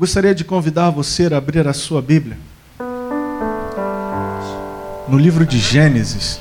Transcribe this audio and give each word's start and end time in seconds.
Gostaria 0.00 0.34
de 0.34 0.44
convidar 0.44 0.88
você 0.88 1.28
a 1.30 1.36
abrir 1.36 1.68
a 1.68 1.74
sua 1.74 2.00
Bíblia 2.00 2.38
no 5.06 5.18
livro 5.18 5.44
de 5.44 5.58
Gênesis. 5.58 6.40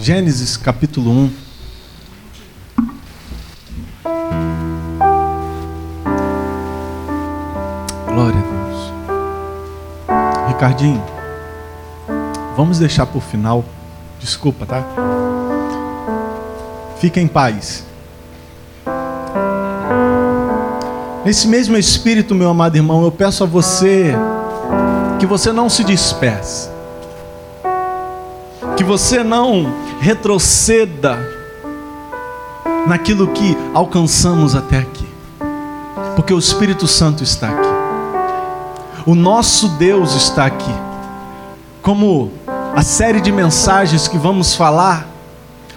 Gênesis 0.00 0.56
capítulo 0.56 1.10
1. 1.10 1.34
Glória 8.06 8.38
a 8.38 8.42
Deus. 8.42 8.92
Ricardinho, 10.48 11.04
vamos 12.56 12.78
deixar 12.78 13.04
por 13.04 13.20
final. 13.22 13.62
Desculpa, 14.18 14.64
tá? 14.64 14.82
Fica 16.98 17.20
em 17.20 17.28
paz. 17.28 17.84
Nesse 21.24 21.48
mesmo 21.48 21.74
espírito, 21.78 22.34
meu 22.34 22.50
amado 22.50 22.76
irmão, 22.76 23.02
eu 23.02 23.10
peço 23.10 23.44
a 23.44 23.46
você 23.46 24.14
que 25.18 25.24
você 25.24 25.50
não 25.52 25.70
se 25.70 25.82
disperse, 25.82 26.68
que 28.76 28.84
você 28.84 29.24
não 29.24 29.72
retroceda 30.00 31.18
naquilo 32.86 33.28
que 33.28 33.56
alcançamos 33.72 34.54
até 34.54 34.76
aqui, 34.76 35.06
porque 36.14 36.34
o 36.34 36.38
Espírito 36.38 36.86
Santo 36.86 37.24
está 37.24 37.48
aqui, 37.48 37.68
o 39.06 39.14
nosso 39.14 39.68
Deus 39.78 40.14
está 40.14 40.44
aqui, 40.44 40.74
como 41.80 42.32
a 42.76 42.82
série 42.82 43.22
de 43.22 43.32
mensagens 43.32 44.06
que 44.06 44.18
vamos 44.18 44.54
falar 44.54 45.08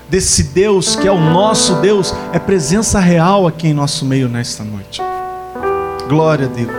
desse 0.09 0.43
Deus 0.43 0.97
que 0.97 1.07
é 1.07 1.11
o 1.11 1.19
nosso 1.19 1.75
Deus, 1.75 2.13
é 2.33 2.39
presença 2.39 2.99
real 2.99 3.47
aqui 3.47 3.69
em 3.69 3.73
nosso 3.73 4.03
meio 4.03 4.27
nesta 4.27 4.61
noite. 4.61 5.06
Glória 6.07 6.45
a 6.45 6.49
Deus. 6.49 6.71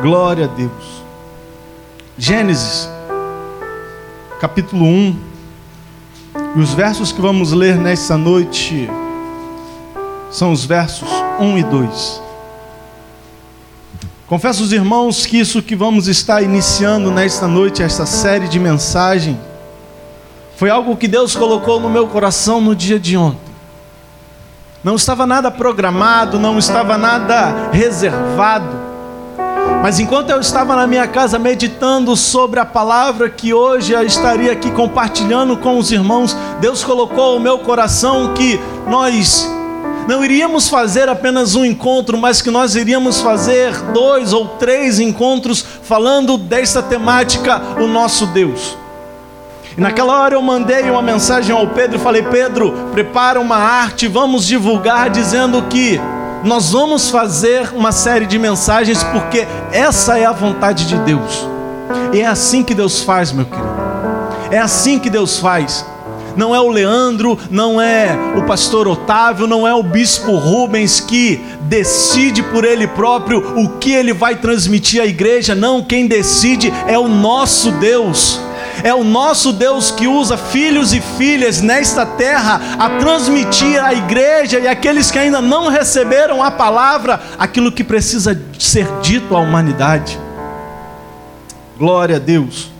Glória 0.00 0.44
a 0.46 0.48
Deus. 0.48 1.02
Gênesis, 2.16 2.88
capítulo 4.40 4.86
1. 4.86 5.16
E 6.56 6.60
os 6.60 6.72
versos 6.72 7.12
que 7.12 7.20
vamos 7.20 7.52
ler 7.52 7.76
nesta 7.76 8.16
noite 8.16 8.88
são 10.30 10.52
os 10.52 10.64
versos 10.64 11.08
1 11.38 11.58
e 11.58 11.62
2. 11.62 12.22
Confesso 14.26 14.62
aos 14.62 14.72
irmãos 14.72 15.26
que 15.26 15.38
isso 15.38 15.62
que 15.62 15.76
vamos 15.76 16.08
estar 16.08 16.42
iniciando 16.42 17.10
nesta 17.10 17.46
noite, 17.46 17.82
esta 17.82 18.06
série 18.06 18.48
de 18.48 18.58
mensagem, 18.58 19.38
foi 20.56 20.70
algo 20.70 20.96
que 20.96 21.08
Deus 21.08 21.36
colocou 21.36 21.78
no 21.78 21.90
meu 21.90 22.06
coração 22.06 22.58
no 22.58 22.74
dia 22.74 22.98
de 22.98 23.18
ontem. 23.18 23.47
Não 24.82 24.94
estava 24.94 25.26
nada 25.26 25.50
programado, 25.50 26.38
não 26.38 26.56
estava 26.56 26.96
nada 26.96 27.70
reservado. 27.72 28.88
Mas 29.82 29.98
enquanto 29.98 30.30
eu 30.30 30.40
estava 30.40 30.76
na 30.76 30.86
minha 30.86 31.06
casa 31.06 31.38
meditando 31.38 32.16
sobre 32.16 32.60
a 32.60 32.64
palavra 32.64 33.28
que 33.28 33.52
hoje 33.52 33.92
eu 33.92 34.02
estaria 34.02 34.52
aqui 34.52 34.70
compartilhando 34.70 35.56
com 35.56 35.78
os 35.78 35.90
irmãos, 35.90 36.36
Deus 36.60 36.84
colocou 36.84 37.34
no 37.34 37.40
meu 37.40 37.58
coração 37.58 38.34
que 38.34 38.58
nós 38.88 39.48
não 40.06 40.24
iríamos 40.24 40.68
fazer 40.68 41.08
apenas 41.08 41.54
um 41.54 41.64
encontro, 41.64 42.16
mas 42.16 42.40
que 42.40 42.50
nós 42.50 42.74
iríamos 42.76 43.20
fazer 43.20 43.72
dois 43.92 44.32
ou 44.32 44.46
três 44.46 45.00
encontros 45.00 45.64
falando 45.82 46.38
desta 46.38 46.80
temática, 46.80 47.60
o 47.78 47.86
nosso 47.86 48.26
Deus. 48.26 48.76
E 49.78 49.80
naquela 49.80 50.20
hora 50.20 50.34
eu 50.34 50.42
mandei 50.42 50.90
uma 50.90 51.00
mensagem 51.00 51.54
ao 51.54 51.68
Pedro 51.68 51.98
e 51.98 52.00
falei: 52.00 52.22
Pedro, 52.24 52.72
prepara 52.90 53.38
uma 53.38 53.56
arte, 53.56 54.08
vamos 54.08 54.44
divulgar 54.44 55.08
dizendo 55.08 55.62
que 55.70 56.00
nós 56.42 56.72
vamos 56.72 57.10
fazer 57.10 57.70
uma 57.72 57.92
série 57.92 58.26
de 58.26 58.40
mensagens 58.40 59.04
porque 59.04 59.46
essa 59.70 60.18
é 60.18 60.24
a 60.24 60.32
vontade 60.32 60.84
de 60.84 60.96
Deus. 60.98 61.46
E 62.12 62.20
é 62.20 62.26
assim 62.26 62.64
que 62.64 62.74
Deus 62.74 63.02
faz, 63.02 63.30
meu 63.30 63.44
querido. 63.44 63.68
É 64.50 64.58
assim 64.58 64.98
que 64.98 65.08
Deus 65.08 65.38
faz. 65.38 65.86
Não 66.36 66.52
é 66.52 66.60
o 66.60 66.70
Leandro, 66.70 67.38
não 67.48 67.80
é 67.80 68.16
o 68.36 68.42
pastor 68.42 68.88
Otávio, 68.88 69.46
não 69.46 69.66
é 69.66 69.74
o 69.74 69.82
bispo 69.82 70.34
Rubens 70.36 70.98
que 70.98 71.40
decide 71.62 72.42
por 72.42 72.64
ele 72.64 72.88
próprio 72.88 73.56
o 73.56 73.78
que 73.78 73.92
ele 73.92 74.12
vai 74.12 74.34
transmitir 74.34 75.00
à 75.00 75.06
igreja. 75.06 75.54
Não, 75.54 75.84
quem 75.84 76.08
decide 76.08 76.72
é 76.88 76.98
o 76.98 77.06
nosso 77.06 77.70
Deus. 77.72 78.47
É 78.82 78.94
o 78.94 79.02
nosso 79.02 79.52
Deus 79.52 79.90
que 79.90 80.06
usa 80.06 80.36
filhos 80.36 80.92
e 80.92 81.00
filhas 81.00 81.60
nesta 81.60 82.06
terra 82.06 82.60
a 82.78 82.90
transmitir 82.98 83.82
à 83.82 83.92
igreja 83.92 84.58
e 84.58 84.68
aqueles 84.68 85.10
que 85.10 85.18
ainda 85.18 85.40
não 85.40 85.68
receberam 85.68 86.42
a 86.42 86.50
palavra 86.50 87.20
aquilo 87.38 87.72
que 87.72 87.82
precisa 87.82 88.40
ser 88.58 88.86
dito 89.00 89.36
à 89.36 89.40
humanidade. 89.40 90.18
Glória 91.76 92.16
a 92.16 92.18
Deus. 92.18 92.70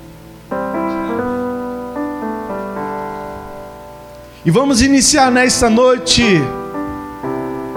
E 4.44 4.50
vamos 4.50 4.81
iniciar 4.81 5.31
nesta 5.31 5.69
noite 5.69 6.25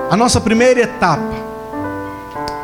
a 0.09 0.15
nossa 0.15 0.39
primeira 0.39 0.81
etapa. 0.81 1.41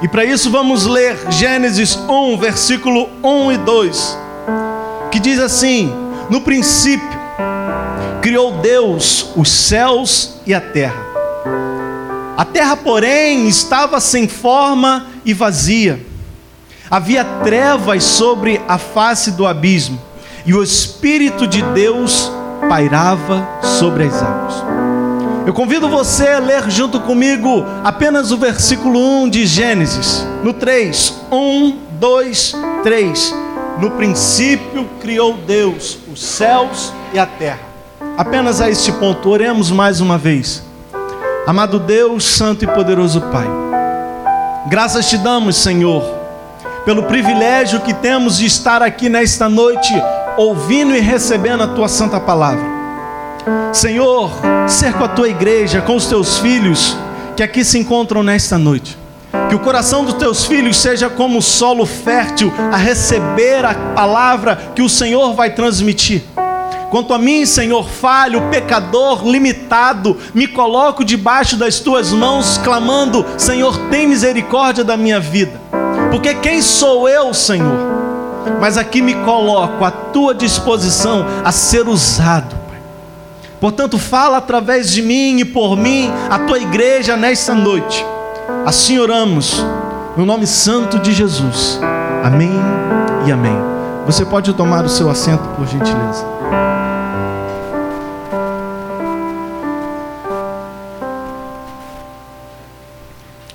E 0.01 0.07
para 0.07 0.23
isso 0.23 0.51
vamos 0.51 0.85
ler 0.85 1.17
Gênesis 1.31 1.95
1, 2.07 2.37
versículo 2.37 3.09
1 3.23 3.51
e 3.53 3.57
2 3.57 4.26
que 5.11 5.19
diz 5.19 5.39
assim: 5.39 5.93
No 6.29 6.41
princípio, 6.41 7.19
criou 8.21 8.53
Deus 8.59 9.29
os 9.35 9.49
céus 9.49 10.35
e 10.45 10.53
a 10.53 10.61
terra. 10.61 11.05
A 12.35 12.45
terra, 12.45 12.75
porém, 12.75 13.47
estava 13.47 13.99
sem 13.99 14.27
forma 14.27 15.07
e 15.25 15.33
vazia. 15.33 16.05
Havia 16.89 17.23
trevas 17.43 18.03
sobre 18.03 18.61
a 18.67 18.77
face 18.77 19.31
do 19.31 19.45
abismo, 19.45 19.99
e 20.45 20.53
o 20.53 20.63
Espírito 20.63 21.47
de 21.47 21.61
Deus 21.61 22.31
pairava 22.69 23.47
sobre 23.61 24.05
as 24.05 24.21
águas. 24.21 24.53
Eu 25.45 25.53
convido 25.53 25.89
você 25.89 26.27
a 26.27 26.39
ler 26.39 26.69
junto 26.69 26.99
comigo 26.99 27.65
apenas 27.83 28.31
o 28.31 28.37
versículo 28.37 28.99
1 29.23 29.29
de 29.29 29.45
Gênesis, 29.45 30.25
no 30.43 30.53
3. 30.53 31.13
1, 31.31 31.77
2, 31.99 32.55
3 32.83 33.46
no 33.79 33.91
princípio 33.91 34.87
criou 34.99 35.33
Deus 35.33 35.99
os 36.11 36.21
céus 36.21 36.91
e 37.13 37.19
a 37.19 37.25
terra. 37.25 37.59
Apenas 38.17 38.59
a 38.61 38.69
este 38.69 38.91
ponto, 38.91 39.29
oremos 39.29 39.69
mais 39.69 40.01
uma 40.01 40.17
vez. 40.17 40.63
Amado 41.45 41.79
Deus, 41.79 42.25
Santo 42.25 42.65
e 42.65 42.67
Poderoso 42.67 43.21
Pai, 43.21 43.47
graças 44.67 45.09
te 45.09 45.17
damos, 45.17 45.55
Senhor, 45.55 46.03
pelo 46.83 47.03
privilégio 47.03 47.79
que 47.81 47.93
temos 47.93 48.37
de 48.37 48.45
estar 48.45 48.81
aqui 48.81 49.07
nesta 49.07 49.47
noite, 49.47 49.93
ouvindo 50.35 50.95
e 50.95 50.99
recebendo 50.99 51.63
a 51.63 51.67
tua 51.67 51.87
santa 51.87 52.19
palavra. 52.19 52.65
Senhor, 53.71 54.31
ser 54.67 54.93
com 54.93 55.05
a 55.05 55.07
tua 55.07 55.29
igreja, 55.29 55.81
com 55.81 55.95
os 55.95 56.07
teus 56.07 56.37
filhos 56.39 56.97
que 57.35 57.43
aqui 57.43 57.63
se 57.63 57.77
encontram 57.77 58.23
nesta 58.23 58.57
noite. 58.57 58.97
Que 59.49 59.55
o 59.55 59.59
coração 59.59 60.03
dos 60.03 60.15
teus 60.15 60.45
filhos 60.45 60.77
seja 60.77 61.09
como 61.09 61.41
solo 61.41 61.85
fértil 61.85 62.51
a 62.71 62.75
receber 62.75 63.63
a 63.63 63.73
palavra 63.95 64.57
que 64.75 64.81
o 64.81 64.89
Senhor 64.89 65.33
vai 65.33 65.51
transmitir. 65.51 66.23
Quanto 66.89 67.13
a 67.13 67.17
mim, 67.17 67.45
Senhor, 67.45 67.87
falho, 67.87 68.49
pecador, 68.49 69.25
limitado, 69.25 70.17
me 70.33 70.47
coloco 70.47 71.03
debaixo 71.03 71.55
das 71.55 71.79
tuas 71.79 72.11
mãos, 72.11 72.57
clamando: 72.57 73.25
Senhor, 73.37 73.77
tem 73.89 74.07
misericórdia 74.07 74.83
da 74.83 74.97
minha 74.97 75.19
vida. 75.19 75.59
Porque 76.11 76.33
quem 76.35 76.61
sou 76.61 77.07
eu, 77.07 77.33
Senhor? 77.33 77.97
Mas 78.59 78.77
aqui 78.77 79.01
me 79.01 79.15
coloco 79.15 79.83
à 79.83 79.91
tua 79.91 80.33
disposição 80.33 81.25
a 81.43 81.51
ser 81.51 81.87
usado. 81.87 82.55
Pai. 82.69 82.79
Portanto, 83.59 83.97
fala 83.97 84.37
através 84.37 84.89
de 84.89 85.01
mim 85.01 85.39
e 85.39 85.45
por 85.45 85.75
mim, 85.75 86.09
a 86.29 86.39
tua 86.39 86.57
igreja 86.57 87.17
nesta 87.17 87.53
noite 87.53 88.05
Assim 88.65 88.97
oramos, 88.97 89.63
no 90.15 90.25
nome 90.25 90.47
santo 90.47 90.99
de 90.99 91.13
Jesus. 91.13 91.79
Amém 92.23 92.51
e 93.25 93.31
amém. 93.31 93.55
Você 94.05 94.25
pode 94.25 94.53
tomar 94.53 94.85
o 94.85 94.89
seu 94.89 95.09
assento, 95.09 95.43
por 95.55 95.67
gentileza. 95.67 96.25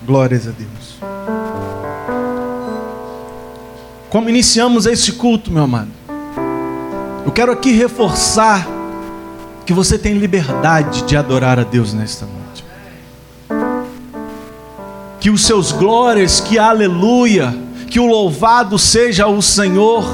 Glórias 0.02 0.46
a 0.46 0.50
Deus. 0.50 0.98
Como 4.10 4.28
iniciamos 4.28 4.84
esse 4.84 5.12
culto, 5.12 5.50
meu 5.50 5.64
amado? 5.64 5.90
Eu 7.24 7.32
quero 7.32 7.50
aqui 7.50 7.72
reforçar 7.72 8.66
que 9.64 9.72
você 9.72 9.98
tem 9.98 10.18
liberdade 10.18 11.02
de 11.02 11.16
adorar 11.16 11.58
a 11.58 11.64
Deus 11.64 11.94
nesta 11.94 12.26
noite 12.26 12.41
que 15.22 15.30
os 15.30 15.46
seus 15.46 15.70
glórias, 15.70 16.40
que 16.40 16.58
aleluia, 16.58 17.56
que 17.88 18.00
o 18.00 18.06
louvado 18.06 18.76
seja 18.76 19.28
o 19.28 19.40
Senhor. 19.40 20.04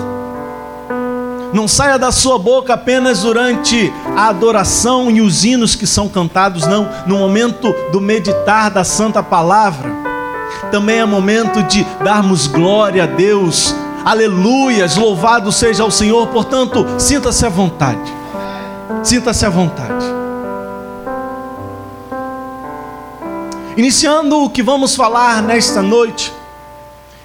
não 1.51 1.67
saia 1.67 1.99
da 1.99 2.13
sua 2.13 2.39
boca 2.39 2.75
apenas 2.75 3.23
durante 3.23 3.91
a 4.15 4.29
adoração 4.29 5.11
e 5.11 5.23
os 5.23 5.47
hinos 5.47 5.75
que 5.75 5.87
são 5.87 6.11
cantados, 6.11 6.67
não, 6.67 6.87
no 7.07 7.17
momento 7.17 7.75
do 7.91 8.03
meditar 8.03 8.71
da 8.71 8.85
Santa 8.85 9.23
Palavra. 9.23 9.91
Também 10.71 10.99
é 10.99 11.07
momento 11.07 11.63
de 11.63 11.87
darmos 12.05 12.47
glória 12.47 13.05
a 13.05 13.07
Deus, 13.07 13.75
aleluias, 14.05 14.95
louvado 14.95 15.51
seja 15.51 15.87
o 15.87 15.91
Senhor, 15.91 16.27
portanto, 16.27 16.85
sinta-se 16.99 17.47
à 17.47 17.49
vontade, 17.49 18.13
sinta-se 19.03 19.47
à 19.47 19.49
vontade. 19.49 20.18
Iniciando 23.79 24.43
o 24.43 24.51
que 24.51 24.61
vamos 24.61 24.97
falar 24.97 25.41
nesta 25.41 25.81
noite, 25.81 26.33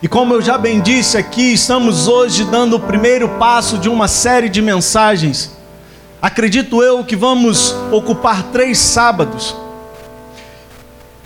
e 0.04 0.08
como 0.08 0.36
eu 0.36 0.40
já 0.40 0.56
bem 0.56 0.82
disse 0.82 1.18
aqui, 1.18 1.54
estamos 1.54 2.08
hoje 2.08 2.44
dando 2.44 2.76
o 2.76 2.80
primeiro 2.80 3.28
passo 3.40 3.80
de 3.80 3.90
uma 3.90 4.08
série 4.08 4.48
de 4.48 4.62
mensagens. 4.62 5.50
Acredito 6.22 6.84
eu 6.84 7.04
que 7.04 7.16
vamos 7.16 7.76
ocupar 7.92 8.44
três 8.52 8.78
sábados. 8.78 9.56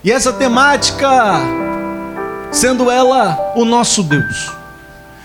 E 0.01 0.13
essa 0.13 0.31
temática, 0.31 1.09
sendo 2.49 2.89
ela 2.89 3.51
o 3.53 3.65
nosso 3.65 4.03
Deus. 4.03 4.53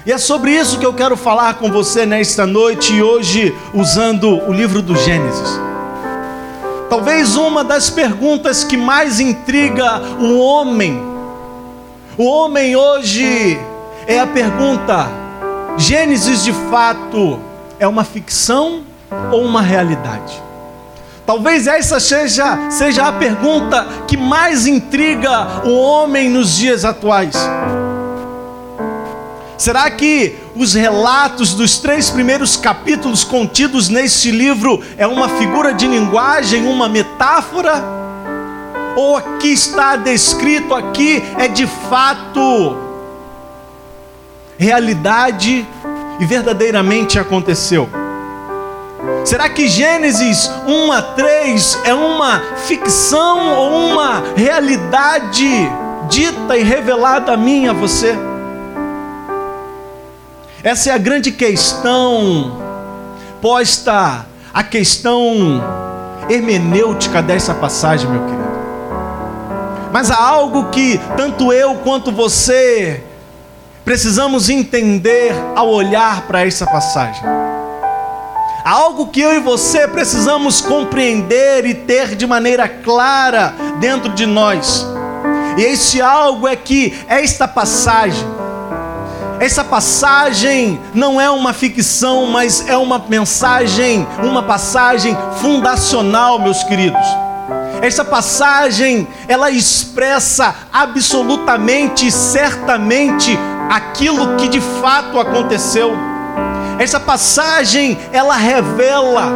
E 0.04 0.10
é 0.10 0.18
sobre 0.18 0.50
isso 0.50 0.80
que 0.80 0.86
eu 0.86 0.94
quero 0.94 1.16
falar 1.16 1.54
com 1.54 1.70
você 1.70 2.04
nesta 2.04 2.44
noite 2.44 2.92
e 2.92 3.00
hoje, 3.00 3.56
usando 3.72 4.36
o 4.48 4.52
livro 4.52 4.82
do 4.82 4.96
Gênesis. 4.96 5.71
Talvez 6.92 7.36
uma 7.36 7.64
das 7.64 7.88
perguntas 7.88 8.64
que 8.64 8.76
mais 8.76 9.18
intriga 9.18 9.98
o 10.20 10.38
homem 10.38 11.12
o 12.18 12.24
homem 12.24 12.76
hoje 12.76 13.58
é 14.06 14.20
a 14.20 14.26
pergunta: 14.26 15.08
Gênesis 15.78 16.44
de 16.44 16.52
fato 16.52 17.40
é 17.78 17.88
uma 17.88 18.04
ficção 18.04 18.82
ou 19.32 19.42
uma 19.42 19.62
realidade? 19.62 20.42
Talvez 21.24 21.66
essa 21.66 21.98
seja, 21.98 22.68
seja 22.70 23.08
a 23.08 23.12
pergunta 23.12 23.86
que 24.06 24.18
mais 24.18 24.66
intriga 24.66 25.62
o 25.64 25.74
homem 25.74 26.28
nos 26.28 26.58
dias 26.58 26.84
atuais. 26.84 27.34
Será 29.62 29.88
que 29.88 30.34
os 30.56 30.74
relatos 30.74 31.54
dos 31.54 31.78
três 31.78 32.10
primeiros 32.10 32.56
capítulos 32.56 33.22
contidos 33.22 33.88
neste 33.88 34.32
livro 34.32 34.82
é 34.98 35.06
uma 35.06 35.28
figura 35.28 35.72
de 35.72 35.86
linguagem, 35.86 36.66
uma 36.66 36.88
metáfora? 36.88 38.02
ou 38.96 39.16
aqui 39.16 39.52
está 39.52 39.96
descrito 39.96 40.74
aqui 40.74 41.22
é 41.38 41.48
de 41.48 41.66
fato 41.66 42.76
realidade 44.58 45.64
e 46.18 46.26
verdadeiramente 46.26 47.16
aconteceu? 47.16 47.88
Será 49.24 49.48
que 49.48 49.68
Gênesis 49.68 50.50
1 50.66 50.90
a 50.92 51.00
3 51.00 51.78
é 51.84 51.94
uma 51.94 52.40
ficção 52.66 53.56
ou 53.56 53.92
uma 53.92 54.24
realidade 54.34 55.48
dita 56.08 56.58
e 56.58 56.64
revelada 56.64 57.32
a 57.32 57.36
mim 57.36 57.68
a 57.68 57.72
você? 57.72 58.31
Essa 60.64 60.90
é 60.90 60.92
a 60.92 60.98
grande 60.98 61.32
questão 61.32 62.62
posta, 63.40 64.24
a 64.54 64.62
questão 64.62 65.60
hermenêutica 66.30 67.20
dessa 67.20 67.52
passagem, 67.52 68.08
meu 68.08 68.20
querido. 68.22 68.42
Mas 69.92 70.08
há 70.08 70.22
algo 70.22 70.70
que 70.70 71.00
tanto 71.16 71.52
eu 71.52 71.74
quanto 71.76 72.12
você 72.12 73.02
precisamos 73.84 74.48
entender 74.48 75.34
ao 75.56 75.68
olhar 75.68 76.22
para 76.28 76.46
essa 76.46 76.64
passagem. 76.64 77.24
Há 78.64 78.70
algo 78.70 79.08
que 79.08 79.20
eu 79.20 79.34
e 79.34 79.40
você 79.40 79.88
precisamos 79.88 80.60
compreender 80.60 81.66
e 81.66 81.74
ter 81.74 82.14
de 82.14 82.24
maneira 82.24 82.68
clara 82.68 83.52
dentro 83.80 84.12
de 84.12 84.24
nós. 84.24 84.86
E 85.58 85.62
esse 85.62 86.00
algo 86.00 86.46
é 86.46 86.54
que 86.54 86.96
esta 87.08 87.48
passagem, 87.48 88.24
essa 89.42 89.64
passagem 89.64 90.78
não 90.94 91.20
é 91.20 91.28
uma 91.28 91.52
ficção, 91.52 92.26
mas 92.26 92.68
é 92.68 92.76
uma 92.76 93.04
mensagem, 93.08 94.06
uma 94.22 94.40
passagem 94.40 95.18
fundacional, 95.40 96.38
meus 96.38 96.62
queridos. 96.62 97.04
Essa 97.80 98.04
passagem, 98.04 99.08
ela 99.26 99.50
expressa 99.50 100.54
absolutamente 100.72 102.06
e 102.06 102.12
certamente 102.12 103.36
aquilo 103.68 104.36
que 104.36 104.46
de 104.46 104.60
fato 104.80 105.18
aconteceu. 105.18 105.90
Essa 106.78 107.00
passagem, 107.00 107.98
ela 108.12 108.36
revela 108.36 109.28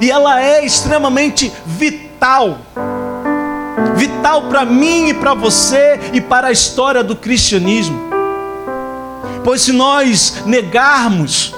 e 0.00 0.10
ela 0.10 0.40
é 0.40 0.64
extremamente 0.64 1.52
vital. 1.66 2.56
Vital 3.96 4.48
para 4.48 4.64
mim 4.64 5.08
e 5.10 5.14
para 5.14 5.34
você 5.34 6.00
e 6.14 6.22
para 6.22 6.46
a 6.46 6.52
história 6.52 7.04
do 7.04 7.14
cristianismo. 7.14 8.15
Pois 9.46 9.62
se 9.62 9.72
nós 9.72 10.42
negarmos, 10.44 11.54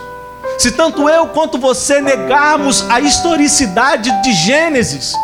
se 0.59 0.73
tanto 0.73 1.09
eu 1.09 1.29
quanto 1.29 1.57
você 1.57 2.03
negarmos 2.03 2.85
a 2.91 3.01
historicidade 3.01 4.11
de 4.21 4.31
Gênesis, 4.35 5.15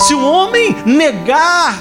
se 0.00 0.12
o 0.12 0.20
homem 0.20 0.76
negar 0.84 1.78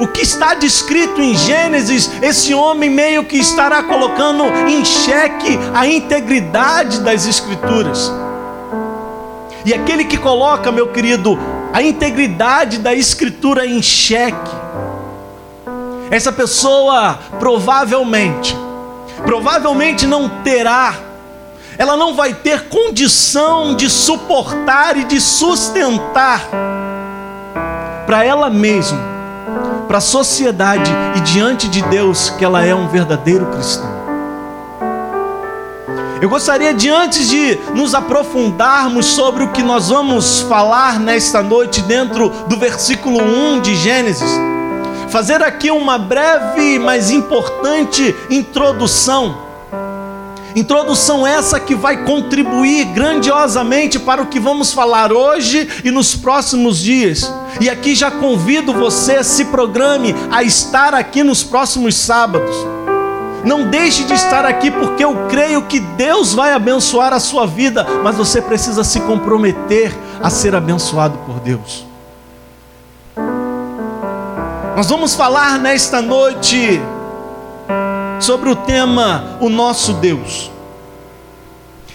o 0.00 0.08
que 0.08 0.22
está 0.22 0.54
descrito 0.54 1.20
em 1.20 1.36
Gênesis, 1.36 2.10
esse 2.20 2.52
homem 2.52 2.90
meio 2.90 3.24
que 3.24 3.36
estará 3.36 3.84
colocando 3.84 4.42
em 4.68 4.84
xeque 4.84 5.56
a 5.72 5.86
integridade 5.86 6.98
das 6.98 7.24
Escrituras. 7.24 8.10
E 9.64 9.72
aquele 9.72 10.04
que 10.04 10.18
coloca, 10.18 10.72
meu 10.72 10.88
querido, 10.88 11.38
a 11.72 11.80
integridade 11.80 12.78
da 12.78 12.92
Escritura 12.92 13.64
em 13.64 13.80
xeque, 13.80 14.50
essa 16.10 16.32
pessoa 16.32 17.20
provavelmente, 17.38 18.56
provavelmente 19.24 20.06
não 20.06 20.28
terá, 20.42 20.94
ela 21.78 21.96
não 21.96 22.14
vai 22.14 22.34
ter 22.34 22.68
condição 22.68 23.74
de 23.74 23.88
suportar 23.88 24.96
e 24.96 25.04
de 25.04 25.20
sustentar 25.20 26.48
para 28.06 28.24
ela 28.24 28.50
mesma, 28.50 28.98
para 29.88 29.98
a 29.98 30.00
sociedade 30.00 30.90
e 31.16 31.20
diante 31.20 31.68
de 31.68 31.82
Deus 31.82 32.30
que 32.30 32.44
ela 32.44 32.64
é 32.64 32.74
um 32.74 32.88
verdadeiro 32.88 33.46
cristão. 33.46 34.02
Eu 36.20 36.28
gostaria 36.28 36.72
de, 36.72 36.88
antes 36.88 37.28
de 37.28 37.58
nos 37.74 37.96
aprofundarmos 37.96 39.06
sobre 39.06 39.42
o 39.42 39.50
que 39.50 39.60
nós 39.60 39.88
vamos 39.88 40.40
falar 40.42 41.00
nesta 41.00 41.42
noite, 41.42 41.82
dentro 41.82 42.28
do 42.46 42.56
versículo 42.56 43.20
1 43.20 43.60
de 43.60 43.74
Gênesis, 43.74 44.30
fazer 45.12 45.42
aqui 45.42 45.70
uma 45.70 45.98
breve, 45.98 46.78
mas 46.78 47.10
importante 47.10 48.16
introdução 48.30 49.52
Introdução 50.54 51.26
essa 51.26 51.58
que 51.58 51.74
vai 51.74 52.04
contribuir 52.04 52.84
grandiosamente 52.86 53.98
para 53.98 54.22
o 54.22 54.26
que 54.26 54.38
vamos 54.38 54.72
falar 54.72 55.12
hoje 55.12 55.68
e 55.82 55.90
nos 55.90 56.14
próximos 56.14 56.78
dias. 56.78 57.30
E 57.60 57.70
aqui 57.70 57.94
já 57.94 58.10
convido 58.10 58.72
você, 58.72 59.24
se 59.24 59.46
programe 59.46 60.14
a 60.30 60.42
estar 60.42 60.94
aqui 60.94 61.22
nos 61.22 61.42
próximos 61.42 61.94
sábados. 61.94 62.54
Não 63.44 63.68
deixe 63.70 64.04
de 64.04 64.12
estar 64.12 64.44
aqui 64.44 64.70
porque 64.70 65.04
eu 65.04 65.26
creio 65.28 65.62
que 65.62 65.80
Deus 65.80 66.32
vai 66.32 66.52
abençoar 66.52 67.12
a 67.12 67.18
sua 67.18 67.46
vida, 67.46 67.86
mas 68.04 68.16
você 68.16 68.40
precisa 68.40 68.84
se 68.84 69.00
comprometer 69.00 69.92
a 70.22 70.30
ser 70.30 70.54
abençoado 70.54 71.18
por 71.26 71.40
Deus. 71.40 71.91
Nós 74.74 74.88
vamos 74.88 75.14
falar 75.14 75.58
nesta 75.58 76.00
noite 76.00 76.80
sobre 78.18 78.48
o 78.48 78.56
tema 78.56 79.36
O 79.38 79.50
Nosso 79.50 79.92
Deus. 79.92 80.50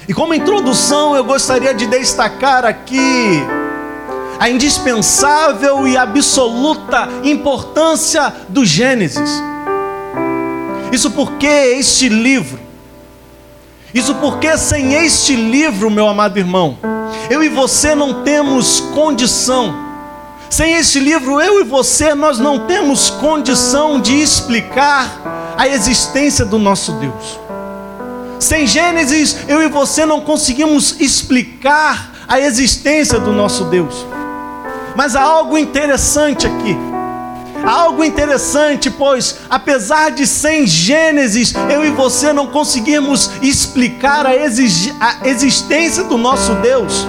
E 0.08 0.14
como 0.14 0.36
introdução, 0.36 1.16
eu 1.16 1.24
gostaria 1.24 1.74
de 1.74 1.88
destacar 1.88 2.64
aqui 2.66 3.42
a 4.40 4.48
indispensável 4.48 5.88
e 5.88 5.98
absoluta 5.98 7.10
importância 7.24 8.32
do 8.48 8.64
Gênesis. 8.64 9.42
Isso 10.92 11.10
porque 11.10 11.48
este 11.48 12.08
livro, 12.10 12.60
isso 13.92 14.14
porque 14.16 14.56
sem 14.56 14.94
este 14.94 15.36
livro, 15.36 15.90
meu 15.90 16.08
amado 16.08 16.38
irmão, 16.38 16.78
eu 17.28 17.44
e 17.44 17.50
você 17.50 17.96
não 17.96 18.22
temos 18.24 18.80
condição 18.94 19.87
sem 20.50 20.74
este 20.76 21.00
livro, 21.00 21.42
eu 21.42 21.62
e 21.62 21.64
você, 21.64 22.14
nós 22.16 22.40
não 22.40 22.66
temos 22.68 23.10
condição 23.10 24.00
de 24.00 24.22
explicar 24.22 25.56
a 25.58 25.68
existência 25.68 26.46
do 26.46 26.58
nosso 26.58 26.94
Deus. 26.94 27.40
Sem 28.40 28.68
Gênesis, 28.68 29.36
eu 29.48 29.62
e 29.62 29.68
você 29.68 30.06
não 30.06 30.22
conseguimos 30.22 31.00
explicar 31.00 32.14
a 32.28 32.40
existência 32.40 33.20
do 33.20 33.32
nosso 33.32 33.66
Deus. 33.66 34.06
Mas 34.96 35.16
há 35.16 35.22
algo 35.22 35.58
interessante 35.58 36.48
aqui. 36.48 36.78
Algo 37.66 38.04
interessante, 38.04 38.90
pois 38.90 39.40
apesar 39.50 40.12
de 40.12 40.26
sem 40.26 40.66
Gênesis, 40.66 41.54
eu 41.70 41.84
e 41.86 41.90
você 41.90 42.32
não 42.32 42.48
conseguirmos 42.48 43.32
explicar 43.42 44.26
a, 44.26 44.30
a 44.30 45.28
existência 45.28 46.04
do 46.04 46.18
nosso 46.18 46.54
Deus. 46.56 47.06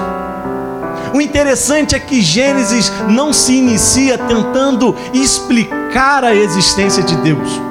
O 1.15 1.21
interessante 1.21 1.95
é 1.95 2.00
que 2.00 2.21
Gênesis 2.21 2.93
não 3.09 3.33
se 3.33 3.55
inicia 3.55 4.19
tentando 4.19 4.95
explicar 5.12 6.25
a 6.25 6.35
existência 6.35 7.03
de 7.03 7.17
Deus. 7.17 7.69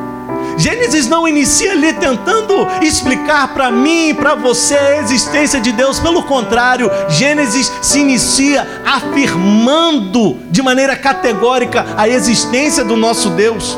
Gênesis 0.57 1.07
não 1.07 1.27
inicia 1.27 1.71
ali 1.73 1.93
tentando 1.93 2.67
explicar 2.81 3.53
para 3.53 3.71
mim 3.71 4.09
e 4.09 4.13
para 4.15 4.33
você 4.33 4.75
a 4.75 4.97
existência 4.97 5.61
de 5.61 5.71
Deus, 5.71 5.99
pelo 5.99 6.23
contrário, 6.23 6.89
Gênesis 7.09 7.71
se 7.79 7.99
inicia 7.99 8.67
afirmando 8.83 10.39
de 10.49 10.63
maneira 10.63 10.95
categórica 10.95 11.85
a 11.95 12.09
existência 12.09 12.83
do 12.83 12.97
nosso 12.97 13.29
Deus. 13.29 13.77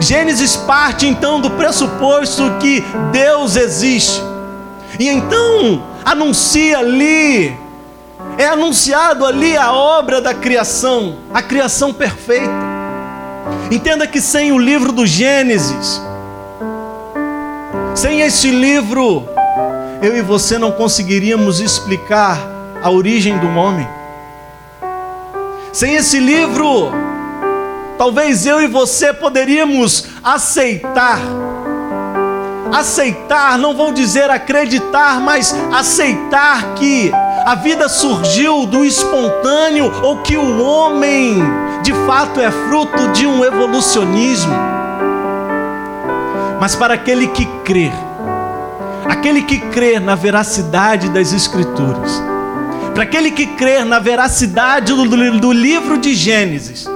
Gênesis 0.00 0.56
parte 0.56 1.06
então 1.06 1.40
do 1.40 1.50
pressuposto 1.50 2.56
que 2.60 2.82
Deus 3.12 3.54
existe, 3.54 4.22
e 4.98 5.08
então 5.08 5.93
anuncia 6.04 6.78
ali, 6.78 7.56
é 8.36 8.46
anunciado 8.46 9.24
ali 9.24 9.56
a 9.56 9.72
obra 9.72 10.20
da 10.20 10.34
criação, 10.34 11.16
a 11.32 11.42
criação 11.42 11.92
perfeita. 11.92 12.52
Entenda 13.70 14.06
que 14.06 14.20
sem 14.20 14.52
o 14.52 14.58
livro 14.58 14.92
do 14.92 15.06
Gênesis, 15.06 16.00
sem 17.94 18.20
esse 18.20 18.50
livro, 18.50 19.28
eu 20.02 20.16
e 20.16 20.22
você 20.22 20.58
não 20.58 20.72
conseguiríamos 20.72 21.60
explicar 21.60 22.38
a 22.82 22.90
origem 22.90 23.38
do 23.38 23.48
homem. 23.48 23.88
Sem 25.72 25.94
esse 25.94 26.18
livro, 26.18 26.90
talvez 27.96 28.46
eu 28.46 28.60
e 28.60 28.66
você 28.66 29.12
poderíamos 29.12 30.06
aceitar 30.22 31.20
aceitar, 32.74 33.56
não 33.56 33.74
vou 33.74 33.92
dizer 33.92 34.28
acreditar, 34.30 35.20
mas 35.20 35.54
aceitar 35.72 36.74
que 36.74 37.12
a 37.46 37.54
vida 37.54 37.88
surgiu 37.88 38.66
do 38.66 38.84
espontâneo 38.84 39.92
ou 40.02 40.18
que 40.22 40.36
o 40.36 40.60
homem 40.60 41.38
de 41.82 41.92
fato 42.06 42.40
é 42.40 42.50
fruto 42.50 43.08
de 43.12 43.26
um 43.26 43.44
evolucionismo. 43.44 44.52
Mas 46.60 46.74
para 46.74 46.94
aquele 46.94 47.28
que 47.28 47.46
crê, 47.64 47.92
aquele 49.08 49.42
que 49.42 49.58
crê 49.58 50.00
na 50.00 50.16
veracidade 50.16 51.08
das 51.10 51.32
Escrituras, 51.32 52.20
para 52.92 53.04
aquele 53.04 53.30
que 53.30 53.46
crê 53.46 53.84
na 53.84 54.00
veracidade 54.00 54.92
do, 54.92 55.38
do 55.38 55.52
livro 55.52 55.96
de 55.98 56.14
Gênesis, 56.14 56.86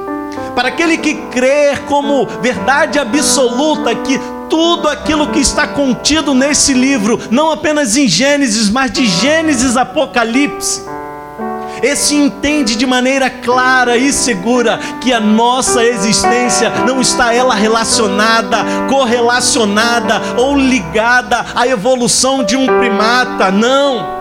para 0.57 0.69
aquele 0.69 0.97
que 0.97 1.15
crê 1.31 1.77
como 1.87 2.27
verdade 2.41 2.99
absoluta 2.99 3.95
que 3.95 4.19
tudo 4.49 4.89
aquilo 4.89 5.29
que 5.29 5.39
está 5.39 5.67
contido 5.67 6.35
nesse 6.35 6.73
livro, 6.73 7.21
não 7.31 7.51
apenas 7.51 7.97
em 7.97 8.09
Gênesis, 8.09 8.69
mas 8.69 8.91
de 8.91 9.07
Gênesis 9.07 9.77
Apocalipse. 9.77 10.83
Esse 11.83 12.17
entende 12.17 12.75
de 12.75 12.85
maneira 12.85 13.31
clara 13.31 13.97
e 13.97 14.13
segura 14.13 14.81
que 15.01 15.13
a 15.13 15.21
nossa 15.21 15.85
existência 15.85 16.71
não 16.85 17.01
está 17.01 17.33
ela 17.33 17.55
relacionada, 17.55 18.59
correlacionada 18.89 20.21
ou 20.37 20.57
ligada 20.57 21.47
à 21.55 21.69
evolução 21.69 22.43
de 22.43 22.57
um 22.57 22.67
primata, 22.67 23.53
não 23.53 24.18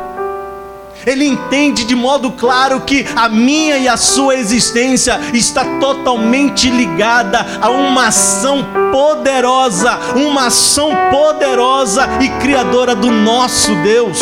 ele 1.08 1.26
entende 1.26 1.86
de 1.86 1.96
modo 1.96 2.32
claro 2.32 2.82
que 2.82 3.06
a 3.16 3.30
minha 3.30 3.78
e 3.78 3.88
a 3.88 3.96
sua 3.96 4.36
existência 4.36 5.18
está 5.34 5.64
totalmente 5.80 6.70
ligada 6.70 7.46
a 7.62 7.70
uma 7.70 8.08
ação 8.08 8.66
poderosa, 8.92 9.98
uma 10.16 10.48
ação 10.48 10.92
poderosa 11.10 12.06
e 12.20 12.28
criadora 12.42 12.94
do 12.94 13.10
nosso 13.10 13.74
Deus. 13.76 14.20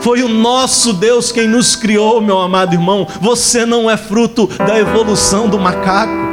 Foi 0.00 0.22
o 0.22 0.28
nosso 0.28 0.92
Deus 0.92 1.32
quem 1.32 1.48
nos 1.48 1.74
criou, 1.74 2.20
meu 2.20 2.38
amado 2.38 2.74
irmão. 2.74 3.08
Você 3.20 3.66
não 3.66 3.90
é 3.90 3.96
fruto 3.96 4.46
da 4.46 4.78
evolução 4.78 5.48
do 5.48 5.58
macaco. 5.58 6.24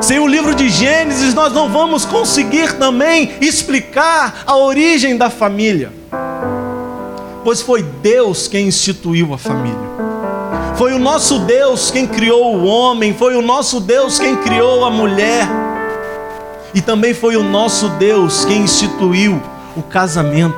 Sem 0.00 0.18
o 0.18 0.26
livro 0.26 0.52
de 0.52 0.68
Gênesis, 0.68 1.32
nós 1.32 1.52
não 1.52 1.68
vamos 1.68 2.04
conseguir 2.04 2.72
também 2.72 3.34
explicar 3.40 4.42
a 4.44 4.56
origem 4.56 5.16
da 5.16 5.30
família 5.30 5.99
pois 7.44 7.60
foi 7.60 7.82
Deus 7.82 8.48
quem 8.48 8.68
instituiu 8.68 9.32
a 9.34 9.38
família. 9.38 9.90
Foi 10.76 10.92
o 10.92 10.98
nosso 10.98 11.40
Deus 11.40 11.90
quem 11.90 12.06
criou 12.06 12.56
o 12.56 12.64
homem, 12.64 13.12
foi 13.14 13.36
o 13.36 13.42
nosso 13.42 13.80
Deus 13.80 14.18
quem 14.18 14.36
criou 14.36 14.84
a 14.84 14.90
mulher. 14.90 15.46
E 16.72 16.80
também 16.80 17.12
foi 17.12 17.36
o 17.36 17.42
nosso 17.42 17.88
Deus 17.90 18.44
quem 18.44 18.62
instituiu 18.62 19.42
o 19.76 19.82
casamento, 19.82 20.56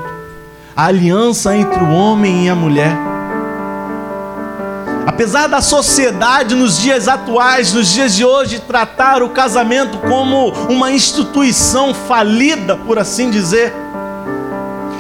a 0.77 0.87
aliança 0.87 1.57
entre 1.57 1.83
o 1.83 1.91
homem 1.91 2.47
e 2.47 2.49
a 2.49 2.55
mulher. 2.55 2.97
Apesar 5.07 5.49
da 5.49 5.61
sociedade 5.61 6.55
nos 6.55 6.79
dias 6.79 7.09
atuais, 7.09 7.73
nos 7.73 7.89
dias 7.93 8.15
de 8.15 8.25
hoje, 8.25 8.61
tratar 8.61 9.23
o 9.23 9.31
casamento 9.31 9.99
como 9.99 10.51
uma 10.69 10.93
instituição 10.93 11.93
falida, 11.93 12.77
por 12.77 12.99
assim 12.99 13.29
dizer, 13.29 13.73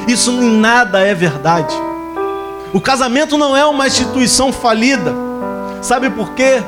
isso 0.08 0.30
em 0.30 0.58
nada 0.58 1.00
é 1.00 1.14
verdade. 1.14 1.74
O 2.72 2.80
casamento 2.80 3.36
não 3.36 3.56
é 3.56 3.64
uma 3.66 3.86
instituição 3.86 4.52
falida. 4.52 5.14
Sabe 5.82 6.08
por 6.10 6.30
quê? 6.30 6.62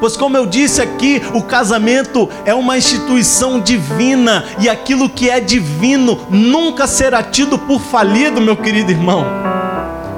Pois, 0.00 0.16
como 0.16 0.36
eu 0.36 0.46
disse 0.46 0.80
aqui, 0.80 1.20
o 1.34 1.42
casamento 1.42 2.28
é 2.44 2.54
uma 2.54 2.78
instituição 2.78 3.58
divina 3.60 4.44
e 4.60 4.68
aquilo 4.68 5.08
que 5.08 5.28
é 5.28 5.40
divino 5.40 6.20
nunca 6.30 6.86
será 6.86 7.22
tido 7.22 7.58
por 7.58 7.80
falido, 7.80 8.40
meu 8.40 8.56
querido 8.56 8.92
irmão. 8.92 9.24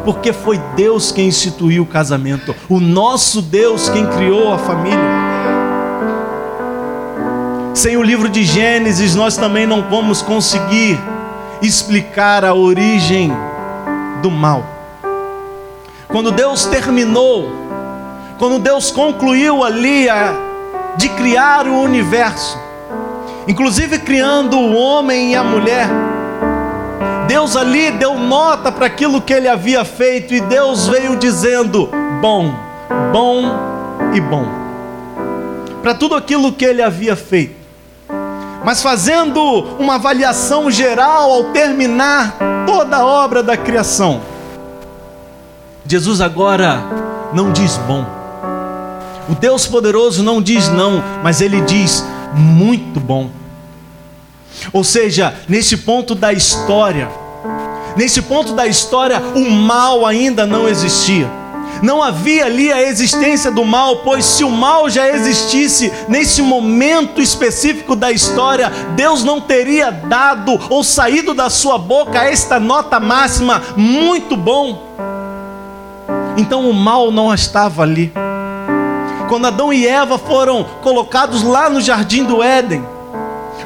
Porque 0.05 0.33
foi 0.33 0.59
Deus 0.77 1.13
quem 1.13 1.29
instituiu 1.29 1.83
o 1.83 1.87
casamento, 1.87 2.55
o 2.69 2.79
nosso 2.79 3.41
Deus 3.41 3.89
quem 3.89 4.07
criou 4.07 4.53
a 4.53 4.59
família. 4.59 4.99
Sem 7.75 7.97
o 7.97 8.03
livro 8.03 8.29
de 8.29 8.45
Gênesis, 8.45 9.15
nós 9.15 9.37
também 9.37 9.67
não 9.67 9.89
vamos 9.89 10.21
conseguir 10.21 10.99
explicar 11.63 12.45
a 12.45 12.55
origem 12.55 13.33
do 14.23 14.31
mal. 14.31 14.65
Quando 16.09 16.33
Deus 16.33 16.67
terminou, 16.67 17.49
quando 18.39 18.59
Deus 18.59 18.91
concluiu 18.91 19.63
ali 19.63 20.09
a, 20.09 20.33
de 20.97 21.09
criar 21.11 21.67
o 21.67 21.81
universo, 21.83 22.59
inclusive 23.47 23.99
criando 23.99 24.59
o 24.59 24.75
homem 24.75 25.33
e 25.33 25.37
a 25.37 25.45
mulher, 25.45 25.89
Deus 27.29 27.57
ali 27.57 27.93
deu 27.93 28.19
nota 28.19 28.73
para 28.73 28.87
aquilo 28.87 29.21
que 29.21 29.33
ele 29.33 29.47
havia 29.47 29.85
feito 29.85 30.35
e 30.35 30.41
Deus 30.41 30.89
veio 30.89 31.17
dizendo: 31.17 31.89
bom, 32.21 32.53
bom 33.13 33.43
e 34.15 34.21
bom. 34.21 34.47
Para 35.81 35.95
tudo 35.95 36.17
aquilo 36.17 36.53
que 36.53 36.65
ele 36.65 36.83
havia 36.83 37.15
feito 37.15 37.60
mas 38.65 38.83
fazendo 38.83 39.43
uma 39.79 39.95
avaliação 39.95 40.71
geral 40.71 41.31
ao 41.31 41.45
terminar 41.45 42.37
toda 42.67 42.99
a 42.99 43.07
obra 43.07 43.43
da 43.43 43.57
criação. 43.57 44.21
Jesus 45.87 46.21
agora 46.21 46.83
não 47.33 47.53
diz 47.53 47.77
bom. 47.79 48.05
O 49.29 49.35
Deus 49.35 49.67
poderoso 49.67 50.23
não 50.23 50.43
diz 50.43 50.69
não, 50.69 51.03
mas 51.23 51.41
ele 51.41 51.61
diz 51.63 52.05
muito 52.35 53.01
bom. 53.01 53.31
Ou 54.73 54.85
seja, 54.85 55.35
nesse 55.49 55.79
ponto 55.79 56.15
da 56.15 56.33
história, 56.33 57.09
nesse 57.97 58.21
ponto 58.23 58.53
da 58.53 58.67
história, 58.67 59.21
o 59.35 59.51
mal 59.51 60.05
ainda 60.05 60.47
não 60.47 60.69
existia. 60.69 61.40
Não 61.83 62.03
havia 62.03 62.45
ali 62.45 62.71
a 62.73 62.83
existência 62.83 63.51
do 63.51 63.65
mal, 63.65 63.97
pois 63.97 64.25
se 64.25 64.45
o 64.45 64.51
mal 64.51 64.91
já 64.91 65.09
existisse 65.09 65.91
nesse 66.09 66.43
momento 66.43 67.21
específico 67.21 67.97
da 67.97 68.13
história, 68.13 68.71
Deus 68.95 69.25
não 69.25 69.41
teria 69.41 69.91
dado 69.91 70.59
ou 70.69 70.85
saído 70.85 71.33
da 71.33 71.49
sua 71.49 71.79
boca 71.79 72.23
esta 72.23 72.61
nota 72.61 73.01
máxima, 73.01 73.63
muito 73.77 74.37
bom. 74.37 74.91
Então 76.37 76.69
o 76.69 76.75
mal 76.75 77.11
não 77.11 77.33
estava 77.33 77.83
ali. 77.83 78.13
Quando 79.29 79.47
Adão 79.47 79.73
e 79.73 79.87
Eva 79.87 80.19
foram 80.19 80.65
colocados 80.83 81.43
lá 81.43 81.71
no 81.71 81.81
jardim 81.81 82.25
do 82.25 82.43
Éden, 82.43 82.85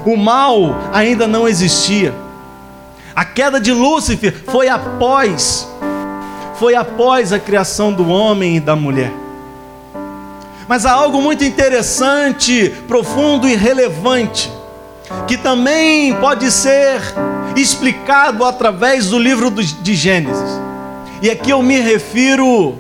o 0.04 0.16
mal 0.16 0.76
ainda 0.92 1.26
não 1.26 1.48
existia. 1.48 2.14
A 3.16 3.24
queda 3.24 3.60
de 3.60 3.72
Lúcifer 3.72 4.44
foi 4.46 4.68
após 4.68 5.68
foi 6.58 6.74
após 6.74 7.32
a 7.32 7.38
criação 7.38 7.92
do 7.92 8.08
homem 8.08 8.56
e 8.56 8.60
da 8.60 8.76
mulher. 8.76 9.12
Mas 10.66 10.86
há 10.86 10.92
algo 10.92 11.20
muito 11.20 11.44
interessante, 11.44 12.70
profundo 12.88 13.48
e 13.48 13.54
relevante, 13.54 14.50
que 15.26 15.36
também 15.36 16.14
pode 16.14 16.50
ser 16.50 17.00
explicado 17.54 18.44
através 18.44 19.10
do 19.10 19.18
livro 19.18 19.50
de 19.50 19.94
Gênesis. 19.94 20.60
E 21.20 21.30
aqui 21.30 21.50
eu 21.50 21.62
me 21.62 21.78
refiro 21.80 22.78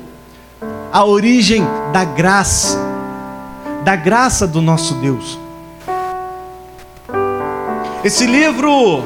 a 0.92 1.04
origem 1.04 1.62
da 1.92 2.04
graça, 2.04 2.78
da 3.84 3.96
graça 3.96 4.46
do 4.46 4.62
nosso 4.62 4.94
Deus. 4.94 5.38
Esse 8.02 8.26
livro 8.26 9.02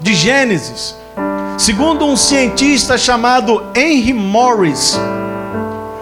de 0.00 0.14
Gênesis, 0.14 0.96
segundo 1.58 2.04
um 2.06 2.16
cientista 2.16 2.98
chamado 2.98 3.62
Henry 3.74 4.12
Morris, 4.12 4.98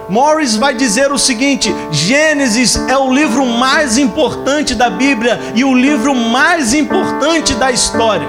Morris 0.08 0.54
vai 0.54 0.74
dizer 0.74 1.12
o 1.12 1.18
seguinte: 1.18 1.74
Gênesis 1.90 2.76
é 2.88 2.96
o 2.96 3.12
livro 3.12 3.44
mais 3.46 3.96
importante 3.98 4.74
da 4.74 4.90
Bíblia 4.90 5.40
e 5.54 5.64
o 5.64 5.74
livro 5.74 6.14
mais 6.14 6.74
importante 6.74 7.54
da 7.54 7.72
história. 7.72 8.26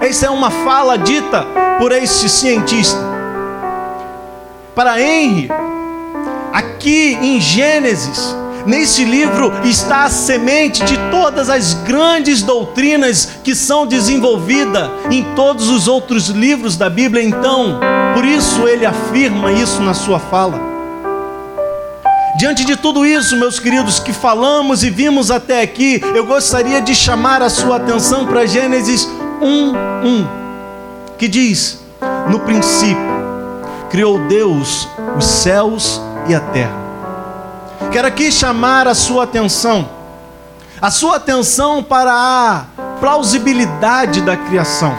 Essa 0.00 0.26
é 0.26 0.30
uma 0.30 0.50
fala 0.50 0.98
dita 0.98 1.46
por 1.78 1.92
este 1.92 2.28
cientista. 2.28 2.98
Para 4.74 5.00
Henry, 5.00 5.50
aqui 6.52 7.18
em 7.20 7.40
Gênesis, 7.40 8.34
Nesse 8.68 9.02
livro 9.02 9.50
está 9.64 10.04
a 10.04 10.10
semente 10.10 10.84
de 10.84 10.94
todas 11.10 11.48
as 11.48 11.72
grandes 11.72 12.42
doutrinas 12.42 13.26
que 13.42 13.54
são 13.54 13.86
desenvolvidas 13.86 14.90
em 15.10 15.24
todos 15.34 15.70
os 15.70 15.88
outros 15.88 16.28
livros 16.28 16.76
da 16.76 16.90
Bíblia. 16.90 17.24
Então, 17.24 17.80
por 18.12 18.26
isso 18.26 18.68
ele 18.68 18.84
afirma 18.84 19.50
isso 19.50 19.80
na 19.80 19.94
sua 19.94 20.18
fala. 20.18 20.60
Diante 22.38 22.62
de 22.66 22.76
tudo 22.76 23.06
isso, 23.06 23.38
meus 23.38 23.58
queridos, 23.58 23.98
que 23.98 24.12
falamos 24.12 24.84
e 24.84 24.90
vimos 24.90 25.30
até 25.30 25.62
aqui, 25.62 25.98
eu 26.14 26.26
gostaria 26.26 26.82
de 26.82 26.94
chamar 26.94 27.40
a 27.40 27.48
sua 27.48 27.76
atenção 27.76 28.26
para 28.26 28.44
Gênesis 28.44 29.08
1:1, 29.40 30.28
que 31.16 31.26
diz: 31.26 31.78
No 32.30 32.40
princípio 32.40 33.18
criou 33.88 34.18
Deus 34.28 34.86
os 35.16 35.24
céus 35.24 36.02
e 36.28 36.34
a 36.34 36.40
terra. 36.40 36.87
Quero 37.90 38.06
aqui 38.06 38.30
chamar 38.30 38.86
a 38.86 38.94
sua 38.94 39.24
atenção, 39.24 39.88
a 40.80 40.90
sua 40.90 41.16
atenção 41.16 41.82
para 41.82 42.12
a 42.12 42.64
plausibilidade 43.00 44.20
da 44.20 44.36
criação. 44.36 44.94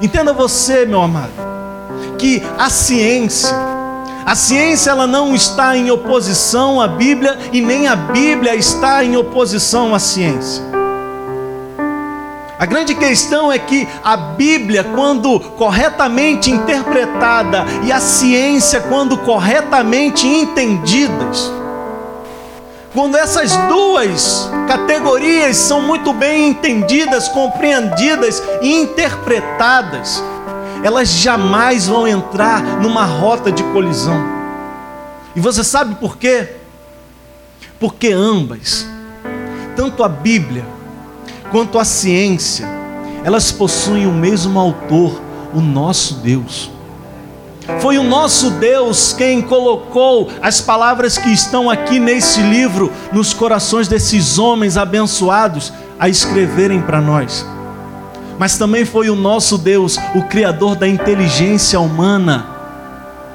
Entenda 0.00 0.32
você, 0.32 0.86
meu 0.86 1.02
amado, 1.02 1.32
que 2.18 2.42
a 2.58 2.70
ciência, 2.70 3.54
a 4.24 4.34
ciência 4.34 4.90
ela 4.90 5.06
não 5.06 5.34
está 5.34 5.76
em 5.76 5.90
oposição 5.90 6.80
à 6.80 6.88
Bíblia 6.88 7.38
e 7.52 7.60
nem 7.60 7.86
a 7.88 7.96
Bíblia 7.96 8.54
está 8.54 9.04
em 9.04 9.16
oposição 9.16 9.94
à 9.94 9.98
ciência. 9.98 10.64
A 12.58 12.64
grande 12.64 12.94
questão 12.94 13.52
é 13.52 13.58
que 13.58 13.86
a 14.02 14.16
Bíblia, 14.16 14.82
quando 14.82 15.38
corretamente 15.38 16.50
interpretada, 16.50 17.66
e 17.84 17.92
a 17.92 18.00
ciência, 18.00 18.80
quando 18.80 19.18
corretamente 19.18 20.26
entendidas, 20.26 21.52
quando 22.94 23.14
essas 23.14 23.54
duas 23.68 24.50
categorias 24.66 25.58
são 25.58 25.82
muito 25.82 26.14
bem 26.14 26.48
entendidas, 26.48 27.28
compreendidas 27.28 28.42
e 28.62 28.72
interpretadas, 28.74 30.24
elas 30.82 31.10
jamais 31.10 31.86
vão 31.86 32.08
entrar 32.08 32.62
numa 32.80 33.04
rota 33.04 33.52
de 33.52 33.62
colisão. 33.64 34.18
E 35.34 35.40
você 35.40 35.62
sabe 35.62 35.96
por 35.96 36.16
quê? 36.16 36.54
Porque 37.78 38.10
ambas, 38.12 38.86
tanto 39.76 40.02
a 40.02 40.08
Bíblia 40.08 40.75
quanto 41.50 41.78
à 41.78 41.84
ciência, 41.84 42.66
elas 43.24 43.50
possuem 43.50 44.06
o 44.06 44.12
mesmo 44.12 44.58
autor, 44.58 45.20
o 45.54 45.60
nosso 45.60 46.14
Deus. 46.14 46.70
Foi 47.80 47.98
o 47.98 48.04
nosso 48.04 48.50
Deus 48.52 49.12
quem 49.12 49.42
colocou 49.42 50.30
as 50.40 50.60
palavras 50.60 51.18
que 51.18 51.32
estão 51.32 51.68
aqui 51.68 51.98
nesse 51.98 52.40
livro 52.40 52.92
nos 53.12 53.34
corações 53.34 53.88
desses 53.88 54.38
homens 54.38 54.76
abençoados 54.76 55.72
a 55.98 56.08
escreverem 56.08 56.80
para 56.80 57.00
nós. 57.00 57.44
Mas 58.38 58.56
também 58.56 58.84
foi 58.84 59.10
o 59.10 59.16
nosso 59.16 59.58
Deus, 59.58 59.98
o 60.14 60.22
Criador 60.22 60.76
da 60.76 60.86
inteligência 60.86 61.80
humana, 61.80 62.55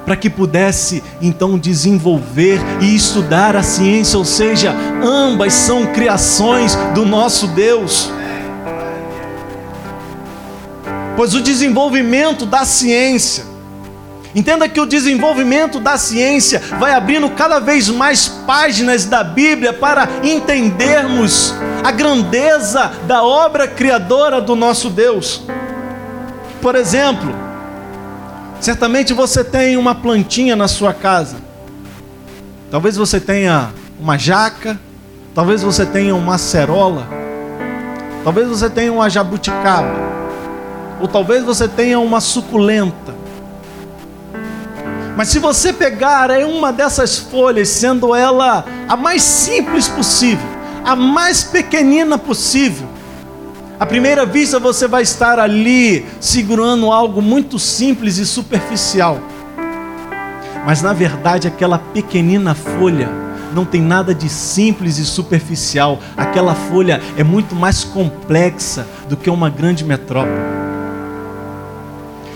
para 0.06 0.16
que 0.16 0.30
pudesse 0.30 1.04
então 1.22 1.58
desenvolver 1.58 2.60
e 2.82 2.96
estudar 2.96 3.56
a 3.56 3.64
ciência, 3.64 4.18
ou 4.18 4.26
seja, 4.26 4.74
ambas 5.04 5.54
são 5.54 5.88
criações 5.88 6.76
do 6.94 7.06
nosso 7.06 7.48
Deus. 7.48 8.12
Pois 11.16 11.36
o 11.36 11.42
desenvolvimento 11.42 12.46
da 12.46 12.66
ciência, 12.66 13.46
entenda 14.34 14.68
que 14.68 14.80
o 14.80 14.86
desenvolvimento 14.86 15.80
da 15.80 15.98
ciência 15.98 16.62
vai 16.80 16.94
abrindo 16.94 17.30
cada 17.32 17.60
vez 17.60 17.90
mais 17.90 18.28
páginas 18.28 19.06
da 19.06 19.24
Bíblia 19.24 19.74
para 19.74 20.08
entendermos 20.24 21.54
a 21.84 21.92
grandeza 21.92 22.92
da 23.06 23.24
obra 23.24 23.68
criadora 23.68 24.42
do 24.42 24.56
nosso 24.56 24.90
Deus. 24.90 25.44
Por 26.62 26.76
exemplo, 26.76 27.51
Certamente 28.62 29.12
você 29.12 29.44
tem 29.44 29.76
uma 29.76 29.96
plantinha 29.96 30.56
na 30.56 30.68
sua 30.68 30.94
casa. 30.94 31.38
Talvez 32.70 32.96
você 32.96 33.20
tenha 33.20 33.72
uma 34.00 34.20
jaca, 34.20 34.80
talvez 35.34 35.64
você 35.64 35.84
tenha 35.84 36.14
uma 36.14 36.36
acerola, 36.36 37.08
talvez 38.24 38.48
você 38.48 38.70
tenha 38.70 38.94
uma 38.94 39.10
jabuticaba, 39.10 39.96
ou 41.02 41.08
talvez 41.08 41.44
você 41.44 41.68
tenha 41.68 42.00
uma 42.00 42.22
suculenta. 42.22 43.16
Mas 45.18 45.30
se 45.30 45.40
você 45.40 45.74
pegar 45.74 46.30
uma 46.46 46.72
dessas 46.72 47.18
folhas, 47.18 47.68
sendo 47.68 48.14
ela 48.14 48.64
a 48.88 48.96
mais 48.96 49.24
simples 49.24 49.88
possível, 49.88 50.48
a 50.86 50.96
mais 50.96 51.44
pequenina 51.44 52.16
possível, 52.16 52.88
à 53.82 53.86
primeira 53.88 54.28
vista 54.28 54.60
você 54.60 54.88
vai 54.88 55.02
estar 55.02 55.40
ali 55.40 56.06
segurando 56.20 56.92
algo 56.92 57.20
muito 57.20 57.58
simples 57.58 58.20
e 58.20 58.28
superficial. 58.28 59.20
Mas 60.64 60.84
na 60.84 60.94
verdade 60.94 61.48
aquela 61.48 61.80
pequenina 61.80 62.54
folha 62.54 63.10
não 63.56 63.66
tem 63.66 63.82
nada 63.82 64.14
de 64.14 64.30
simples 64.30 65.00
e 65.00 65.04
superficial. 65.04 65.98
Aquela 66.16 66.54
folha 66.54 67.02
é 67.18 67.24
muito 67.24 67.56
mais 67.56 67.84
complexa 67.84 68.86
do 69.10 69.18
que 69.18 69.32
uma 69.32 69.50
grande 69.50 69.84
metrópole. 69.84 70.38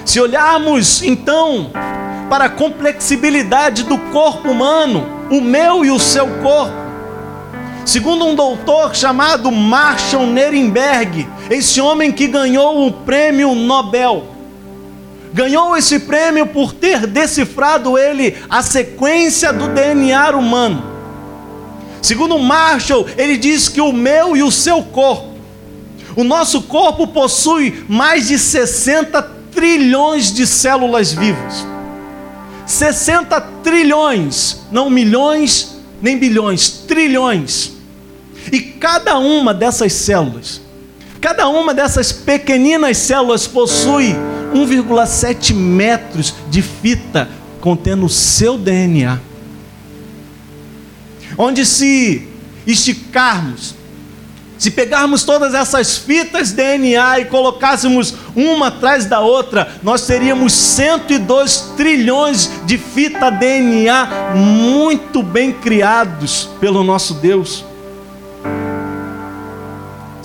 Se 0.03 0.19
olharmos 0.19 1.03
então 1.03 1.69
para 2.27 2.45
a 2.45 2.49
complexibilidade 2.49 3.83
do 3.83 3.99
corpo 4.11 4.49
humano, 4.49 5.05
o 5.29 5.39
meu 5.39 5.85
e 5.85 5.91
o 5.91 5.99
seu 5.99 6.25
corpo, 6.41 6.84
Segundo 7.85 8.25
um 8.25 8.33
doutor 8.33 8.95
chamado 8.95 9.51
Marshall 9.51 10.25
Nerenberg, 10.25 11.27
esse 11.51 11.79
homem 11.79 12.11
que 12.11 12.27
ganhou 12.27 12.87
o 12.87 12.91
prêmio 12.91 13.53
Nobel, 13.53 14.25
ganhou 15.31 15.77
esse 15.77 15.99
prêmio 15.99 16.47
por 16.47 16.73
ter 16.73 17.05
decifrado 17.05 17.95
ele 17.95 18.35
a 18.49 18.63
sequência 18.63 19.53
do 19.53 19.67
DNA 19.67 20.35
humano. 20.35 20.83
Segundo 22.01 22.39
Marshall, 22.39 23.05
ele 23.17 23.37
diz 23.37 23.69
que 23.69 23.79
o 23.79 23.93
meu 23.93 24.35
e 24.35 24.41
o 24.41 24.51
seu 24.51 24.81
corpo, 24.81 25.35
o 26.15 26.23
nosso 26.23 26.63
corpo 26.63 27.05
possui 27.05 27.85
mais 27.87 28.27
de 28.27 28.39
60 28.39 29.21
trilhões 29.53 30.33
de 30.33 30.47
células 30.47 31.13
vivas. 31.13 31.67
60 32.65 33.39
trilhões, 33.61 34.61
não 34.71 34.89
milhões 34.89 35.75
nem 36.01 36.17
bilhões, 36.17 36.69
trilhões. 36.69 37.74
E 38.51 38.61
cada 38.61 39.17
uma 39.17 39.53
dessas 39.53 39.93
células, 39.93 40.61
cada 41.19 41.47
uma 41.47 41.73
dessas 41.73 42.11
pequeninas 42.11 42.97
células 42.97 43.47
possui 43.47 44.15
1,7 44.53 45.53
metros 45.53 46.33
de 46.49 46.61
fita 46.61 47.27
contendo 47.59 48.05
o 48.05 48.09
seu 48.09 48.57
DNA. 48.57 49.19
Onde 51.37 51.65
se 51.65 52.27
esticarmos, 52.65 53.75
se 54.57 54.71
pegarmos 54.71 55.23
todas 55.23 55.53
essas 55.53 55.97
fitas 55.97 56.51
DNA 56.51 57.19
e 57.19 57.25
colocássemos 57.25 58.13
uma 58.35 58.67
atrás 58.67 59.05
da 59.05 59.19
outra, 59.19 59.75
nós 59.83 60.05
teríamos 60.05 60.53
102 60.53 61.73
trilhões 61.75 62.49
de 62.65 62.77
fita 62.77 63.29
DNA 63.29 64.33
muito 64.35 65.21
bem 65.21 65.51
criados 65.51 66.49
pelo 66.59 66.83
nosso 66.83 67.15
Deus. 67.15 67.65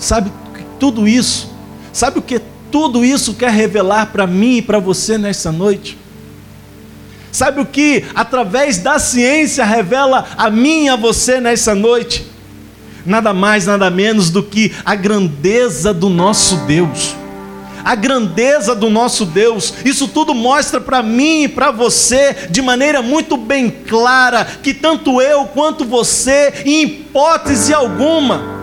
Sabe 0.01 0.31
tudo 0.79 1.07
isso? 1.07 1.47
Sabe 1.93 2.17
o 2.17 2.23
que 2.23 2.41
tudo 2.71 3.05
isso 3.05 3.35
quer 3.35 3.51
revelar 3.51 4.07
para 4.07 4.25
mim 4.25 4.57
e 4.57 4.61
para 4.61 4.79
você 4.79 5.15
nessa 5.15 5.51
noite? 5.51 5.95
Sabe 7.31 7.61
o 7.61 7.65
que 7.67 8.03
através 8.15 8.79
da 8.79 8.97
ciência 8.97 9.63
revela 9.63 10.25
a 10.35 10.49
mim 10.49 10.85
e 10.85 10.89
a 10.89 10.95
você 10.95 11.39
nessa 11.39 11.75
noite? 11.75 12.25
Nada 13.05 13.31
mais, 13.31 13.67
nada 13.67 13.91
menos 13.91 14.31
do 14.31 14.41
que 14.41 14.73
a 14.83 14.95
grandeza 14.95 15.93
do 15.93 16.09
nosso 16.09 16.57
Deus, 16.65 17.15
a 17.83 17.93
grandeza 17.93 18.73
do 18.73 18.89
nosso 18.89 19.23
Deus. 19.23 19.71
Isso 19.85 20.07
tudo 20.07 20.33
mostra 20.33 20.81
para 20.81 21.03
mim 21.03 21.43
e 21.43 21.47
para 21.47 21.69
você 21.69 22.47
de 22.49 22.61
maneira 22.61 23.03
muito 23.03 23.37
bem 23.37 23.69
clara 23.69 24.45
que 24.63 24.73
tanto 24.73 25.21
eu 25.21 25.45
quanto 25.45 25.85
você, 25.85 26.51
em 26.65 26.85
hipótese 26.85 27.71
alguma, 27.71 28.60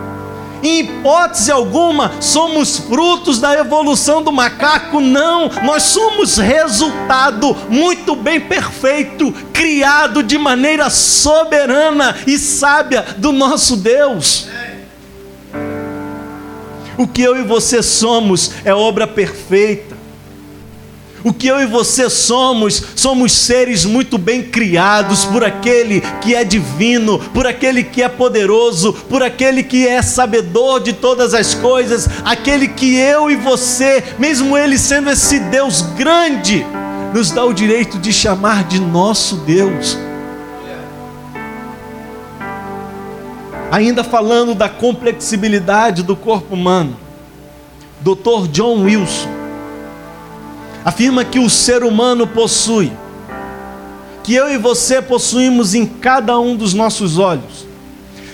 em 0.63 0.81
hipótese 0.81 1.51
alguma, 1.51 2.13
somos 2.21 2.79
frutos 2.79 3.39
da 3.39 3.55
evolução 3.55 4.23
do 4.23 4.33
macaco, 4.33 5.01
não, 5.01 5.51
nós 5.65 5.83
somos 5.85 6.37
resultado 6.37 7.57
muito 7.69 8.17
bem 8.17 8.41
perfeito, 8.41 9.33
criado 9.53 10.23
de 10.23 10.39
maneira 10.39 10.91
soberana 10.91 12.17
e 12.27 12.39
sábia 12.39 13.05
do 13.19 13.33
nosso 13.33 13.77
Deus. 13.77 14.49
O 16.97 17.07
que 17.07 17.23
eu 17.23 17.37
e 17.37 17.43
você 17.43 17.83
somos 17.83 18.53
é 18.65 18.75
obra 18.75 19.07
perfeita. 19.07 19.98
O 21.25 21.33
que 21.33 21.49
eu 21.49 21.61
e 21.61 21.67
você 21.67 22.09
somos, 22.09 22.83
somos 22.95 23.33
seres 23.33 23.85
muito 23.85 24.17
bem 24.17 24.43
criados 24.43 25.25
por 25.25 25.43
aquele 25.43 26.01
que 26.21 26.35
é 26.35 26.45
divino, 26.45 27.19
por 27.19 27.47
aquele 27.47 27.83
que 27.83 28.03
é 28.03 28.09
poderoso, 28.09 28.93
por 28.93 29.23
aquele 29.23 29.63
que 29.63 29.87
é 29.87 30.01
sabedor 30.01 30.81
de 30.81 30.93
todas 30.93 31.35
as 31.35 31.55
coisas, 31.55 32.09
aquele 32.25 32.69
que 32.69 32.97
eu 32.97 33.31
e 33.31 33.37
você, 33.37 34.03
mesmo 34.19 34.57
ele 34.57 34.79
sendo 34.79 35.11
esse 35.11 35.41
Deus 35.41 35.83
grande, 35.97 36.65
nos 37.13 37.31
dá 37.31 37.45
o 37.45 37.53
direito 37.53 37.99
de 37.99 38.13
chamar 38.13 38.65
de 38.65 38.79
nosso 38.79 39.37
Deus. 39.39 39.99
Ainda 43.73 44.05
falando 44.05 44.55
da 44.55 44.69
complexibilidade 44.69 46.03
do 46.03 46.17
corpo 46.17 46.55
humano, 46.55 46.97
Dr. 48.01 48.47
John 48.51 48.85
Wilson 48.85 49.38
afirma 50.89 51.23
que 51.23 51.39
o 51.39 51.51
ser 51.51 51.85
humano 51.85 52.27
possui, 52.27 52.91
que 54.25 54.33
eu 54.33 54.49
e 54.49 54.57
você 54.57 55.03
possuímos 55.03 55.75
em 55.75 55.85
cada 55.85 56.39
um 56.41 56.57
dos 56.57 56.73
nossos 56.73 57.19
olhos, 57.19 57.67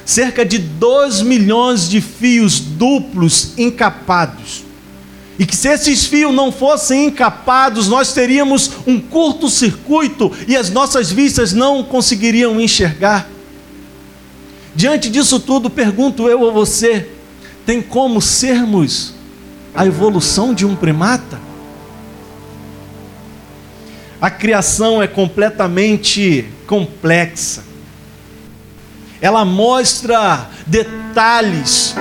cerca 0.04 0.44
de 0.44 0.58
2 0.58 1.22
milhões 1.22 1.88
de 1.88 2.00
fios 2.00 2.60
duplos 2.60 3.58
encapados. 3.58 4.62
E 5.36 5.44
que 5.44 5.56
se 5.56 5.66
esses 5.66 6.06
fios 6.06 6.32
não 6.32 6.52
fossem 6.52 7.06
encapados, 7.06 7.88
nós 7.88 8.12
teríamos 8.12 8.70
um 8.86 9.00
curto-circuito 9.00 10.30
e 10.46 10.56
as 10.56 10.70
nossas 10.70 11.10
vistas 11.10 11.52
não 11.52 11.82
conseguiriam 11.82 12.60
enxergar. 12.60 13.28
Diante 14.76 15.10
disso 15.10 15.40
tudo, 15.40 15.68
pergunto 15.68 16.28
eu 16.28 16.48
a 16.48 16.52
você: 16.52 17.10
tem 17.66 17.82
como 17.82 18.22
sermos 18.22 19.12
a 19.74 19.84
evolução 19.84 20.54
de 20.54 20.64
um 20.64 20.76
primata? 20.76 21.53
A 24.24 24.30
criação 24.30 25.02
é 25.02 25.06
completamente 25.06 26.46
complexa. 26.66 27.62
Ela 29.20 29.44
mostra 29.44 30.48
detalhes, 30.66 31.94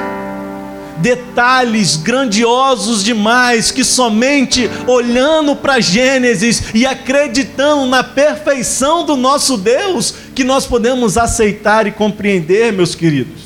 detalhes 0.99 1.97
grandiosos 1.97 3.03
demais 3.03 3.71
que 3.71 3.83
somente 3.83 4.69
olhando 4.87 5.53
para 5.53 5.81
Gênesis 5.81 6.73
e 6.73 6.85
acreditando 6.85 7.87
na 7.87 8.05
perfeição 8.05 9.03
do 9.05 9.17
nosso 9.17 9.57
Deus 9.57 10.15
que 10.33 10.45
nós 10.45 10.65
podemos 10.65 11.17
aceitar 11.17 11.87
e 11.87 11.91
compreender, 11.91 12.71
meus 12.71 12.95
queridos. 12.95 13.41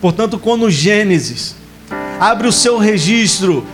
Portanto, 0.00 0.36
quando 0.36 0.68
Gênesis 0.68 1.54
abre 2.18 2.48
o 2.48 2.52
seu 2.52 2.76
registro 2.76 3.64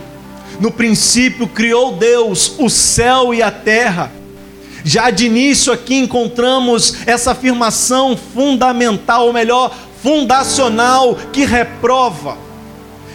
no 0.59 0.71
princípio 0.71 1.47
criou 1.47 1.95
Deus 1.95 2.53
o 2.57 2.69
céu 2.69 3.33
e 3.33 3.41
a 3.41 3.51
terra. 3.51 4.11
Já 4.83 5.09
de 5.09 5.25
início 5.25 5.71
aqui 5.71 5.95
encontramos 5.95 6.95
essa 7.05 7.31
afirmação 7.31 8.17
fundamental, 8.17 9.27
ou 9.27 9.33
melhor, 9.33 9.75
fundacional, 10.01 11.15
que 11.33 11.45
reprova, 11.45 12.37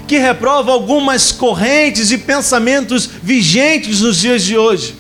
que 0.07 0.18
reprova 0.18 0.72
algumas 0.72 1.33
correntes 1.33 2.11
e 2.11 2.18
pensamentos 2.18 3.09
vigentes 3.22 4.00
nos 4.00 4.18
dias 4.18 4.42
de 4.42 4.57
hoje. 4.57 4.94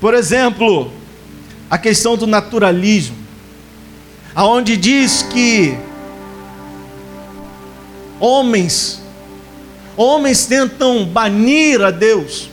Por 0.00 0.14
exemplo, 0.14 0.90
a 1.68 1.76
questão 1.76 2.16
do 2.16 2.26
naturalismo, 2.26 3.16
aonde 4.34 4.76
diz 4.76 5.22
que 5.22 5.76
homens 8.20 8.99
homens 10.02 10.46
tentam 10.46 11.04
banir 11.04 11.82
a 11.82 11.90
Deus, 11.90 12.48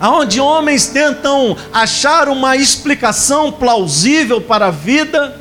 aonde 0.00 0.40
homens 0.40 0.88
tentam 0.88 1.56
achar 1.72 2.28
uma 2.28 2.56
explicação 2.56 3.52
plausível 3.52 4.40
para 4.40 4.66
a 4.66 4.70
vida, 4.72 5.40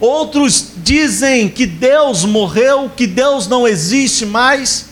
outros 0.00 0.72
dizem 0.78 1.48
que 1.48 1.64
Deus 1.64 2.24
morreu, 2.24 2.90
que 2.94 3.06
Deus 3.06 3.46
não 3.46 3.68
existe 3.68 4.26
mais, 4.26 4.86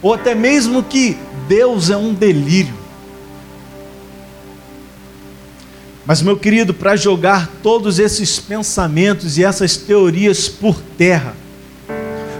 ou 0.00 0.14
até 0.14 0.34
mesmo 0.34 0.82
que 0.82 1.18
Deus 1.46 1.90
é 1.90 1.96
um 1.96 2.14
delírio. 2.14 2.74
Mas, 6.06 6.22
meu 6.22 6.38
querido, 6.38 6.72
para 6.72 6.96
jogar 6.96 7.50
todos 7.62 7.98
esses 7.98 8.38
pensamentos 8.38 9.36
e 9.36 9.44
essas 9.44 9.76
teorias 9.76 10.48
por 10.48 10.80
terra, 10.96 11.43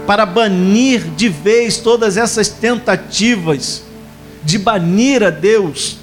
para 0.07 0.27
banir 0.27 1.03
de 1.17 1.29
vez 1.29 1.79
todas 1.79 2.17
essas 2.17 2.49
tentativas 2.49 3.83
de 4.43 4.59
banir 4.59 5.23
a 5.23 5.31
Deus. 5.31 5.99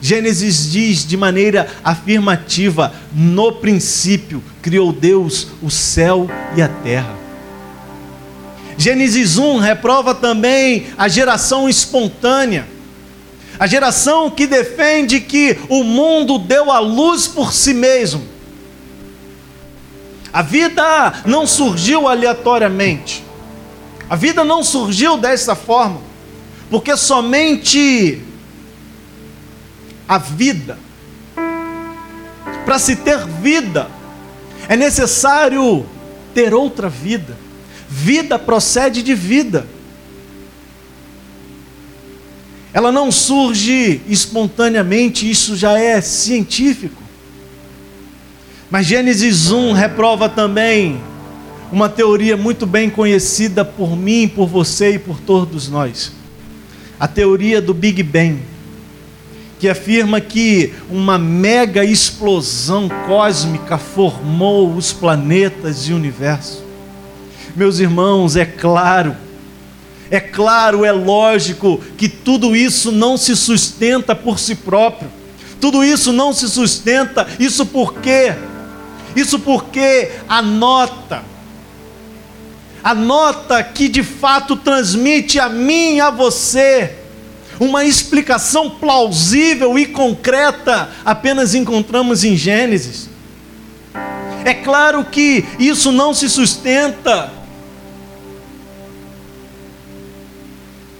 Gênesis 0.00 0.70
diz 0.70 1.06
de 1.06 1.16
maneira 1.16 1.68
afirmativa: 1.82 2.92
no 3.12 3.52
princípio 3.52 4.42
criou 4.62 4.92
Deus 4.92 5.48
o 5.60 5.70
céu 5.70 6.30
e 6.56 6.62
a 6.62 6.68
terra. 6.68 7.16
Gênesis 8.76 9.36
1 9.36 9.58
reprova 9.58 10.14
também 10.14 10.86
a 10.96 11.08
geração 11.08 11.68
espontânea, 11.68 12.68
a 13.58 13.66
geração 13.66 14.30
que 14.30 14.46
defende 14.46 15.20
que 15.20 15.58
o 15.68 15.82
mundo 15.82 16.38
deu 16.38 16.70
a 16.70 16.78
luz 16.78 17.26
por 17.26 17.52
si 17.52 17.74
mesmo 17.74 18.37
a 20.32 20.42
vida 20.42 21.22
não 21.24 21.46
surgiu 21.46 22.06
aleatoriamente. 22.06 23.24
A 24.08 24.16
vida 24.16 24.44
não 24.44 24.62
surgiu 24.62 25.16
dessa 25.16 25.54
forma, 25.54 26.00
porque 26.70 26.96
somente 26.96 28.22
a 30.08 30.16
vida, 30.16 30.78
para 32.64 32.78
se 32.78 32.96
ter 32.96 33.26
vida, 33.26 33.88
é 34.68 34.76
necessário 34.76 35.86
ter 36.34 36.54
outra 36.54 36.88
vida. 36.88 37.36
Vida 37.88 38.38
procede 38.38 39.02
de 39.02 39.14
vida. 39.14 39.66
Ela 42.72 42.92
não 42.92 43.10
surge 43.10 44.02
espontaneamente, 44.08 45.28
isso 45.28 45.56
já 45.56 45.78
é 45.78 46.00
científico. 46.00 46.97
Mas 48.70 48.86
Gênesis 48.86 49.50
1 49.50 49.72
reprova 49.72 50.28
também 50.28 51.00
uma 51.72 51.88
teoria 51.88 52.36
muito 52.36 52.66
bem 52.66 52.90
conhecida 52.90 53.64
por 53.64 53.96
mim, 53.96 54.28
por 54.28 54.46
você 54.46 54.94
e 54.94 54.98
por 54.98 55.18
todos 55.18 55.70
nós. 55.70 56.12
A 57.00 57.08
teoria 57.08 57.62
do 57.62 57.72
Big 57.72 58.02
Bang, 58.02 58.38
que 59.58 59.70
afirma 59.70 60.20
que 60.20 60.74
uma 60.90 61.16
mega 61.16 61.82
explosão 61.82 62.90
cósmica 63.06 63.78
formou 63.78 64.74
os 64.74 64.92
planetas 64.92 65.88
e 65.88 65.94
o 65.94 65.96
universo. 65.96 66.62
Meus 67.56 67.78
irmãos, 67.78 68.36
é 68.36 68.44
claro, 68.44 69.16
é 70.10 70.20
claro, 70.20 70.84
é 70.84 70.92
lógico 70.92 71.80
que 71.96 72.06
tudo 72.06 72.54
isso 72.54 72.92
não 72.92 73.16
se 73.16 73.34
sustenta 73.34 74.14
por 74.14 74.38
si 74.38 74.54
próprio. 74.54 75.08
Tudo 75.58 75.82
isso 75.82 76.12
não 76.12 76.34
se 76.34 76.48
sustenta, 76.48 77.26
isso 77.40 77.64
porque 77.66 78.32
isso 79.16 79.38
porque 79.38 80.10
a 80.28 80.42
nota, 80.42 81.24
a 82.82 82.94
nota 82.94 83.62
que 83.62 83.88
de 83.88 84.02
fato 84.02 84.56
transmite 84.56 85.38
a 85.38 85.48
mim 85.48 85.96
e 85.96 86.00
a 86.00 86.10
você 86.10 86.94
uma 87.60 87.84
explicação 87.84 88.70
plausível 88.70 89.78
e 89.78 89.86
concreta, 89.86 90.90
apenas 91.04 91.54
encontramos 91.54 92.24
em 92.24 92.36
Gênesis. 92.36 93.08
É 94.44 94.54
claro 94.54 95.04
que 95.04 95.44
isso 95.58 95.90
não 95.90 96.14
se 96.14 96.28
sustenta. 96.28 97.32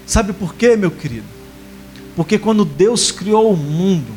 Sabe 0.05 0.33
por 0.33 0.55
quê, 0.55 0.75
meu 0.75 0.91
querido? 0.91 1.27
Porque 2.15 2.37
quando 2.37 2.65
Deus 2.65 3.11
criou 3.11 3.53
o 3.53 3.57
mundo, 3.57 4.11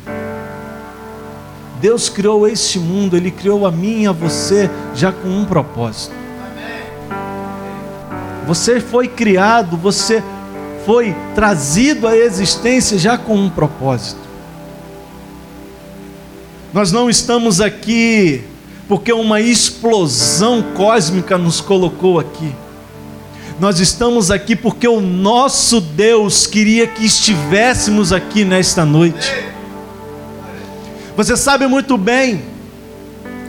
Deus 1.83 2.07
criou 2.07 2.47
este 2.47 2.79
mundo, 2.79 3.17
Ele 3.17 3.29
criou 3.29 3.67
a 3.67 3.71
mim 3.71 4.03
e 4.03 4.07
a 4.07 4.13
você 4.13 4.69
já 4.95 5.11
com 5.11 5.27
um 5.27 5.43
propósito. 5.43 6.15
Você 8.47 8.79
foi 8.79 9.09
criado, 9.09 9.75
você 9.75 10.23
foi 10.85 11.13
trazido 11.35 12.07
à 12.07 12.15
existência 12.15 12.97
já 12.97 13.17
com 13.17 13.35
um 13.35 13.49
propósito. 13.49 14.21
Nós 16.73 16.89
não 16.89 17.09
estamos 17.09 17.59
aqui 17.59 18.45
porque 18.87 19.11
uma 19.11 19.41
explosão 19.41 20.63
cósmica 20.73 21.37
nos 21.37 21.59
colocou 21.59 22.17
aqui. 22.17 22.55
Nós 23.59 23.81
estamos 23.81 24.31
aqui 24.31 24.55
porque 24.55 24.87
o 24.87 25.01
nosso 25.01 25.81
Deus 25.81 26.47
queria 26.47 26.87
que 26.87 27.05
estivéssemos 27.05 28.13
aqui 28.13 28.45
nesta 28.45 28.85
noite. 28.85 29.51
Você 31.15 31.37
sabe 31.37 31.67
muito 31.67 31.95
bem, 31.95 32.41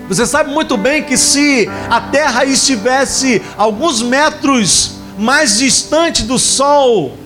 você 0.07 0.27
sabe 0.27 0.53
muito 0.53 0.77
bem 0.77 1.03
que 1.03 1.17
se 1.17 1.67
a 1.89 1.99
Terra 1.99 2.45
estivesse 2.45 3.41
alguns 3.57 4.03
metros 4.03 4.97
mais 5.19 5.59
distante 5.59 6.25
do 6.25 6.39
Sol, 6.39 7.17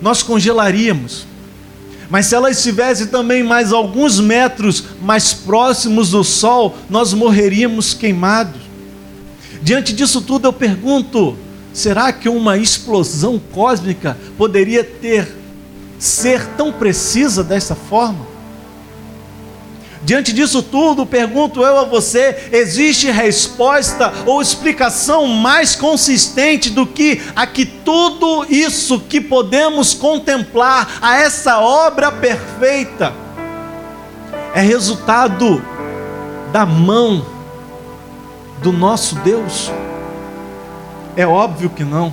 nós 0.00 0.22
congelaríamos. 0.22 1.26
Mas 2.08 2.26
se 2.26 2.34
ela 2.34 2.50
estivesse 2.50 3.08
também 3.08 3.42
mais 3.42 3.70
alguns 3.70 4.18
metros 4.18 4.84
mais 5.02 5.34
próximos 5.34 6.10
do 6.10 6.24
Sol, 6.24 6.76
nós 6.88 7.12
morreríamos 7.12 7.92
queimados. 7.92 8.62
Diante 9.60 9.92
disso 9.92 10.22
tudo, 10.22 10.48
eu 10.48 10.52
pergunto: 10.54 11.36
será 11.72 12.12
que 12.12 12.30
uma 12.30 12.56
explosão 12.56 13.38
cósmica 13.52 14.16
poderia 14.38 14.82
ter 14.82 15.36
ser 15.98 16.46
tão 16.56 16.72
precisa 16.72 17.44
dessa 17.44 17.74
forma? 17.74 18.33
Diante 20.04 20.34
disso 20.34 20.62
tudo, 20.62 21.06
pergunto 21.06 21.62
eu 21.62 21.78
a 21.78 21.84
você: 21.84 22.48
existe 22.52 23.10
resposta 23.10 24.12
ou 24.26 24.42
explicação 24.42 25.26
mais 25.26 25.74
consistente 25.74 26.68
do 26.68 26.86
que 26.86 27.22
a 27.34 27.46
que 27.46 27.64
tudo 27.64 28.46
isso 28.50 29.00
que 29.00 29.20
podemos 29.20 29.94
contemplar, 29.94 30.98
a 31.00 31.16
essa 31.16 31.58
obra 31.58 32.12
perfeita, 32.12 33.14
é 34.54 34.60
resultado 34.60 35.64
da 36.52 36.66
mão 36.66 37.24
do 38.62 38.72
nosso 38.72 39.16
Deus? 39.16 39.72
É 41.16 41.26
óbvio 41.26 41.70
que 41.70 41.82
não. 41.82 42.12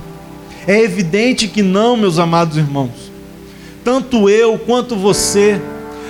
É 0.66 0.80
evidente 0.80 1.46
que 1.46 1.60
não, 1.60 1.96
meus 1.96 2.18
amados 2.18 2.56
irmãos. 2.56 3.12
Tanto 3.84 4.30
eu 4.30 4.58
quanto 4.58 4.96
você 4.96 5.60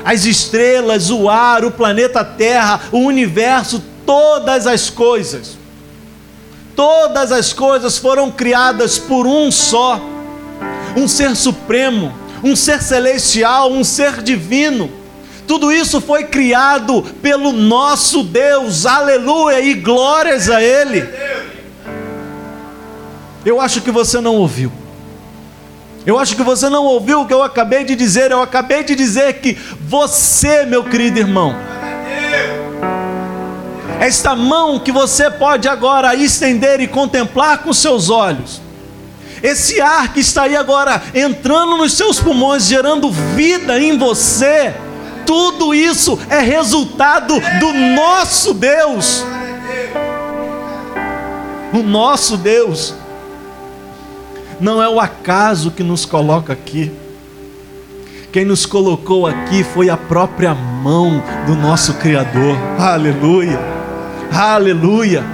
as 0.04 0.24
estrelas, 0.24 1.10
o 1.10 1.28
ar, 1.28 1.64
o 1.64 1.70
planeta 1.70 2.24
Terra, 2.24 2.80
o 2.90 2.98
universo, 2.98 3.82
todas 4.04 4.66
as 4.66 4.90
coisas. 4.90 5.56
Todas 6.74 7.30
as 7.30 7.52
coisas 7.52 7.98
foram 7.98 8.30
criadas 8.30 8.98
por 8.98 9.26
um 9.26 9.50
só, 9.50 10.00
um 10.96 11.06
ser 11.06 11.36
supremo, 11.36 12.12
um 12.42 12.56
ser 12.56 12.82
celestial, 12.82 13.70
um 13.70 13.84
ser 13.84 14.22
divino. 14.22 14.90
Tudo 15.46 15.70
isso 15.70 16.00
foi 16.00 16.24
criado 16.24 17.02
pelo 17.20 17.52
nosso 17.52 18.22
Deus, 18.22 18.86
aleluia, 18.86 19.60
e 19.60 19.74
glórias 19.74 20.48
a 20.48 20.62
Ele. 20.62 21.06
Eu 23.44 23.60
acho 23.60 23.80
que 23.80 23.90
você 23.90 24.20
não 24.20 24.36
ouviu. 24.36 24.81
Eu 26.04 26.18
acho 26.18 26.34
que 26.34 26.42
você 26.42 26.68
não 26.68 26.84
ouviu 26.84 27.20
o 27.20 27.26
que 27.26 27.34
eu 27.34 27.42
acabei 27.42 27.84
de 27.84 27.94
dizer. 27.94 28.30
Eu 28.30 28.42
acabei 28.42 28.82
de 28.82 28.94
dizer 28.94 29.34
que 29.34 29.54
você, 29.80 30.64
meu 30.64 30.82
querido 30.84 31.18
irmão, 31.18 31.54
esta 34.00 34.34
mão 34.34 34.80
que 34.80 34.90
você 34.90 35.30
pode 35.30 35.68
agora 35.68 36.14
estender 36.14 36.80
e 36.80 36.88
contemplar 36.88 37.58
com 37.58 37.72
seus 37.72 38.10
olhos, 38.10 38.60
esse 39.42 39.80
ar 39.80 40.12
que 40.12 40.20
está 40.20 40.42
aí 40.42 40.56
agora 40.56 41.00
entrando 41.14 41.76
nos 41.76 41.92
seus 41.92 42.18
pulmões, 42.18 42.66
gerando 42.66 43.10
vida 43.10 43.80
em 43.80 43.96
você, 43.96 44.74
tudo 45.24 45.72
isso 45.72 46.18
é 46.28 46.40
resultado 46.40 47.34
do 47.60 47.72
nosso 47.72 48.54
Deus. 48.54 49.24
O 51.72 51.78
nosso 51.78 52.36
Deus 52.36 52.94
não 54.62 54.80
é 54.80 54.88
o 54.88 55.00
acaso 55.00 55.72
que 55.72 55.82
nos 55.82 56.06
coloca 56.06 56.52
aqui. 56.52 56.92
Quem 58.30 58.44
nos 58.44 58.64
colocou 58.64 59.26
aqui 59.26 59.64
foi 59.64 59.90
a 59.90 59.96
própria 59.96 60.54
mão 60.54 61.20
do 61.46 61.56
nosso 61.56 61.94
Criador. 61.94 62.56
Aleluia! 62.78 63.58
Aleluia! 64.32 65.24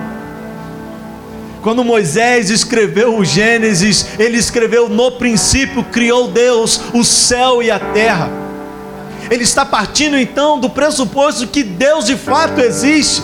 Quando 1.62 1.85
Moisés 1.85 2.49
escreveu 2.49 3.19
o 3.19 3.25
Gênesis, 3.25 4.19
ele 4.19 4.38
escreveu: 4.38 4.88
No 4.88 5.12
princípio 5.12 5.85
criou 5.85 6.29
Deus 6.29 6.81
o 6.95 7.05
céu 7.05 7.62
e 7.62 7.71
a 7.71 7.79
terra. 7.79 8.31
Ele 9.31 9.45
está 9.45 9.67
partindo 9.67 10.17
então 10.17 10.59
do 10.59 10.71
pressuposto 10.71 11.47
que 11.47 11.62
Deus 11.62 12.07
de 12.07 12.17
fato 12.17 12.61
existe 12.61 13.23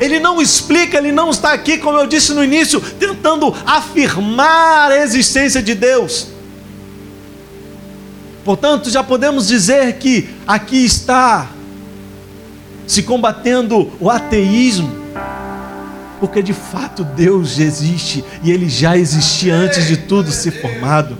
ele 0.00 0.18
não 0.18 0.40
explica, 0.40 0.98
ele 0.98 1.12
não 1.12 1.30
está 1.30 1.52
aqui, 1.52 1.78
como 1.78 1.98
eu 1.98 2.06
disse 2.06 2.32
no 2.32 2.42
início, 2.42 2.80
tentando 2.80 3.54
afirmar 3.66 4.92
a 4.92 5.02
existência 5.02 5.62
de 5.62 5.74
Deus. 5.74 6.28
Portanto, 8.44 8.90
já 8.90 9.04
podemos 9.04 9.46
dizer 9.46 9.98
que 9.98 10.28
aqui 10.46 10.84
está 10.84 11.48
se 12.86 13.02
combatendo 13.02 13.92
o 14.00 14.10
ateísmo, 14.10 14.92
porque 16.18 16.42
de 16.42 16.52
fato 16.52 17.04
Deus 17.04 17.58
existe 17.58 18.24
e 18.42 18.50
ele 18.50 18.68
já 18.68 18.96
existia 18.96 19.54
antes 19.54 19.86
de 19.86 19.96
tudo 19.96 20.30
ser 20.30 20.60
formado. 20.60 21.16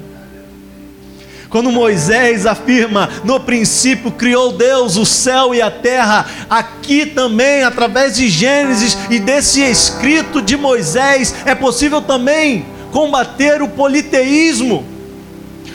Quando 1.53 1.71
Moisés 1.71 2.47
afirma, 2.47 3.11
no 3.25 3.39
princípio 3.39 4.11
criou 4.11 4.55
Deus 4.55 4.97
o 4.97 5.05
céu 5.05 5.55
e 5.55 5.61
a 5.61 5.71
terra, 5.71 6.25
aqui 6.49 7.05
também, 7.05 7.63
através 7.63 8.17
de 8.17 8.27
Gênesis 8.31 8.97
e 9.11 9.19
desse 9.19 9.61
escrito 9.61 10.41
de 10.41 10.57
Moisés, 10.57 11.35
é 11.45 11.55
possível 11.55 12.01
também 12.01 12.65
combater 12.91 13.61
o 13.61 13.69
politeísmo, 13.69 14.83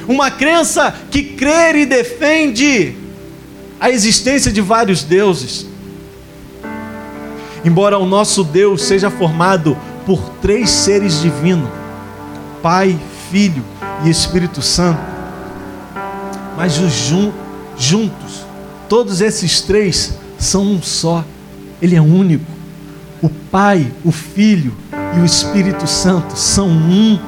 uma 0.07 0.31
crença 0.31 0.95
que 1.11 1.21
crê 1.21 1.81
e 1.81 1.85
defende 1.85 2.95
a 3.79 3.91
existência 3.91 4.51
de 4.51 4.61
vários 4.61 5.03
deuses. 5.03 5.67
Embora 7.63 7.99
o 7.99 8.05
nosso 8.07 8.43
Deus 8.43 8.81
seja 8.81 9.11
formado 9.11 9.77
por 10.07 10.27
três 10.41 10.71
seres 10.71 11.21
divinos, 11.21 11.69
Pai, 12.63 12.97
Filho 13.29 13.63
e 14.03 14.09
Espírito 14.09 14.63
Santo, 14.63 15.16
mas 16.57 16.79
os 16.79 16.91
jun 16.91 17.31
juntos, 17.77 18.43
todos 18.89 19.21
esses 19.21 19.61
três 19.61 20.17
são 20.39 20.63
um 20.63 20.81
só. 20.81 21.23
Ele 21.79 21.95
é 21.95 22.01
único. 22.01 22.51
O 23.21 23.29
Pai, 23.29 23.91
o 24.03 24.11
Filho 24.11 24.75
e 25.15 25.19
o 25.19 25.25
Espírito 25.25 25.85
Santo 25.85 26.35
são 26.35 26.67
um. 26.67 27.19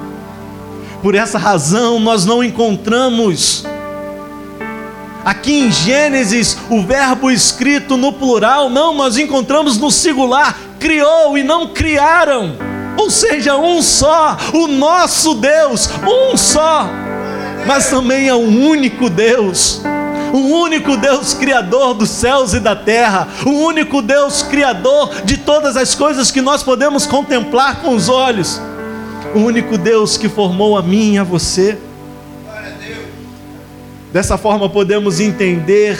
Por 1.04 1.14
essa 1.14 1.38
razão, 1.38 2.00
nós 2.00 2.26
não 2.26 2.44
encontramos 2.44 3.64
aqui 5.24 5.60
em 5.60 5.72
Gênesis 5.72 6.58
o 6.68 6.82
verbo 6.82 7.30
escrito 7.30 7.96
no 7.96 8.12
plural, 8.12 8.70
não, 8.70 8.96
nós 8.96 9.16
encontramos 9.16 9.78
no 9.78 9.92
singular: 9.92 10.58
criou 10.80 11.38
e 11.38 11.44
não 11.44 11.68
criaram. 11.68 12.56
Ou 12.98 13.12
seja, 13.12 13.56
um 13.56 13.82
só, 13.82 14.36
o 14.54 14.68
nosso 14.68 15.36
Deus, 15.36 15.88
um 16.04 16.36
só 16.36 16.90
mas 17.70 17.88
também 17.88 18.28
é 18.28 18.34
um 18.34 18.68
único 18.68 19.12
Deus. 19.12 19.80
O 20.34 20.40
único 20.40 20.98
Deus 20.98 21.36
criador 21.36 21.94
dos 21.94 22.10
céus 22.10 22.56
e 22.56 22.60
da 22.60 22.76
terra, 22.76 23.28
o 23.46 23.52
único 23.52 24.02
Deus 24.02 24.42
criador 24.42 25.22
de 25.24 25.38
todas 25.38 25.78
as 25.78 25.94
coisas 25.94 26.32
que 26.32 26.42
nós 26.42 26.64
podemos 26.64 27.06
contemplar 27.06 27.80
com 27.84 27.94
os 27.94 28.10
olhos, 28.10 28.60
o 29.36 29.38
único 29.38 29.78
Deus 29.78 30.18
que 30.18 30.28
formou 30.28 30.80
a 30.80 30.82
mim 30.82 31.14
e 31.14 31.18
a 31.20 31.24
você. 31.24 31.78
Dessa 34.12 34.36
forma 34.36 34.68
podemos 34.68 35.20
entender 35.20 36.00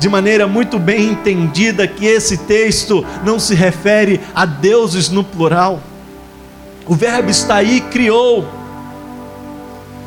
de 0.00 0.08
maneira 0.08 0.48
muito 0.48 0.80
bem 0.80 1.10
entendida 1.10 1.86
que 1.86 2.06
esse 2.06 2.38
texto 2.38 3.06
não 3.24 3.38
se 3.38 3.54
refere 3.54 4.20
a 4.34 4.44
deuses 4.44 5.08
no 5.08 5.22
plural. 5.22 5.80
O 6.88 6.94
verbo 6.96 7.30
está 7.30 7.54
aí, 7.54 7.80
criou 7.80 8.63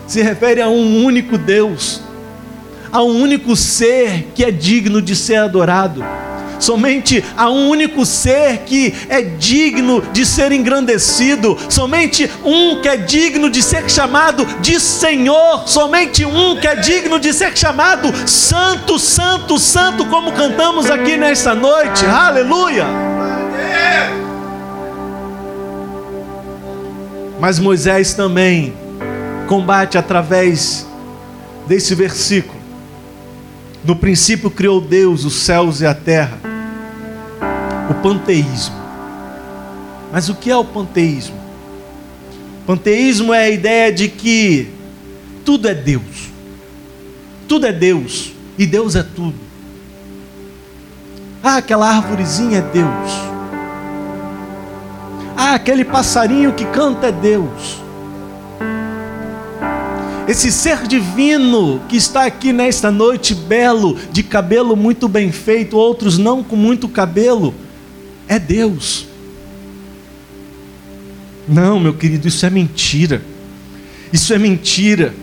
se 0.08 0.22
refere 0.22 0.62
a 0.62 0.70
um 0.70 1.04
único 1.04 1.38
Deus, 1.38 2.02
a 2.92 3.04
um 3.04 3.22
único 3.22 3.56
ser 3.56 4.30
que 4.34 4.44
é 4.44 4.50
digno 4.50 5.02
de 5.02 5.16
ser 5.16 5.36
adorado. 5.36 6.04
Somente 6.60 7.24
a 7.36 7.52
um 7.52 7.70
único 7.70 8.04
ser 8.04 8.60
que 8.66 8.92
é 9.10 9.22
digno 9.22 10.02
de 10.12 10.26
ser 10.26 10.52
engrandecido, 10.52 11.56
somente 11.70 12.28
um 12.44 12.82
que 12.82 12.88
é 12.88 12.98
digno 12.98 13.48
de 13.48 13.62
ser 13.62 13.88
chamado 13.88 14.44
de 14.60 14.80
Senhor, 14.80 15.68
somente 15.68 16.26
um 16.26 16.60
que 16.60 16.68
é 16.68 16.76
digno 16.76 17.20
de 17.20 17.32
ser 17.32 17.56
chamado 17.56 18.12
Santo, 18.28 18.98
Santo, 18.98 19.60
Santo, 19.60 20.06
como 20.08 20.32
cantamos 20.32 20.90
aqui 20.90 21.16
nesta 21.16 21.54
noite, 21.54 22.04
aleluia. 22.06 22.86
Mas 27.40 27.60
Moisés 27.60 28.16
também 28.16 28.74
combate 29.48 29.98
através 29.98 30.86
desse 31.68 31.96
versículo. 31.96 32.60
No 33.84 33.96
princípio 33.96 34.52
criou 34.52 34.82
Deus 34.82 35.24
os 35.24 35.34
céus 35.34 35.82
e 35.82 35.86
a 35.86 35.94
terra. 35.96 36.38
O 37.90 37.94
panteísmo. 37.96 38.76
Mas 40.12 40.30
o 40.30 40.36
que 40.36 40.52
é 40.52 40.56
o 40.56 40.66
panteísmo? 40.66 41.38
Panteísmo 42.66 43.34
é 43.34 43.46
a 43.46 43.50
ideia 43.50 43.92
de 43.92 44.10
que 44.10 44.70
tudo 45.46 45.70
é 45.70 45.74
Deus. 45.74 46.30
Tudo 47.48 47.66
é 47.66 47.72
Deus 47.72 48.34
e 48.58 48.66
Deus 48.66 48.96
é 48.96 49.04
tudo. 49.04 49.36
Ah, 51.42 51.58
aquela 51.58 51.88
árvorezinha 51.88 52.58
é 52.58 52.62
Deus. 52.62 53.12
Ah, 55.38 55.54
aquele 55.54 55.86
passarinho 55.86 56.52
que 56.52 56.66
canta 56.66 57.08
é 57.08 57.12
Deus. 57.12 57.87
Esse 60.28 60.52
ser 60.52 60.86
divino 60.88 61.82
que 61.88 61.96
está 61.96 62.26
aqui 62.26 62.52
nesta 62.52 62.92
noite, 62.92 63.34
belo, 63.34 63.98
de 64.12 64.22
cabelo 64.24 64.76
muito 64.76 65.08
bem 65.08 65.32
feito, 65.32 65.78
outros 65.78 66.18
não 66.18 66.44
com 66.44 66.56
muito 66.56 66.90
cabelo, 66.90 67.56
é 68.28 68.38
Deus. 68.38 69.08
Não, 71.48 71.80
meu 71.80 71.94
querido, 71.94 72.28
isso 72.28 72.46
é 72.46 72.50
mentira. 72.50 73.22
Isso 74.12 74.34
é 74.34 74.38
mentira. 74.38 75.14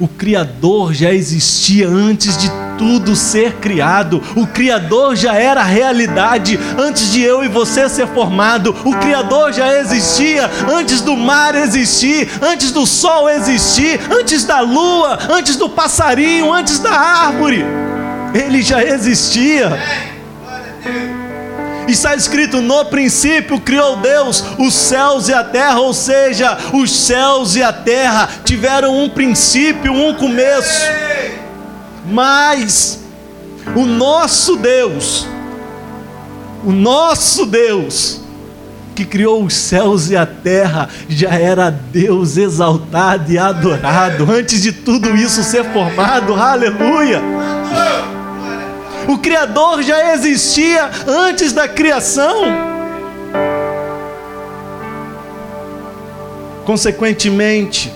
O 0.00 0.08
Criador 0.08 0.92
já 0.92 1.12
existia 1.12 1.88
antes 1.88 2.36
de 2.36 2.50
tudo 2.78 3.14
ser 3.14 3.54
criado. 3.54 4.22
O 4.34 4.46
Criador 4.46 5.14
já 5.14 5.34
era 5.34 5.62
realidade 5.62 6.58
antes 6.78 7.12
de 7.12 7.22
eu 7.22 7.44
e 7.44 7.48
você 7.48 7.88
ser 7.88 8.08
formado. 8.08 8.74
O 8.84 8.94
Criador 8.96 9.52
já 9.52 9.78
existia 9.78 10.50
antes 10.72 11.00
do 11.00 11.16
mar 11.16 11.54
existir, 11.54 12.28
antes 12.42 12.72
do 12.72 12.86
sol 12.86 13.28
existir, 13.28 14.00
antes 14.10 14.44
da 14.44 14.60
lua, 14.60 15.18
antes 15.30 15.56
do 15.56 15.68
passarinho, 15.68 16.52
antes 16.52 16.78
da 16.78 16.92
árvore. 16.92 17.64
Ele 18.34 18.62
já 18.62 18.82
existia. 18.82 19.78
Está 21.88 22.14
escrito: 22.14 22.60
no 22.60 22.84
princípio 22.86 23.60
criou 23.60 23.96
Deus 23.96 24.44
os 24.58 24.74
céus 24.74 25.28
e 25.28 25.34
a 25.34 25.44
terra, 25.44 25.80
ou 25.80 25.92
seja, 25.92 26.56
os 26.72 26.90
céus 26.90 27.56
e 27.56 27.62
a 27.62 27.72
terra 27.72 28.28
tiveram 28.44 29.02
um 29.02 29.08
princípio, 29.08 29.92
um 29.92 30.14
começo. 30.14 30.86
Mas 32.06 33.00
o 33.76 33.84
nosso 33.84 34.56
Deus, 34.56 35.26
o 36.64 36.72
nosso 36.72 37.46
Deus, 37.46 38.20
que 38.94 39.04
criou 39.04 39.44
os 39.44 39.54
céus 39.54 40.10
e 40.10 40.16
a 40.16 40.26
terra, 40.26 40.88
já 41.08 41.34
era 41.34 41.70
Deus 41.70 42.36
exaltado 42.36 43.32
e 43.32 43.38
adorado 43.38 44.30
antes 44.30 44.62
de 44.62 44.72
tudo 44.72 45.16
isso 45.16 45.42
ser 45.42 45.64
formado. 45.72 46.34
Aleluia! 46.34 47.20
O 49.08 49.18
Criador 49.18 49.82
já 49.82 50.14
existia 50.14 50.90
antes 51.06 51.52
da 51.52 51.66
criação. 51.66 52.44
Consequentemente, 56.64 57.92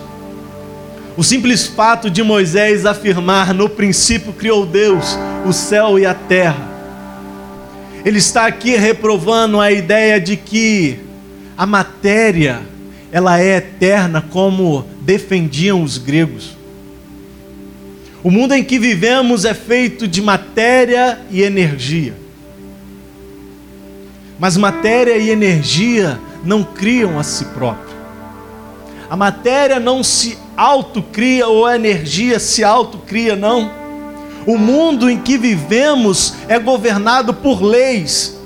o 1.17 1.23
simples 1.23 1.67
fato 1.67 2.11
de 2.11 2.23
Moisés 2.23 2.85
afirmar: 2.85 3.55
no 3.55 3.69
princípio 3.69 4.33
criou 4.33 4.67
Deus 4.67 5.17
o 5.47 5.53
céu 5.53 5.99
e 5.99 6.05
a 6.05 6.13
terra, 6.13 6.69
ele 8.05 8.19
está 8.19 8.47
aqui 8.47 8.77
reprovando 8.77 9.61
a 9.61 9.73
ideia 9.73 10.21
de 10.21 10.37
que 10.37 11.01
a 11.57 11.65
matéria 11.65 12.61
ela 13.11 13.41
é 13.41 13.57
eterna, 13.57 14.23
como 14.31 14.85
defendiam 15.01 15.83
os 15.83 15.97
gregos. 15.97 16.57
O 18.27 18.31
mundo 18.33 18.55
em 18.55 18.65
que 18.65 18.77
vivemos 18.77 19.45
é 19.45 19.55
feito 19.55 20.09
de 20.09 20.21
matéria 20.21 21.21
e 21.31 21.43
energia. 21.43 22.13
Mas 24.37 24.57
matéria 24.57 25.17
e 25.17 25.31
energia 25.31 26.19
não 26.43 26.65
criam 26.65 27.21
a 27.21 27.23
si 27.23 27.45
próprio. 27.45 27.95
A 29.09 29.17
matéria 29.17 29.79
não 29.79 30.03
se 30.03 30.37
autocria 30.57 31.47
ou 31.47 31.67
a 31.67 31.77
energia 31.77 32.41
se 32.41 32.65
autocria, 32.65 33.37
não. 33.37 33.71
O 34.45 34.59
mundo 34.59 35.09
em 35.09 35.21
que 35.21 35.39
vivemos 35.39 36.35
é 36.49 36.59
governado 36.59 37.33
por 37.33 37.63
leis. 37.63 38.37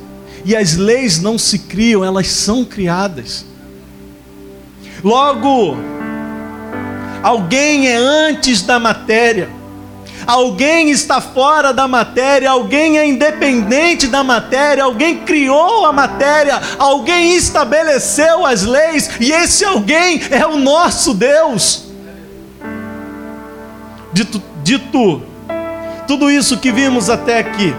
E 0.44 0.54
as 0.54 0.76
leis 0.76 1.22
não 1.22 1.38
se 1.38 1.58
criam, 1.58 2.04
elas 2.04 2.26
são 2.26 2.66
criadas. 2.66 3.46
Logo, 5.02 5.74
alguém 7.22 7.88
é 7.88 7.96
antes 7.96 8.60
da 8.60 8.78
matéria 8.78 9.58
alguém 10.30 10.90
está 10.90 11.20
fora 11.20 11.72
da 11.72 11.88
matéria, 11.88 12.50
alguém 12.50 12.98
é 12.98 13.06
independente 13.06 14.06
da 14.06 14.22
matéria, 14.22 14.84
alguém 14.84 15.18
criou 15.18 15.84
a 15.84 15.92
matéria, 15.92 16.60
alguém 16.78 17.34
estabeleceu 17.34 18.46
as 18.46 18.62
leis, 18.62 19.10
e 19.18 19.32
esse 19.32 19.64
alguém 19.64 20.22
é 20.30 20.46
o 20.46 20.56
nosso 20.56 21.12
Deus. 21.14 21.90
Dito, 24.12 24.40
dito 24.62 25.22
tudo 26.06 26.30
isso 26.30 26.58
que 26.58 26.70
vimos 26.70 27.10
até 27.10 27.38
aqui, 27.38 27.74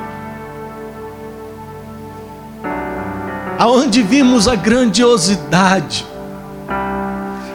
aonde 3.57 4.01
vimos 4.03 4.49
a 4.49 4.55
grandiosidade, 4.55 6.05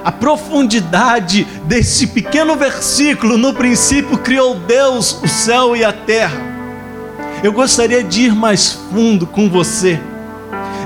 a 0.07 0.13
profundidade 0.13 1.43
desse 1.65 2.07
pequeno 2.07 2.55
versículo, 2.55 3.37
no 3.37 3.53
princípio 3.53 4.17
criou 4.19 4.55
Deus 4.55 5.21
o 5.21 5.27
céu 5.27 5.75
e 5.75 5.85
a 5.85 5.93
terra. 5.93 6.41
Eu 7.43 7.53
gostaria 7.53 8.05
de 8.05 8.27
ir 8.27 8.33
mais 8.33 8.71
fundo 8.71 9.27
com 9.27 9.51
você. 9.51 10.01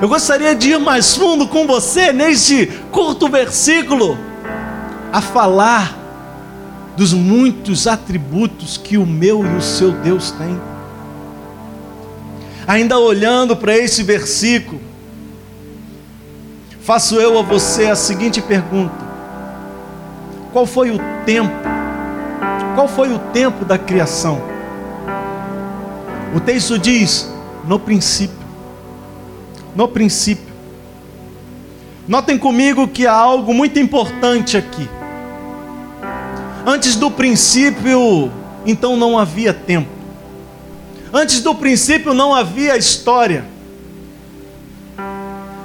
Eu 0.00 0.09
gostaria 0.09 0.54
de 0.54 0.70
ir 0.70 0.78
mais 0.78 1.14
fundo 1.14 1.46
com 1.46 1.66
você 1.66 2.14
neste 2.14 2.68
curto 2.90 3.28
versículo, 3.28 4.16
a 5.12 5.20
falar 5.20 5.98
dos 6.96 7.12
muitos 7.12 7.87
atributos 7.87 8.78
que 8.78 8.96
o 8.96 9.04
meu 9.04 9.44
e 9.44 9.54
o 9.54 9.61
seu 9.61 9.92
Deus 9.92 10.30
tem. 10.30 10.59
Ainda 12.66 12.98
olhando 12.98 13.54
para 13.54 13.76
esse 13.76 14.02
versículo, 14.02 14.80
faço 16.80 17.16
eu 17.16 17.38
a 17.38 17.42
você 17.42 17.85
a 17.85 17.94
seguinte 17.94 18.40
pergunta: 18.40 19.10
qual 20.53 20.67
foi 20.67 20.91
o 20.91 20.99
tempo? 21.25 21.53
Qual 22.75 22.89
foi 22.89 23.13
o 23.13 23.19
tempo 23.19 23.65
da 23.65 23.79
criação? 23.79 24.41
O 26.35 26.41
texto 26.41 26.79
diz: 26.79 27.31
no 27.65 27.79
princípio. 27.79 28.37
No 29.75 29.89
princípio. 29.89 30.51
Notem 32.07 32.39
comigo 32.39 32.89
que 32.89 33.07
há 33.07 33.13
algo 33.13 33.55
muito 33.55 33.79
importante 33.79 34.57
aqui. 34.57 34.89
Antes 36.67 36.97
do 36.97 37.11
princípio, 37.11 38.31
então 38.67 38.97
não 38.97 39.19
havia 39.19 39.55
tempo. 39.55 39.89
Antes 41.13 41.41
do 41.41 41.55
princípio 41.55 42.13
não 42.13 42.35
havia 42.35 42.77
história. 42.77 43.45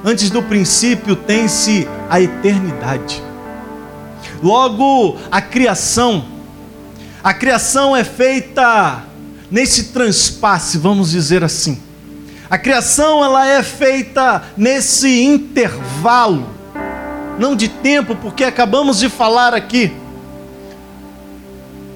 Antes 0.04 0.30
do 0.30 0.42
princípio 0.44 1.16
tem-se 1.16 1.88
a 2.10 2.22
eternidade. 2.22 3.24
Logo, 4.42 5.18
a 5.32 5.42
criação, 5.42 6.26
a 7.24 7.34
criação 7.34 7.96
é 7.96 8.04
feita 8.04 9.04
nesse 9.50 9.86
transpasse, 9.86 10.78
vamos 10.78 11.12
dizer 11.12 11.44
assim. 11.44 11.82
A 12.50 12.58
criação 12.58 13.24
ela 13.24 13.48
é 13.48 13.64
feita 13.64 14.44
nesse 14.56 15.24
intervalo, 15.24 16.48
não 17.40 17.56
de 17.56 17.68
tempo, 17.68 18.16
porque 18.16 18.44
acabamos 18.44 19.00
de 19.00 19.10
falar 19.10 19.54
aqui. 19.54 19.92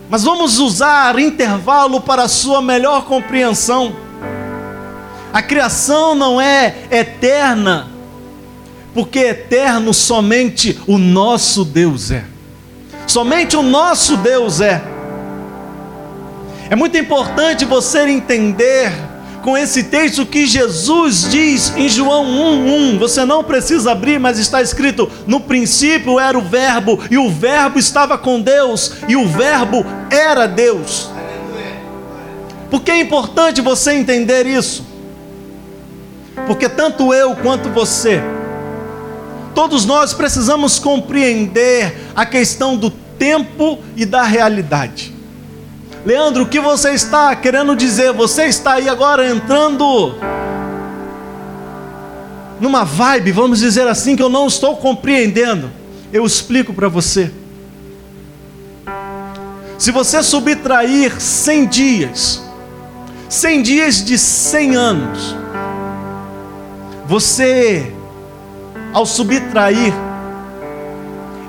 Mas 0.10 0.23
vamos 0.23 0.58
usar 0.58 1.19
intervalo 1.19 2.02
para 2.02 2.23
a 2.23 2.28
sua 2.28 2.62
melhor 2.62 3.06
compreensão. 3.06 3.95
A 5.32 5.41
criação 5.43 6.15
não 6.15 6.41
é 6.41 6.75
eterna, 6.89 7.87
porque 8.94 9.19
eterno 9.19 9.94
somente 9.94 10.79
o 10.87 10.98
nosso 10.98 11.63
Deus 11.63 12.12
é. 12.12 12.23
Somente 13.08 13.56
o 13.56 13.63
nosso 13.63 14.17
Deus 14.17 14.62
é. 14.62 14.81
É 16.69 16.75
muito 16.75 16.98
importante 16.98 17.65
você 17.65 18.08
entender 18.08 18.92
com 19.42 19.58
esse 19.58 19.83
texto 19.83 20.25
que 20.25 20.46
Jesus 20.46 21.27
diz 21.29 21.73
em 21.75 21.90
João 21.90 22.25
1:1. 22.25 23.00
Você 23.00 23.25
não 23.25 23.44
precisa 23.44 23.92
abrir, 23.92 24.19
mas 24.19 24.37
está 24.37 24.62
escrito: 24.62 25.10
"No 25.25 25.40
princípio 25.40 26.19
era 26.19 26.37
o 26.37 26.42
Verbo, 26.42 27.00
e 27.10 27.17
o 27.17 27.29
Verbo 27.29 27.79
estava 27.79 28.17
com 28.17 28.40
Deus, 28.40 28.94
e 29.08 29.15
o 29.15 29.27
Verbo 29.27 29.85
era 30.12 30.48
Deus". 30.48 31.10
Por 32.69 32.81
que 32.81 32.92
é 32.92 33.00
importante 33.00 33.62
você 33.62 33.94
entender 33.94 34.46
isso? 34.46 34.85
Porque 36.46 36.69
tanto 36.69 37.13
eu 37.13 37.35
quanto 37.35 37.69
você 37.69 38.21
todos 39.60 39.83
nós 39.83 40.13
precisamos 40.13 40.79
compreender 40.79 41.93
a 42.15 42.25
questão 42.25 42.77
do 42.77 42.89
tempo 42.89 43.77
e 43.93 44.05
da 44.05 44.23
realidade. 44.23 45.13
Leandro, 46.05 46.43
o 46.43 46.47
que 46.47 46.62
você 46.62 46.91
está 46.91 47.35
querendo 47.35 47.75
dizer? 47.75 48.13
Você 48.13 48.45
está 48.45 48.75
aí 48.75 48.87
agora 48.87 49.29
entrando 49.29 50.15
numa 52.57 52.85
vibe, 52.85 53.33
vamos 53.33 53.60
dizer 53.60 53.85
assim, 53.85 54.15
que 54.15 54.23
eu 54.23 54.29
não 54.29 54.47
estou 54.47 54.77
compreendendo. 54.77 55.69
Eu 56.13 56.25
explico 56.25 56.73
para 56.73 56.87
você. 56.87 57.29
Se 59.77 59.91
você 59.91 60.23
subtrair 60.23 61.19
100 61.19 61.67
dias, 61.67 62.41
100 63.27 63.62
dias 63.62 64.05
de 64.05 64.17
100 64.17 64.75
anos, 64.77 65.35
você, 67.05 67.98
ao 68.94 69.06
subtrair 69.06 69.94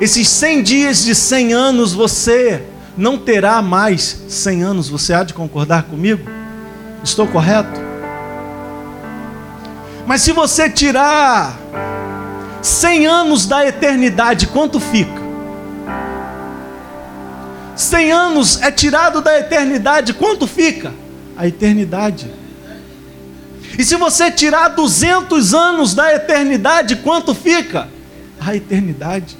esses 0.00 0.28
100 0.28 0.62
dias 0.62 1.04
de 1.04 1.14
100 1.14 1.52
anos, 1.52 1.92
você 1.92 2.62
não 2.96 3.18
terá 3.18 3.60
mais 3.60 4.22
100 4.28 4.62
anos. 4.62 4.88
Você 4.88 5.12
há 5.12 5.22
de 5.22 5.34
concordar 5.34 5.82
comigo? 5.84 6.22
Estou 7.04 7.26
correto? 7.26 7.80
Mas 10.06 10.22
se 10.22 10.32
você 10.32 10.70
tirar 10.70 11.58
100 12.62 13.06
anos 13.06 13.46
da 13.46 13.66
eternidade, 13.66 14.46
quanto 14.46 14.80
fica? 14.80 15.20
100 17.76 18.12
anos 18.12 18.62
é 18.62 18.70
tirado 18.70 19.20
da 19.20 19.38
eternidade, 19.38 20.14
quanto 20.14 20.46
fica? 20.46 20.92
A 21.36 21.46
eternidade. 21.46 22.30
E 23.78 23.84
se 23.84 23.96
você 23.96 24.30
tirar 24.30 24.68
200 24.68 25.54
anos 25.54 25.94
da 25.94 26.14
eternidade, 26.14 26.96
quanto 26.96 27.34
fica? 27.34 27.88
A 28.40 28.54
eternidade. 28.54 29.38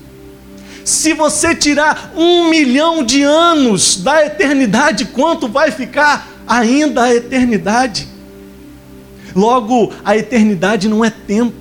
Se 0.85 1.13
você 1.13 1.55
tirar 1.55 2.13
um 2.17 2.49
milhão 2.49 3.05
de 3.05 3.23
anos 3.23 3.97
da 4.03 4.25
eternidade, 4.25 5.07
quanto 5.07 5.49
vai 5.49 5.71
ficar 5.71 6.27
ainda 6.47 7.05
a 7.05 7.15
eternidade? 7.15 8.09
Logo, 9.35 9.93
a 10.05 10.17
eternidade 10.17 10.89
não 10.89 11.05
é 11.05 11.11
tempo. 11.11 11.55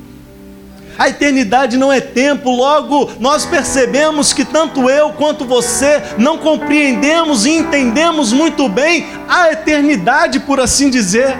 A 0.98 1.08
eternidade 1.08 1.78
não 1.78 1.94
é 1.94 2.02
tempo, 2.02 2.50
logo 2.50 3.10
nós 3.22 3.46
percebemos 3.46 4.34
que 4.34 4.44
tanto 4.44 4.90
eu 4.90 5.14
quanto 5.14 5.46
você 5.46 6.02
não 6.18 6.38
compreendemos 6.38 7.46
e 7.46 7.52
entendemos 7.52 8.34
muito 8.34 8.68
bem 8.68 9.08
a 9.26 9.50
eternidade, 9.50 10.42
por 10.42 10.60
assim 10.60 10.90
dizer. 10.90 11.38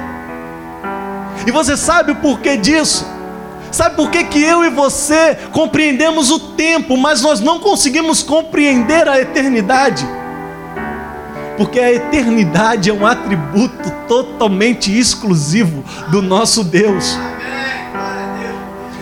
E 1.50 1.52
você 1.52 1.76
sabe 1.76 2.12
o 2.12 2.16
porquê 2.18 2.56
disso? 2.58 3.04
Sabe 3.72 3.96
por 3.96 4.12
que, 4.12 4.24
que 4.24 4.40
eu 4.40 4.64
e 4.64 4.70
você 4.70 5.36
compreendemos 5.52 6.30
o 6.30 6.40
tempo, 6.40 6.96
mas 6.96 7.24
nós 7.24 7.40
não 7.40 7.60
conseguimos 7.60 8.22
compreender 8.22 9.08
a 9.10 9.20
eternidade? 9.20 10.08
porque 11.58 11.78
a 11.78 11.92
eternidade 11.92 12.90
é 12.90 12.94
um 12.94 13.06
atributo 13.06 13.92
totalmente 14.08 14.98
exclusivo 14.98 15.84
do 16.08 16.22
nosso 16.22 16.64
Deus. 16.64 17.20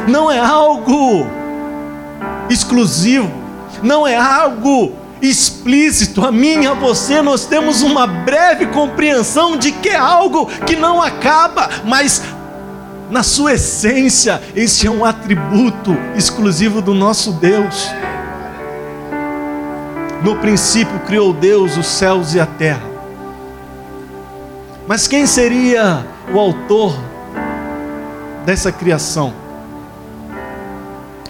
Não 0.07 0.31
é 0.31 0.39
algo 0.39 1.27
exclusivo, 2.49 3.31
não 3.83 4.07
é 4.07 4.17
algo 4.17 4.91
explícito. 5.21 6.25
A 6.25 6.31
mim 6.31 6.63
e 6.63 6.67
a 6.67 6.73
você 6.73 7.21
nós 7.21 7.45
temos 7.45 7.81
uma 7.81 8.07
breve 8.07 8.67
compreensão 8.67 9.57
de 9.57 9.71
que 9.71 9.89
é 9.89 9.95
algo 9.95 10.47
que 10.65 10.75
não 10.75 11.01
acaba, 11.01 11.69
mas 11.85 12.23
na 13.09 13.23
sua 13.23 13.53
essência, 13.53 14.41
esse 14.55 14.85
é 14.85 14.91
um 14.91 15.05
atributo 15.05 15.95
exclusivo 16.15 16.81
do 16.81 16.93
nosso 16.93 17.33
Deus. 17.33 17.87
No 20.23 20.35
princípio 20.37 20.99
criou 21.01 21.31
Deus 21.33 21.77
os 21.77 21.87
céus 21.87 22.33
e 22.33 22.39
a 22.39 22.45
terra. 22.45 22.83
Mas 24.87 25.07
quem 25.07 25.25
seria 25.25 26.05
o 26.33 26.39
autor 26.39 26.97
dessa 28.45 28.71
criação? 28.71 29.33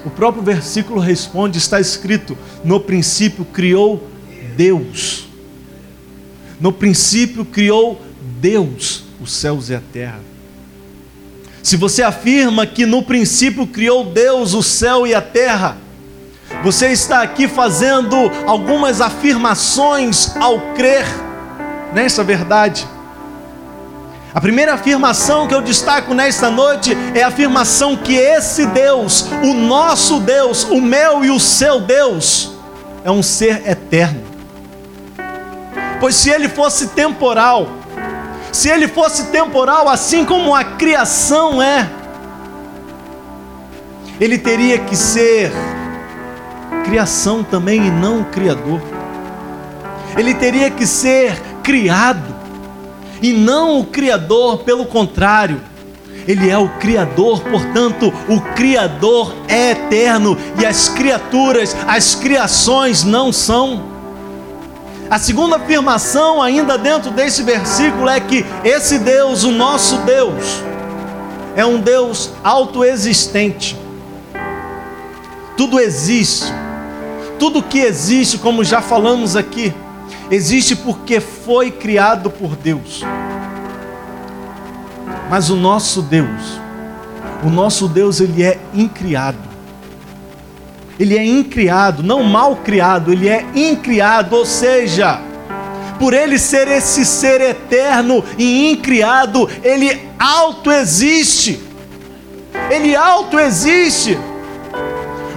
O 0.06 0.10
próprio 0.10 0.42
versículo 0.42 1.00
responde: 1.00 1.58
está 1.58 1.80
escrito: 1.80 2.38
no 2.64 2.80
princípio 2.80 3.46
criou 3.46 4.08
Deus. 4.56 5.28
No 6.60 6.72
princípio 6.72 7.46
criou 7.46 8.02
Deus 8.40 9.04
os 9.22 9.32
céus 9.32 9.70
e 9.70 9.76
a 9.76 9.82
terra. 9.92 10.20
Se 11.68 11.76
você 11.76 12.02
afirma 12.02 12.66
que 12.66 12.86
no 12.86 13.04
princípio 13.04 13.68
criou 13.68 14.06
Deus 14.06 14.54
o 14.54 14.64
céu 14.64 15.06
e 15.06 15.14
a 15.14 15.20
terra, 15.22 15.76
você 16.64 16.94
está 16.94 17.22
aqui 17.22 17.46
fazendo 17.46 18.16
algumas 18.46 19.02
afirmações 19.02 20.34
ao 20.38 20.62
crer 20.76 21.06
nessa 21.94 22.24
verdade. 22.24 22.88
A 24.34 24.40
primeira 24.40 24.76
afirmação 24.76 25.46
que 25.46 25.54
eu 25.54 25.62
destaco 25.62 26.14
nesta 26.14 26.50
noite 26.50 26.98
é 27.14 27.22
a 27.22 27.28
afirmação 27.28 27.98
que 27.98 28.16
esse 28.16 28.66
Deus, 28.68 29.26
o 29.44 29.54
nosso 29.54 30.22
Deus, 30.22 30.64
o 30.64 30.80
meu 30.80 31.26
e 31.26 31.30
o 31.30 31.38
seu 31.38 31.82
Deus, 31.82 32.54
é 33.04 33.12
um 33.12 33.22
ser 33.22 33.68
eterno. 33.70 34.24
Pois 36.00 36.16
se 36.16 36.30
ele 36.30 36.48
fosse 36.48 36.88
temporal, 36.88 37.68
se 38.52 38.70
ele 38.70 38.88
fosse 38.88 39.28
temporal 39.28 39.88
assim 39.88 40.26
como 40.26 40.54
a 40.56 40.64
criação 40.64 41.62
é, 41.62 41.90
ele 44.20 44.38
teria 44.38 44.80
que 44.80 44.96
ser 44.96 45.52
criação 46.84 47.44
também 47.44 47.86
e 47.86 47.92
não 47.92 48.24
criador. 48.24 48.82
Ele 50.18 50.34
teria 50.34 50.72
que 50.72 50.88
ser 50.88 51.40
criado 51.62 52.36
e 53.22 53.34
não 53.34 53.80
o 53.80 53.86
criador, 53.86 54.60
pelo 54.60 54.86
contrário. 54.86 55.62
Ele 56.28 56.50
é 56.50 56.58
o 56.58 56.68
Criador, 56.78 57.40
portanto, 57.42 58.14
o 58.28 58.42
Criador 58.54 59.34
é 59.48 59.72
eterno 59.72 60.38
e 60.60 60.66
as 60.66 60.90
criaturas, 60.90 61.76
as 61.88 62.16
criações 62.16 63.04
não 63.04 63.32
são. 63.32 63.97
A 65.10 65.18
segunda 65.18 65.56
afirmação, 65.56 66.42
ainda 66.42 66.78
dentro 66.78 67.12
desse 67.12 67.42
versículo, 67.42 68.10
é 68.10 68.20
que 68.20 68.46
esse 68.64 69.00
Deus, 69.00 69.44
o 69.46 69.52
nosso 69.52 69.98
Deus, 70.00 70.62
é 71.56 71.66
um 71.66 71.80
Deus 71.80 72.32
autoexistente. 72.44 73.78
Tudo 75.56 75.80
existe, 75.80 76.46
tudo 77.40 77.64
que 77.64 77.80
existe, 77.80 78.38
como 78.38 78.66
já 78.66 78.82
falamos 78.82 79.38
aqui, 79.38 79.74
existe 80.30 80.76
porque 80.76 81.22
foi 81.22 81.72
criado 81.72 82.30
por 82.30 82.58
Deus. 82.58 83.02
Mas 85.30 85.50
o 85.50 85.56
nosso 85.56 86.02
Deus, 86.02 86.60
o 87.46 87.50
nosso 87.50 87.88
Deus, 87.88 88.20
ele 88.20 88.44
é 88.44 88.60
incriado. 88.74 89.57
Ele 91.00 91.18
é 91.18 91.24
incriado, 91.24 92.02
não 92.02 92.24
mal 92.24 92.56
criado, 92.58 93.12
ele 93.12 93.30
é 93.30 93.46
incriado, 93.56 94.36
ou 94.36 94.46
seja, 94.46 95.22
por 96.00 96.14
ele 96.14 96.40
ser 96.40 96.68
esse 96.68 97.06
ser 97.06 97.42
eterno 97.42 98.24
e 98.38 98.72
incriado, 98.72 99.50
ele 99.64 100.00
autoexiste. 100.20 101.60
Ele 102.70 102.96
autoexiste. 102.96 104.18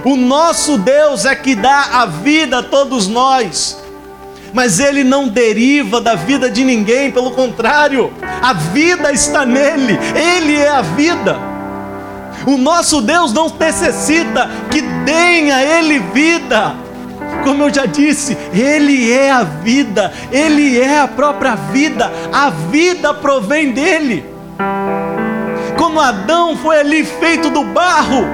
O 0.03 0.15
nosso 0.15 0.77
Deus 0.79 1.25
é 1.25 1.35
que 1.35 1.55
dá 1.55 2.01
a 2.01 2.05
vida 2.05 2.59
a 2.59 2.63
todos 2.63 3.07
nós. 3.07 3.77
Mas 4.53 4.79
ele 4.79 5.03
não 5.03 5.27
deriva 5.27 6.01
da 6.01 6.15
vida 6.15 6.49
de 6.49 6.63
ninguém, 6.63 7.11
pelo 7.11 7.31
contrário, 7.31 8.11
a 8.41 8.51
vida 8.51 9.11
está 9.13 9.45
nele, 9.45 9.97
ele 10.13 10.57
é 10.57 10.69
a 10.69 10.81
vida. 10.81 11.50
O 12.45 12.57
nosso 12.57 13.01
Deus 13.01 13.33
não 13.33 13.49
necessita 13.59 14.49
que 14.69 14.81
deem 14.81 15.51
a 15.51 15.63
ele 15.63 15.99
vida. 15.99 16.75
Como 17.43 17.63
eu 17.63 17.73
já 17.73 17.85
disse, 17.85 18.37
ele 18.53 19.11
é 19.11 19.31
a 19.31 19.43
vida, 19.43 20.11
ele 20.31 20.79
é 20.79 20.99
a 20.99 21.07
própria 21.07 21.55
vida, 21.55 22.11
a 22.31 22.49
vida 22.49 23.13
provém 23.13 23.71
dele. 23.71 24.25
Como 25.77 25.99
Adão 25.99 26.55
foi 26.55 26.79
ali 26.79 27.03
feito 27.03 27.49
do 27.49 27.63
barro, 27.63 28.25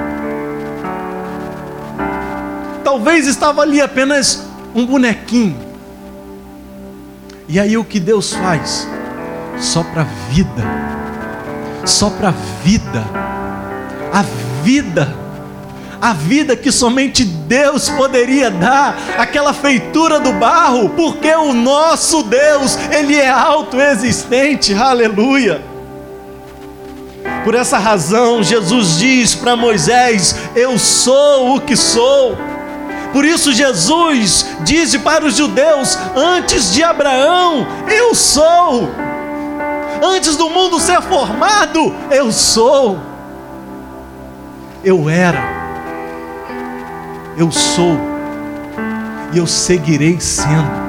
talvez 2.83 3.27
estava 3.27 3.61
ali 3.61 3.81
apenas 3.81 4.45
um 4.75 4.85
bonequinho. 4.85 5.57
E 7.47 7.59
aí 7.59 7.77
o 7.77 7.83
que 7.85 7.99
Deus 7.99 8.33
faz? 8.33 8.87
Só 9.57 9.81
para 9.83 10.03
vida. 10.29 10.63
Só 11.85 12.09
para 12.09 12.31
vida. 12.63 13.26
A 14.13 14.23
vida. 14.63 15.13
A 15.99 16.13
vida 16.13 16.55
que 16.55 16.71
somente 16.71 17.23
Deus 17.23 17.89
poderia 17.89 18.51
dar, 18.51 18.95
aquela 19.17 19.51
feitura 19.51 20.19
do 20.19 20.31
barro, 20.33 20.89
porque 20.89 21.33
o 21.33 21.53
nosso 21.53 22.21
Deus, 22.23 22.77
ele 22.91 23.15
é 23.15 23.29
autoexistente. 23.29 24.75
Aleluia. 24.75 25.61
Por 27.43 27.55
essa 27.55 27.77
razão, 27.77 28.43
Jesus 28.43 28.97
diz 28.99 29.33
para 29.33 29.55
Moisés: 29.55 30.35
Eu 30.55 30.77
sou 30.77 31.55
o 31.55 31.61
que 31.61 31.75
sou. 31.75 32.37
Por 33.11 33.25
isso, 33.25 33.53
Jesus 33.53 34.45
disse 34.61 34.99
para 34.99 35.25
os 35.25 35.35
judeus: 35.35 35.97
Antes 36.15 36.73
de 36.73 36.83
Abraão, 36.83 37.65
eu 37.87 38.13
sou. 38.13 38.89
Antes 40.03 40.35
do 40.35 40.49
mundo 40.49 40.79
ser 40.79 41.01
formado, 41.01 41.95
eu 42.11 42.31
sou. 42.31 42.99
Eu 44.83 45.09
era. 45.09 45.43
Eu 47.37 47.51
sou. 47.51 47.97
E 49.33 49.37
eu 49.37 49.47
seguirei 49.47 50.19
sendo. 50.19 50.87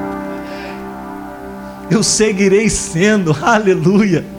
Eu 1.91 2.03
seguirei 2.03 2.68
sendo. 2.68 3.36
Aleluia 3.43 4.39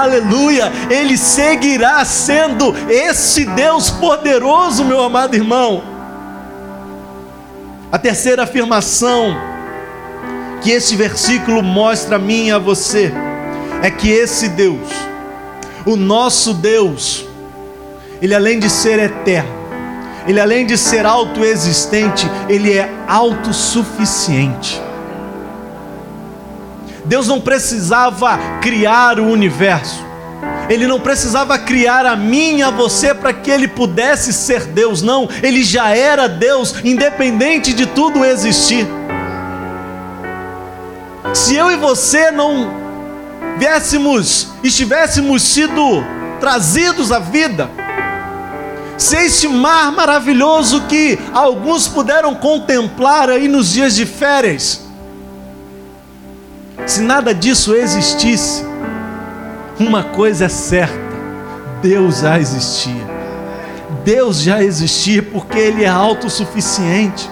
aleluia, 0.00 0.72
Ele 0.90 1.16
seguirá 1.18 2.04
sendo 2.04 2.74
esse 2.88 3.44
Deus 3.44 3.90
poderoso, 3.90 4.84
meu 4.84 5.02
amado 5.02 5.34
irmão. 5.34 5.82
A 7.90 7.98
terceira 7.98 8.44
afirmação 8.44 9.36
que 10.62 10.70
esse 10.70 10.96
versículo 10.96 11.62
mostra 11.62 12.16
a 12.16 12.18
mim 12.18 12.46
e 12.46 12.52
a 12.52 12.58
você 12.58 13.12
é 13.82 13.90
que 13.90 14.08
esse 14.10 14.48
Deus, 14.48 14.88
o 15.84 15.96
nosso 15.96 16.54
Deus, 16.54 17.26
ele 18.22 18.36
além 18.36 18.60
de 18.60 18.70
ser 18.70 19.00
eterno, 19.00 19.50
ele 20.28 20.40
além 20.40 20.64
de 20.64 20.78
ser 20.78 21.04
autoexistente, 21.04 22.30
ele 22.48 22.72
é 22.72 22.88
autossuficiente. 23.08 24.80
Deus 27.04 27.26
não 27.26 27.40
precisava 27.40 28.38
criar 28.60 29.18
o 29.18 29.24
universo. 29.24 30.06
Ele 30.68 30.86
não 30.86 31.00
precisava 31.00 31.58
criar 31.58 32.06
a 32.06 32.14
mim 32.14 32.58
e 32.58 32.62
a 32.62 32.70
você 32.70 33.12
para 33.12 33.32
que 33.32 33.50
ele 33.50 33.66
pudesse 33.66 34.32
ser 34.32 34.66
Deus, 34.66 35.02
não. 35.02 35.28
Ele 35.42 35.64
já 35.64 35.90
era 35.90 36.28
Deus, 36.28 36.76
independente 36.84 37.72
de 37.72 37.86
tudo 37.86 38.24
existir. 38.24 38.86
Se 41.34 41.56
eu 41.56 41.72
e 41.72 41.76
você 41.76 42.30
não 42.30 42.70
viéssemos, 43.58 44.48
estivéssemos 44.62 45.42
sido 45.42 46.04
trazidos 46.38 47.10
à 47.10 47.18
vida, 47.18 47.68
se 49.02 49.16
este 49.16 49.48
mar 49.48 49.90
maravilhoso 49.90 50.82
que 50.82 51.18
alguns 51.34 51.88
puderam 51.88 52.36
contemplar 52.36 53.28
aí 53.28 53.48
nos 53.48 53.72
dias 53.72 53.96
de 53.96 54.06
férias, 54.06 54.80
se 56.86 57.00
nada 57.00 57.34
disso 57.34 57.74
existisse, 57.74 58.64
uma 59.78 60.04
coisa 60.04 60.44
é 60.44 60.48
certa: 60.48 60.94
Deus 61.82 62.20
já 62.20 62.38
existia. 62.38 63.12
Deus 64.04 64.40
já 64.40 64.62
existia 64.62 65.22
porque 65.22 65.58
Ele 65.58 65.82
é 65.84 65.88
autossuficiente. 65.88 67.28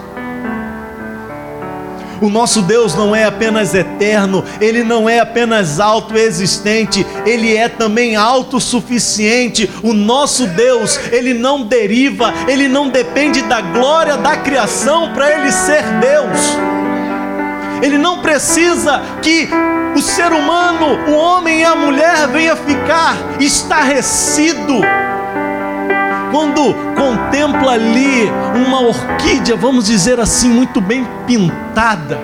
O 2.21 2.29
nosso 2.29 2.63
Deus 2.63 2.95
não 2.95 3.17
é 3.17 3.25
apenas 3.25 3.75
eterno, 3.75 4.45
Ele 4.61 4.85
não 4.85 5.09
é 5.09 5.21
apenas 5.21 5.81
autoexistente, 5.81 7.07
Ele 7.25 7.57
é 7.57 7.69
também 7.69 8.15
autossuficiente. 8.15 9.71
O 9.83 9.93
nosso 9.93 10.47
Deus, 10.49 10.99
Ele 11.11 11.33
não 11.33 11.63
deriva, 11.63 12.33
Ele 12.47 12.69
não 12.69 12.89
depende 12.89 13.43
da 13.43 13.61
glória 13.61 14.17
da 14.17 14.37
criação 14.37 15.13
para 15.15 15.31
Ele 15.31 15.51
ser 15.51 15.83
Deus. 16.01 16.39
Ele 17.83 17.97
não 17.97 18.21
precisa 18.21 19.01
que 19.23 19.49
o 19.97 20.03
ser 20.03 20.33
humano, 20.33 20.99
o 21.09 21.15
homem 21.15 21.61
e 21.61 21.65
a 21.65 21.75
mulher 21.75 22.29
venha 22.29 22.55
ficar 22.55 23.17
estarrecido 23.41 24.81
quando 26.31 26.75
contempla 26.97 27.73
ali 27.73 28.29
uma 28.55 28.81
orquídea, 28.81 29.57
vamos 29.57 29.87
dizer 29.87 30.21
assim, 30.21 30.49
muito 30.49 30.81
bem 30.81 31.07
pintada. 31.27 32.19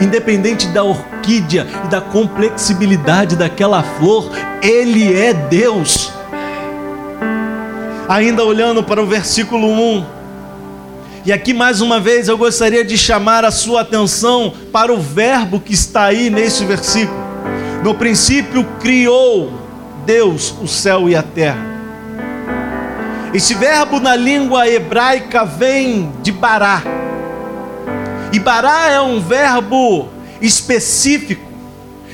Independente 0.00 0.68
da 0.68 0.84
orquídea 0.84 1.66
e 1.84 1.88
da 1.88 2.00
complexibilidade 2.00 3.34
daquela 3.34 3.82
flor, 3.82 4.30
ele 4.62 5.14
é 5.14 5.32
Deus. 5.32 6.12
Ainda 8.08 8.44
olhando 8.44 8.82
para 8.82 9.02
o 9.02 9.06
versículo 9.06 9.66
1, 9.68 10.18
e 11.26 11.32
aqui 11.32 11.52
mais 11.52 11.80
uma 11.80 12.00
vez 12.00 12.28
eu 12.28 12.38
gostaria 12.38 12.84
de 12.84 12.96
chamar 12.96 13.44
a 13.44 13.50
sua 13.50 13.82
atenção 13.82 14.52
para 14.72 14.92
o 14.92 14.98
verbo 14.98 15.60
que 15.60 15.74
está 15.74 16.04
aí 16.04 16.30
neste 16.30 16.64
versículo. 16.64 17.18
No 17.84 17.94
princípio 17.94 18.64
criou 18.80 19.52
Deus 20.06 20.54
o 20.62 20.66
céu 20.66 21.06
e 21.06 21.14
a 21.14 21.22
terra. 21.22 21.67
Esse 23.32 23.54
verbo 23.54 24.00
na 24.00 24.16
língua 24.16 24.68
hebraica 24.68 25.44
vem 25.44 26.10
de 26.22 26.32
bará. 26.32 26.82
E 28.32 28.38
bará 28.38 28.88
é 28.90 29.00
um 29.00 29.20
verbo 29.20 30.08
específico, 30.40 31.42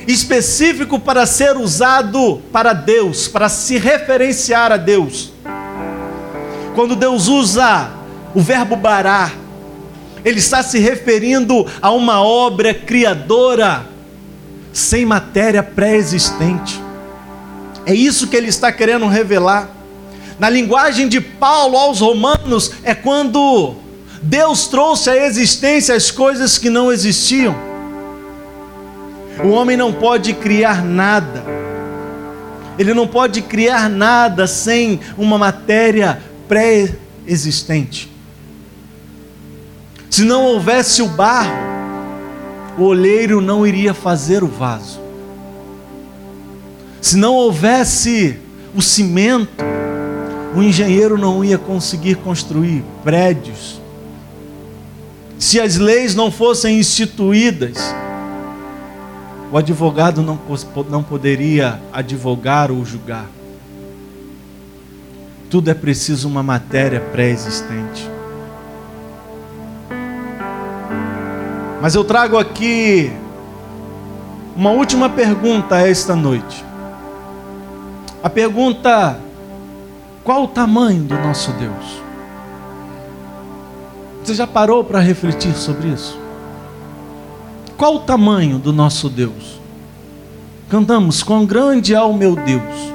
específico 0.05 0.99
para 0.99 1.25
ser 1.25 1.55
usado 1.55 2.41
para 2.51 2.73
Deus, 2.73 3.27
para 3.29 3.47
se 3.47 3.77
referenciar 3.77 4.71
a 4.71 4.77
Deus. 4.77 5.31
Quando 6.73 6.95
Deus 6.95 7.27
usa 7.27 7.91
o 8.33 8.41
verbo 8.41 8.75
bará, 8.75 9.31
ele 10.25 10.39
está 10.39 10.61
se 10.61 10.79
referindo 10.79 11.65
a 11.81 11.91
uma 11.91 12.21
obra 12.21 12.73
criadora 12.73 13.85
sem 14.73 15.05
matéria 15.05 15.63
pré-existente. 15.63 16.83
É 17.85 17.93
isso 17.93 18.27
que 18.27 18.35
ele 18.35 18.49
está 18.49 18.71
querendo 18.71 19.07
revelar. 19.07 19.74
Na 20.37 20.49
linguagem 20.49 21.07
de 21.07 21.21
Paulo 21.21 21.77
aos 21.77 21.99
Romanos, 21.99 22.71
é 22.83 22.93
quando 22.93 23.75
Deus 24.21 24.67
trouxe 24.67 25.09
à 25.09 25.25
existência 25.25 25.95
as 25.95 26.11
coisas 26.11 26.57
que 26.57 26.69
não 26.69 26.91
existiam. 26.91 27.55
O 29.43 29.49
homem 29.49 29.77
não 29.77 29.93
pode 29.93 30.33
criar 30.33 30.83
nada, 30.83 31.43
ele 32.77 32.93
não 32.93 33.07
pode 33.07 33.41
criar 33.41 33.89
nada 33.89 34.47
sem 34.47 34.99
uma 35.17 35.37
matéria 35.37 36.21
pré-existente. 36.47 38.11
Se 40.09 40.23
não 40.23 40.43
houvesse 40.45 41.01
o 41.01 41.07
barro, 41.07 41.53
o 42.77 42.83
olheiro 42.83 43.41
não 43.41 43.65
iria 43.65 43.93
fazer 43.93 44.43
o 44.43 44.47
vaso. 44.47 44.99
Se 47.01 47.17
não 47.17 47.33
houvesse 47.35 48.39
o 48.73 48.81
cimento, 48.81 49.63
o 50.55 50.63
engenheiro 50.63 51.17
não 51.17 51.43
ia 51.43 51.57
conseguir 51.57 52.15
construir 52.15 52.83
prédios. 53.03 53.81
Se 55.37 55.59
as 55.59 55.75
leis 55.75 56.15
não 56.15 56.31
fossem 56.31 56.79
instituídas, 56.79 57.77
o 59.51 59.57
advogado 59.57 60.21
não, 60.21 60.39
não 60.89 61.03
poderia 61.03 61.81
advogar 61.91 62.71
ou 62.71 62.85
julgar. 62.85 63.27
Tudo 65.49 65.69
é 65.69 65.73
preciso 65.73 66.27
uma 66.27 66.41
matéria 66.41 67.01
pré-existente. 67.01 68.09
Mas 71.81 71.95
eu 71.95 72.03
trago 72.03 72.37
aqui 72.37 73.11
uma 74.55 74.71
última 74.71 75.09
pergunta 75.09 75.77
esta 75.85 76.15
noite. 76.15 76.63
A 78.23 78.29
pergunta: 78.29 79.19
qual 80.25 80.45
o 80.45 80.47
tamanho 80.47 81.03
do 81.03 81.13
nosso 81.19 81.51
Deus? 81.51 82.03
Você 84.23 84.33
já 84.33 84.47
parou 84.47 84.83
para 84.83 84.99
refletir 84.99 85.53
sobre 85.53 85.89
isso? 85.89 86.19
Qual 87.77 87.97
o 87.97 87.99
tamanho 87.99 88.57
do 88.57 88.73
nosso 88.73 89.07
Deus? 89.07 89.61
Cantamos: 90.67 91.21
Quão 91.21 91.45
grande 91.45 91.93
é 91.93 92.01
o 92.01 92.11
meu 92.11 92.35
Deus. 92.35 92.91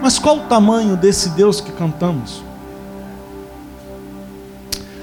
Mas 0.00 0.18
qual 0.18 0.38
o 0.38 0.42
tamanho 0.44 0.96
desse 0.96 1.28
Deus 1.30 1.60
que 1.60 1.70
cantamos? 1.70 2.42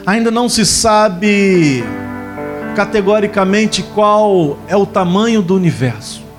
Ainda 0.04 0.32
não 0.32 0.50
se 0.50 0.66
sabe 0.66 1.84
categoricamente 2.76 3.84
qual 3.84 4.58
é 4.68 4.76
o 4.76 4.86
tamanho 4.88 5.44
do 5.44 5.56
universo. 5.56 6.31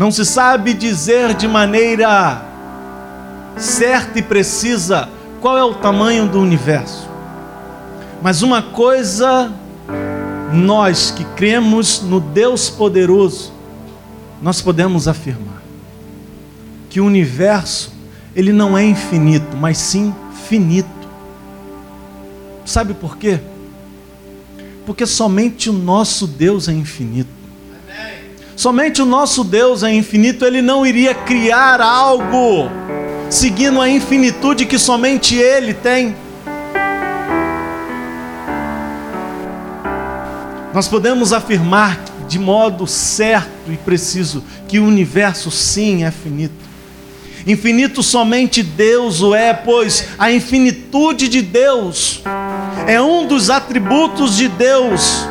Não 0.00 0.10
se 0.10 0.24
sabe 0.24 0.72
dizer 0.72 1.34
de 1.34 1.46
maneira 1.46 2.42
certa 3.58 4.18
e 4.18 4.22
precisa 4.22 5.10
qual 5.42 5.58
é 5.58 5.62
o 5.62 5.74
tamanho 5.74 6.26
do 6.26 6.40
universo. 6.40 7.06
Mas 8.22 8.40
uma 8.40 8.62
coisa, 8.62 9.52
nós 10.54 11.10
que 11.10 11.22
cremos 11.36 12.00
no 12.00 12.18
Deus 12.18 12.70
poderoso, 12.70 13.52
nós 14.40 14.62
podemos 14.62 15.06
afirmar 15.06 15.62
que 16.88 16.98
o 16.98 17.04
universo 17.04 17.92
ele 18.34 18.54
não 18.54 18.78
é 18.78 18.82
infinito, 18.82 19.54
mas 19.54 19.76
sim 19.76 20.14
finito. 20.48 20.88
Sabe 22.64 22.94
por 22.94 23.18
quê? 23.18 23.38
Porque 24.86 25.04
somente 25.04 25.68
o 25.68 25.74
nosso 25.74 26.26
Deus 26.26 26.68
é 26.68 26.72
infinito. 26.72 27.39
Somente 28.60 29.00
o 29.00 29.06
nosso 29.06 29.42
Deus 29.42 29.82
é 29.82 29.90
infinito, 29.90 30.44
ele 30.44 30.60
não 30.60 30.84
iria 30.84 31.14
criar 31.14 31.80
algo 31.80 32.70
seguindo 33.30 33.80
a 33.80 33.88
infinitude 33.88 34.66
que 34.66 34.78
somente 34.78 35.34
ele 35.34 35.72
tem. 35.72 36.14
Nós 40.74 40.86
podemos 40.86 41.32
afirmar 41.32 42.04
de 42.28 42.38
modo 42.38 42.86
certo 42.86 43.72
e 43.72 43.78
preciso 43.78 44.44
que 44.68 44.78
o 44.78 44.84
universo 44.84 45.50
sim 45.50 46.04
é 46.04 46.10
finito. 46.10 46.68
Infinito 47.46 48.02
somente 48.02 48.62
Deus 48.62 49.22
o 49.22 49.34
é, 49.34 49.54
pois 49.54 50.08
a 50.18 50.30
infinitude 50.30 51.28
de 51.28 51.40
Deus 51.40 52.22
é 52.86 53.00
um 53.00 53.26
dos 53.26 53.48
atributos 53.48 54.36
de 54.36 54.48
Deus. 54.48 55.29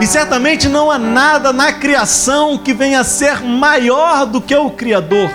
E 0.00 0.06
certamente 0.06 0.68
não 0.68 0.90
há 0.90 0.98
nada 0.98 1.52
na 1.52 1.72
criação 1.72 2.58
que 2.58 2.74
venha 2.74 3.00
a 3.00 3.04
ser 3.04 3.40
maior 3.40 4.26
do 4.26 4.40
que 4.40 4.54
o 4.54 4.70
Criador. 4.70 5.30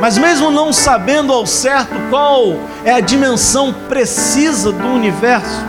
Mas 0.00 0.16
mesmo 0.18 0.50
não 0.50 0.72
sabendo 0.72 1.32
ao 1.32 1.46
certo 1.46 1.94
qual 2.10 2.58
é 2.84 2.92
a 2.92 3.00
dimensão 3.00 3.72
precisa 3.88 4.72
do 4.72 4.86
universo, 4.86 5.64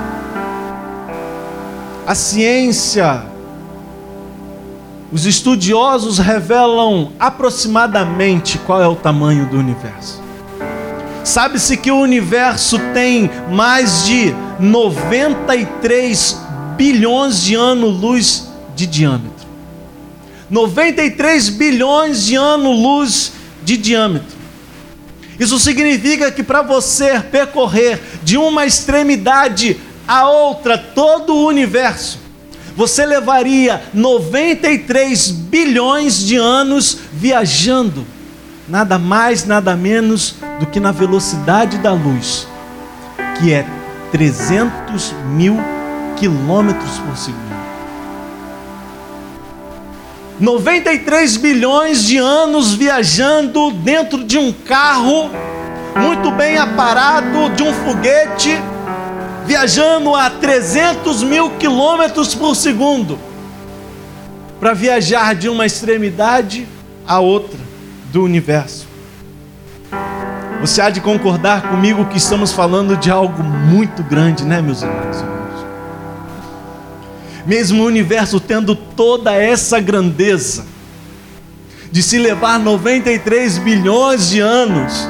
a 2.08 2.16
ciência, 2.16 3.24
os 5.12 5.26
estudiosos 5.26 6.18
revelam 6.18 7.12
aproximadamente 7.20 8.58
qual 8.60 8.82
é 8.82 8.88
o 8.88 8.96
tamanho 8.96 9.46
do 9.48 9.58
universo. 9.58 10.22
Sabe-se 11.24 11.78
que 11.78 11.90
o 11.90 11.98
universo 11.98 12.78
tem 12.94 13.30
mais 13.50 14.06
de 14.06 14.34
93 14.60 16.45
bilhões 16.76 17.42
de 17.44 17.56
anos-luz 17.56 18.50
de 18.76 18.86
diâmetro. 18.86 19.46
93 20.50 21.50
bilhões 21.50 22.26
de 22.26 22.36
anos-luz 22.36 23.32
de 23.64 23.78
diâmetro. 23.78 24.36
Isso 25.40 25.60
significa 25.60 26.32
que 26.32 26.44
para 26.44 26.62
você 26.62 27.20
percorrer 27.20 28.02
de 28.24 28.38
uma 28.38 28.66
extremidade 28.66 29.78
a 30.08 30.30
outra 30.30 30.78
todo 30.78 31.34
o 31.34 31.48
universo, 31.48 32.20
você 32.76 33.06
levaria 33.06 33.84
93 33.94 35.32
bilhões 35.32 36.20
de 36.20 36.36
anos 36.36 37.00
viajando, 37.12 38.06
nada 38.68 39.00
mais, 39.00 39.46
nada 39.46 39.76
menos 39.76 40.36
do 40.60 40.66
que 40.66 40.80
na 40.80 40.92
velocidade 40.92 41.78
da 41.80 41.94
luz, 41.94 42.48
que 43.40 43.52
é 43.52 43.66
300 44.12 45.14
mil 45.28 45.75
quilômetros 46.16 46.98
por 47.00 47.18
segundo. 47.18 47.66
93 50.40 51.38
bilhões 51.38 52.04
de 52.04 52.18
anos 52.18 52.74
viajando 52.74 53.72
dentro 53.72 54.24
de 54.24 54.38
um 54.38 54.52
carro, 54.52 55.30
muito 55.96 56.30
bem 56.32 56.58
aparado, 56.58 57.50
de 57.56 57.64
um 57.64 57.74
foguete, 57.74 58.62
viajando 59.46 60.14
a 60.14 60.30
300 60.30 61.24
mil 61.24 61.52
quilômetros 61.52 62.36
por 62.36 62.54
segundo, 62.54 63.18
para 64.60 64.74
viajar 64.74 65.36
de 65.36 65.48
uma 65.48 65.66
extremidade 65.66 66.68
à 67.08 67.20
outra 67.20 67.60
do 68.12 68.24
universo. 68.24 68.86
Você 70.60 70.82
há 70.82 70.90
de 70.90 71.00
concordar 71.00 71.70
comigo 71.70 72.06
que 72.06 72.18
estamos 72.18 72.52
falando 72.52 72.98
de 72.98 73.10
algo 73.10 73.44
muito 73.44 74.04
grande, 74.04 74.44
né, 74.44 74.62
meus 74.62 74.82
irmãos? 74.82 75.35
Mesmo 77.46 77.84
o 77.84 77.88
universo 77.88 78.40
tendo 78.40 78.76
toda 78.76 79.34
essa 79.34 79.80
grandeza, 79.80 80.66
de 81.92 82.02
se 82.02 82.18
levar 82.18 82.60
93 82.60 83.58
bilhões 83.60 84.30
de 84.30 84.40
anos, 84.40 85.08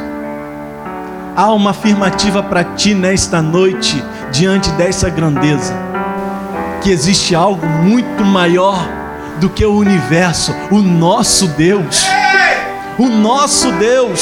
há 1.35 1.51
uma 1.51 1.71
afirmativa 1.71 2.43
para 2.43 2.63
ti 2.63 2.93
nesta 2.93 3.41
noite, 3.41 4.03
diante 4.31 4.69
dessa 4.71 5.09
grandeza, 5.09 5.73
que 6.83 6.91
existe 6.91 7.33
algo 7.33 7.65
muito 7.65 8.23
maior 8.23 8.87
do 9.39 9.49
que 9.49 9.65
o 9.65 9.75
universo, 9.75 10.53
o 10.71 10.81
nosso 10.81 11.47
Deus. 11.49 12.05
O 12.97 13.07
nosso 13.07 13.71
Deus. 13.73 14.21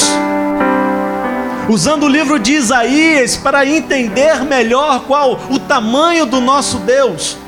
Usando 1.68 2.04
o 2.04 2.08
livro 2.08 2.38
de 2.38 2.52
Isaías 2.52 3.36
para 3.36 3.64
entender 3.64 4.42
melhor 4.44 5.04
qual 5.06 5.38
o 5.50 5.58
tamanho 5.58 6.26
do 6.26 6.40
nosso 6.40 6.78
Deus. 6.78 7.38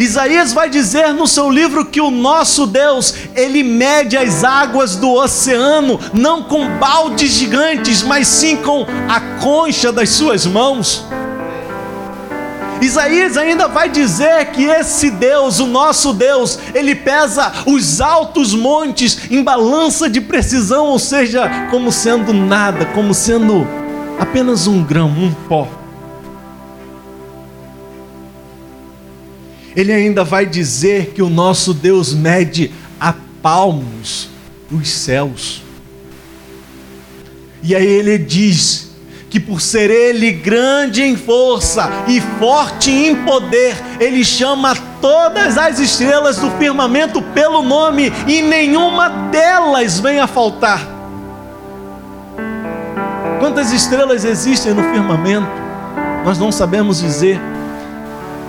Isaías 0.00 0.54
vai 0.54 0.70
dizer 0.70 1.12
no 1.12 1.26
seu 1.26 1.50
livro 1.50 1.84
que 1.84 2.00
o 2.00 2.10
nosso 2.10 2.66
Deus, 2.66 3.14
ele 3.36 3.62
mede 3.62 4.16
as 4.16 4.42
águas 4.42 4.96
do 4.96 5.12
oceano, 5.12 6.00
não 6.14 6.42
com 6.42 6.78
baldes 6.78 7.30
gigantes, 7.32 8.02
mas 8.02 8.26
sim 8.26 8.56
com 8.56 8.86
a 9.06 9.20
concha 9.42 9.92
das 9.92 10.08
suas 10.08 10.46
mãos. 10.46 11.04
Isaías 12.80 13.36
ainda 13.36 13.68
vai 13.68 13.90
dizer 13.90 14.46
que 14.52 14.64
esse 14.64 15.10
Deus, 15.10 15.60
o 15.60 15.66
nosso 15.66 16.14
Deus, 16.14 16.58
ele 16.74 16.94
pesa 16.94 17.52
os 17.66 18.00
altos 18.00 18.54
montes 18.54 19.30
em 19.30 19.42
balança 19.42 20.08
de 20.08 20.22
precisão, 20.22 20.86
ou 20.86 20.98
seja, 20.98 21.68
como 21.70 21.92
sendo 21.92 22.32
nada, 22.32 22.86
como 22.86 23.12
sendo 23.12 23.68
apenas 24.18 24.66
um 24.66 24.82
grão, 24.82 25.08
um 25.08 25.30
pó. 25.46 25.79
Ele 29.80 29.94
ainda 29.94 30.22
vai 30.22 30.44
dizer 30.44 31.12
que 31.14 31.22
o 31.22 31.30
nosso 31.30 31.72
Deus 31.72 32.12
mede 32.12 32.70
a 33.00 33.14
palmos 33.42 34.28
os 34.70 34.90
céus. 34.90 35.62
E 37.62 37.74
aí 37.74 37.86
ele 37.86 38.18
diz 38.18 38.90
que 39.30 39.40
por 39.40 39.58
ser 39.58 39.90
ele 39.90 40.32
grande 40.32 41.02
em 41.02 41.16
força 41.16 41.88
e 42.06 42.20
forte 42.38 42.90
em 42.90 43.24
poder, 43.24 43.74
ele 43.98 44.22
chama 44.22 44.76
todas 45.00 45.56
as 45.56 45.78
estrelas 45.78 46.36
do 46.36 46.50
firmamento 46.58 47.22
pelo 47.22 47.62
nome 47.62 48.12
e 48.28 48.42
nenhuma 48.42 49.08
delas 49.30 49.98
vem 49.98 50.20
a 50.20 50.26
faltar. 50.26 50.86
Quantas 53.38 53.72
estrelas 53.72 54.26
existem 54.26 54.74
no 54.74 54.82
firmamento? 54.92 55.48
Nós 56.22 56.38
não 56.38 56.52
sabemos 56.52 57.00
dizer 57.00 57.40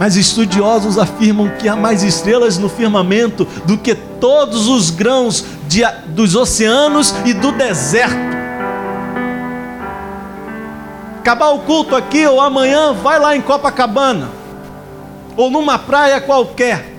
mas 0.02 0.16
estudiosos 0.16 0.98
afirmam 0.98 1.48
que 1.60 1.70
há 1.70 1.76
mais 1.76 2.02
estrelas 2.02 2.58
no 2.58 2.68
firmamento 2.68 3.46
do 3.68 3.78
que 3.78 3.94
todos 3.94 4.68
os 4.68 4.90
grãos 4.90 5.46
de, 5.68 5.84
dos 6.08 6.36
oceanos 6.36 7.14
e 7.24 7.36
do 7.36 7.52
deserto. 7.52 8.16
Acabar 11.20 11.52
o 11.52 11.60
culto 11.60 11.96
aqui 11.96 12.26
ou 12.26 12.42
amanhã, 12.42 12.94
vai 12.94 13.20
lá 13.20 13.36
em 13.36 13.42
Copacabana 13.42 14.32
ou 15.38 15.52
numa 15.52 15.78
praia 15.78 16.20
qualquer. 16.20 16.96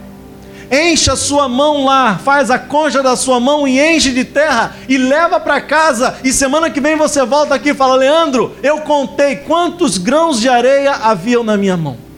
Enche 0.70 1.10
a 1.10 1.16
sua 1.16 1.48
mão 1.48 1.84
lá, 1.84 2.20
faz 2.22 2.52
a 2.52 2.58
concha 2.60 3.02
da 3.02 3.16
sua 3.16 3.40
mão 3.40 3.66
e 3.66 3.80
enche 3.80 4.12
de 4.12 4.22
terra 4.24 4.76
e 4.88 4.96
leva 4.96 5.40
para 5.40 5.60
casa. 5.60 6.18
E 6.22 6.32
semana 6.32 6.70
que 6.70 6.80
vem 6.80 6.94
você 6.94 7.24
volta 7.24 7.56
aqui 7.56 7.70
e 7.70 7.74
fala: 7.74 7.96
Leandro, 7.96 8.54
eu 8.62 8.82
contei 8.82 9.34
quantos 9.34 9.98
grãos 9.98 10.38
de 10.38 10.48
areia 10.48 10.92
haviam 10.92 11.42
na 11.42 11.56
minha 11.56 11.76
mão. 11.76 12.11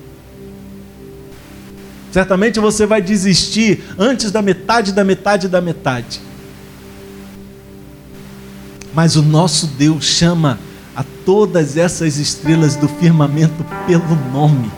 Certamente 2.15 2.61
você 2.61 2.87
vai 2.87 3.03
desistir 3.03 3.83
antes 3.99 4.31
da 4.31 4.41
metade 4.41 4.93
da 4.93 5.03
metade 5.03 5.49
da 5.49 5.61
metade. 5.61 6.21
Mas 8.95 9.17
o 9.17 9.23
nosso 9.23 9.67
Deus 9.67 10.05
chama 10.05 10.61
a 10.95 11.05
todas 11.27 11.77
essas 11.77 12.17
estrelas 12.17 12.77
do 12.77 12.87
firmamento 12.87 13.67
pelo 13.85 14.15
nome. 14.33 14.71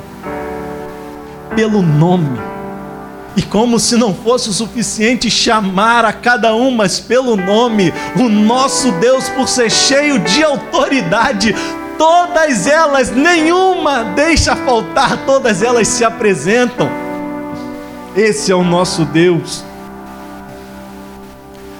Pelo 1.54 1.82
nome. 1.82 2.40
E 3.36 3.42
como 3.42 3.78
se 3.78 3.96
não 3.98 4.14
fosse 4.14 4.48
o 4.48 4.54
suficiente 4.54 5.30
chamar 5.30 6.06
a 6.06 6.14
cada 6.14 6.54
um, 6.54 6.70
mas 6.70 6.98
pelo 6.98 7.36
nome, 7.36 7.92
o 8.18 8.30
nosso 8.30 8.90
Deus, 8.92 9.28
por 9.28 9.46
ser 9.46 9.70
cheio 9.70 10.20
de 10.20 10.42
autoridade, 10.42 11.54
todas 11.98 12.66
elas, 12.66 13.10
nenhuma 13.10 14.04
deixa 14.04 14.56
faltar, 14.56 15.26
todas 15.26 15.62
elas 15.62 15.86
se 15.86 16.02
apresentam. 16.02 17.04
Esse 18.16 18.50
é 18.50 18.54
o 18.54 18.64
nosso 18.64 19.04
Deus. 19.04 19.62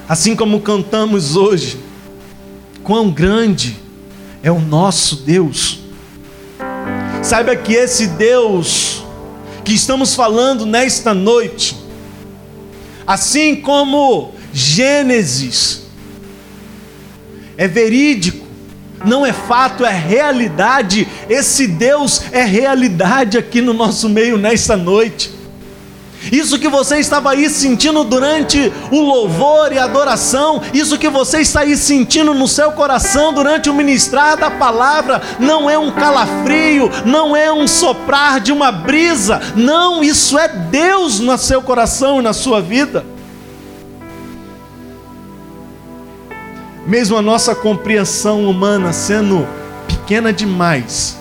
Assim 0.06 0.36
como 0.36 0.60
cantamos 0.60 1.34
hoje, 1.34 1.80
quão 2.84 3.10
grande 3.10 3.74
é 4.42 4.52
o 4.52 4.60
nosso 4.60 5.16
Deus. 5.16 5.80
Saiba 7.22 7.56
que 7.56 7.72
esse 7.72 8.08
Deus 8.08 9.02
que 9.64 9.72
estamos 9.72 10.14
falando 10.14 10.66
nesta 10.66 11.14
noite, 11.14 11.74
assim 13.06 13.56
como 13.56 14.34
Gênesis, 14.52 15.84
é 17.56 17.66
verídico, 17.66 18.46
não 19.06 19.24
é 19.24 19.32
fato, 19.32 19.86
é 19.86 19.90
realidade. 19.90 21.08
Esse 21.30 21.66
Deus 21.66 22.20
é 22.30 22.44
realidade 22.44 23.38
aqui 23.38 23.62
no 23.62 23.72
nosso 23.72 24.06
meio 24.10 24.36
nesta 24.36 24.76
noite. 24.76 25.35
Isso 26.30 26.58
que 26.58 26.68
você 26.68 26.98
estava 26.98 27.30
aí 27.30 27.48
sentindo 27.48 28.02
durante 28.04 28.72
o 28.90 29.00
louvor 29.00 29.72
e 29.72 29.78
adoração, 29.78 30.60
isso 30.72 30.98
que 30.98 31.08
você 31.08 31.40
está 31.40 31.60
aí 31.60 31.76
sentindo 31.76 32.34
no 32.34 32.48
seu 32.48 32.72
coração 32.72 33.32
durante 33.32 33.70
o 33.70 33.74
ministrar 33.74 34.36
da 34.36 34.50
palavra, 34.50 35.22
não 35.38 35.68
é 35.68 35.78
um 35.78 35.90
calafrio, 35.92 36.90
não 37.04 37.36
é 37.36 37.52
um 37.52 37.66
soprar 37.66 38.40
de 38.40 38.52
uma 38.52 38.72
brisa, 38.72 39.40
não, 39.54 40.02
isso 40.02 40.38
é 40.38 40.48
Deus 40.48 41.20
no 41.20 41.36
seu 41.38 41.62
coração 41.62 42.20
e 42.20 42.22
na 42.22 42.32
sua 42.32 42.60
vida. 42.60 43.04
Mesmo 46.86 47.16
a 47.16 47.22
nossa 47.22 47.54
compreensão 47.54 48.48
humana 48.48 48.92
sendo 48.92 49.46
pequena 49.88 50.32
demais 50.32 51.16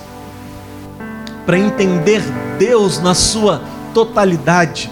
para 1.44 1.58
entender 1.58 2.22
Deus 2.58 3.00
na 3.00 3.14
sua 3.14 3.62
totalidade, 3.92 4.90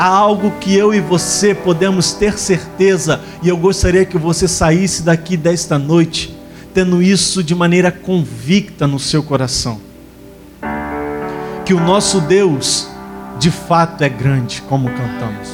há 0.00 0.06
algo 0.06 0.52
que 0.52 0.74
eu 0.74 0.94
e 0.94 1.00
você 1.00 1.54
podemos 1.54 2.14
ter 2.14 2.38
certeza, 2.38 3.20
e 3.42 3.50
eu 3.50 3.56
gostaria 3.58 4.06
que 4.06 4.16
você 4.16 4.48
saísse 4.48 5.02
daqui 5.02 5.36
desta 5.36 5.78
noite 5.78 6.34
tendo 6.72 7.02
isso 7.02 7.42
de 7.42 7.54
maneira 7.54 7.92
convicta 7.92 8.86
no 8.86 8.98
seu 8.98 9.22
coração. 9.22 9.78
Que 11.66 11.74
o 11.74 11.80
nosso 11.80 12.18
Deus 12.22 12.88
de 13.38 13.50
fato 13.50 14.02
é 14.02 14.08
grande, 14.08 14.62
como 14.62 14.88
cantamos. 14.88 15.48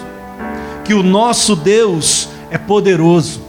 Que 0.84 0.94
o 0.94 1.02
nosso 1.02 1.56
Deus 1.56 2.28
é 2.48 2.56
poderoso. 2.56 3.40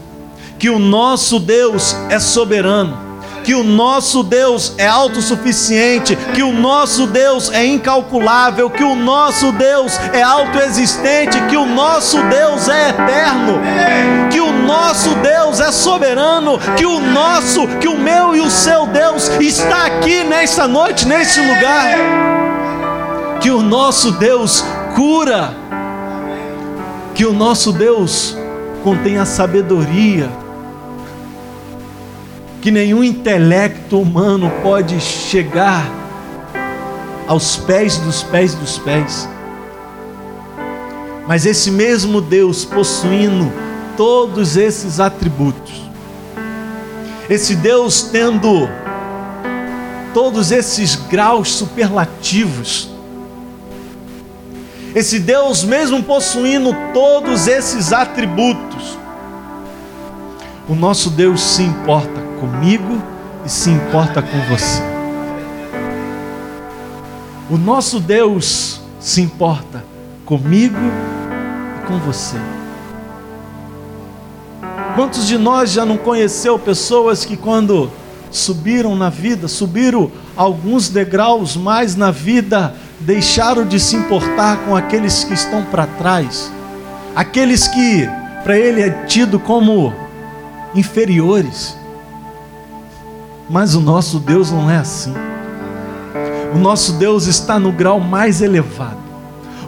Que 0.58 0.70
o 0.70 0.80
nosso 0.80 1.40
Deus 1.40 1.96
é 2.10 2.20
soberano 2.20 3.07
que 3.48 3.56
o 3.56 3.64
nosso 3.64 4.24
Deus 4.24 4.74
é 4.78 4.86
autossuficiente, 4.86 6.18
que 6.36 6.44
o 6.44 6.52
nosso 6.52 7.08
Deus 7.08 7.50
é 7.50 7.66
incalculável, 7.66 8.70
que 8.70 8.84
o 8.84 8.94
nosso 8.94 9.54
Deus 9.54 9.98
é 10.12 10.22
autoexistente, 10.22 11.40
que 11.48 11.56
o 11.56 11.66
nosso 11.66 12.22
Deus 12.24 12.68
é 12.68 12.90
eterno, 12.90 13.62
que 14.30 14.42
o 14.42 14.52
nosso 14.52 15.16
Deus 15.16 15.62
é 15.62 15.72
soberano, 15.72 16.60
que 16.76 16.86
o 16.86 17.00
nosso, 17.00 17.66
que 17.80 17.88
o 17.88 17.98
meu 17.98 18.36
e 18.36 18.42
o 18.42 18.52
seu 18.52 18.86
Deus 18.88 19.30
está 19.40 19.86
aqui 19.86 20.26
nesta 20.26 20.68
noite, 20.68 21.08
neste 21.08 21.40
lugar. 21.40 21.96
Que 23.40 23.50
o 23.50 23.62
nosso 23.62 24.12
Deus 24.12 24.62
cura, 24.94 25.56
que 27.16 27.26
o 27.26 27.32
nosso 27.32 27.72
Deus 27.72 28.36
contém 28.84 29.18
a 29.18 29.26
sabedoria 29.26 30.30
que 32.62 32.72
nenhum 32.72 33.04
intelecto 33.04 34.00
humano 34.00 34.52
pode 34.64 35.00
chegar 35.00 35.90
aos 37.28 37.58
pés 37.58 37.98
dos 37.98 38.24
pés 38.24 38.56
dos 38.56 38.78
pés. 38.80 39.30
Mas 41.28 41.46
esse 41.46 41.70
mesmo 41.70 42.22
Deus 42.22 42.64
possuindo 42.64 43.52
todos 43.98 44.56
esses 44.56 45.00
atributos, 45.00 45.84
esse 47.30 47.56
Deus 47.56 48.04
tendo 48.04 48.70
todos 50.14 50.52
esses 50.52 50.96
graus 50.96 51.52
superlativos, 51.52 52.90
esse 54.96 55.20
Deus 55.20 55.64
mesmo 55.64 56.02
possuindo 56.02 56.76
todos 56.94 57.48
esses 57.48 57.92
atributos, 57.92 58.98
o 60.70 60.74
nosso 60.74 61.10
Deus 61.10 61.42
se 61.42 61.64
importa 61.64 62.27
comigo 62.40 63.02
e 63.46 63.50
se 63.50 63.70
importa 63.70 64.22
com 64.22 64.40
você. 64.50 64.82
O 67.50 67.58
nosso 67.58 68.00
Deus 68.00 68.82
se 69.00 69.22
importa 69.22 69.84
comigo 70.26 70.76
e 71.78 71.88
com 71.88 71.98
você. 72.00 72.38
Quantos 74.96 75.28
de 75.28 75.38
nós 75.38 75.72
já 75.72 75.86
não 75.86 75.96
conheceu 75.96 76.58
pessoas 76.58 77.24
que 77.24 77.38
quando 77.38 77.90
subiram 78.32 78.96
na 78.96 79.10
vida, 79.10 79.48
subiram 79.48 80.12
alguns 80.36 80.90
degraus 80.90 81.56
mais 81.56 81.96
na 81.96 82.12
vida, 82.12 82.76
deixaram 83.00 83.66
de 83.66 83.80
se 83.80 83.96
importar 83.96 84.58
com 84.66 84.76
aqueles 84.76 85.24
que 85.24 85.34
estão 85.34 85.64
para 85.64 85.86
trás, 85.86 86.52
aqueles 87.16 87.68
que 87.68 88.10
para 88.44 88.58
ele 88.58 88.82
é 88.82 88.90
tido 89.06 89.40
como 89.40 89.94
inferiores. 90.74 91.77
Mas 93.50 93.76
o 93.76 93.82
nosso 93.82 94.20
Deus 94.20 94.52
não 94.52 94.70
é 94.70 94.78
assim. 94.78 95.14
O 96.54 96.58
nosso 96.58 96.94
Deus 96.94 97.28
está 97.28 97.60
no 97.60 97.72
grau 97.72 98.00
mais 98.00 98.42
elevado. 98.42 98.98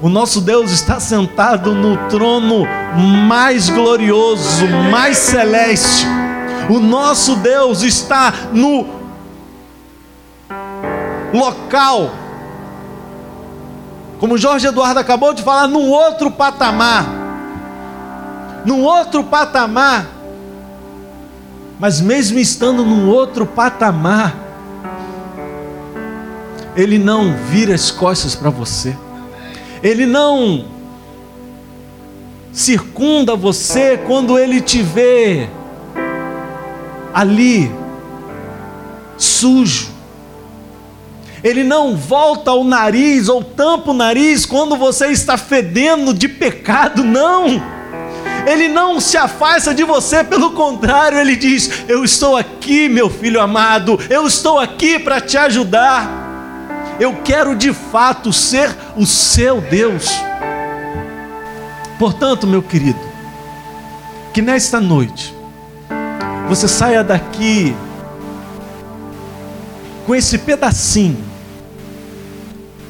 O 0.02 0.10
nosso 0.10 0.42
Deus 0.42 0.72
está 0.72 1.00
sentado 1.00 1.74
no 1.74 1.98
trono 2.10 2.66
mais 3.28 3.70
glorioso, 3.70 4.68
mais 4.90 5.18
celeste. 5.18 6.06
O 6.70 6.80
nosso 6.80 7.36
Deus 7.38 7.82
está 7.82 8.34
no 8.54 9.00
local, 11.34 12.10
como 14.20 14.38
Jorge 14.38 14.68
Eduardo 14.68 15.00
acabou 15.00 15.34
de 15.34 15.42
falar, 15.42 15.68
num 15.68 15.90
outro 15.90 16.30
patamar. 16.30 17.06
Num 18.66 18.84
outro 18.84 19.24
patamar 19.24 20.06
mas 21.80 22.02
mesmo 22.02 22.38
estando 22.38 22.84
num 22.84 23.08
outro 23.08 23.46
patamar, 23.46 24.36
Ele 26.76 27.00
não 27.00 27.34
vira 27.50 27.74
as 27.74 27.90
costas 27.90 28.36
para 28.36 28.50
você, 28.50 28.96
Ele 29.82 30.06
não 30.06 30.66
circunda 32.52 33.34
você 33.36 33.98
quando 34.06 34.38
Ele 34.38 34.60
te 34.60 34.84
vê 34.84 35.48
ali, 37.14 37.72
sujo. 39.18 39.98
Ele 41.42 41.64
não 41.64 41.96
volta 41.96 42.52
o 42.52 42.66
nariz 42.66 43.30
ou 43.30 43.42
tampa 43.42 43.92
o 43.92 43.94
nariz 43.94 44.46
quando 44.46 44.76
você 44.76 45.08
está 45.08 45.38
fedendo 45.38 46.14
de 46.14 46.28
pecado, 46.28 47.02
não. 47.02 47.79
Ele 48.46 48.68
não 48.68 49.00
se 49.00 49.18
afasta 49.18 49.74
de 49.74 49.84
você, 49.84 50.24
pelo 50.24 50.52
contrário, 50.52 51.18
ele 51.18 51.36
diz: 51.36 51.84
Eu 51.88 52.04
estou 52.04 52.38
aqui, 52.38 52.90
meu 52.90 53.10
filho 53.10 53.42
amado, 53.42 54.00
eu 54.10 54.26
estou 54.28 54.60
aqui 54.60 55.00
para 55.00 55.22
te 55.22 55.38
ajudar. 55.38 56.28
Eu 57.00 57.16
quero 57.24 57.56
de 57.56 57.74
fato 57.74 58.34
ser 58.34 58.76
o 58.96 59.06
seu 59.06 59.62
Deus. 59.62 60.10
Portanto, 61.98 62.46
meu 62.46 62.62
querido, 62.62 63.00
que 64.34 64.42
nesta 64.42 64.80
noite 64.80 65.34
você 66.48 66.68
saia 66.68 67.04
daqui 67.04 67.76
com 70.06 70.16
esse 70.16 70.40
pedacinho, 70.40 71.24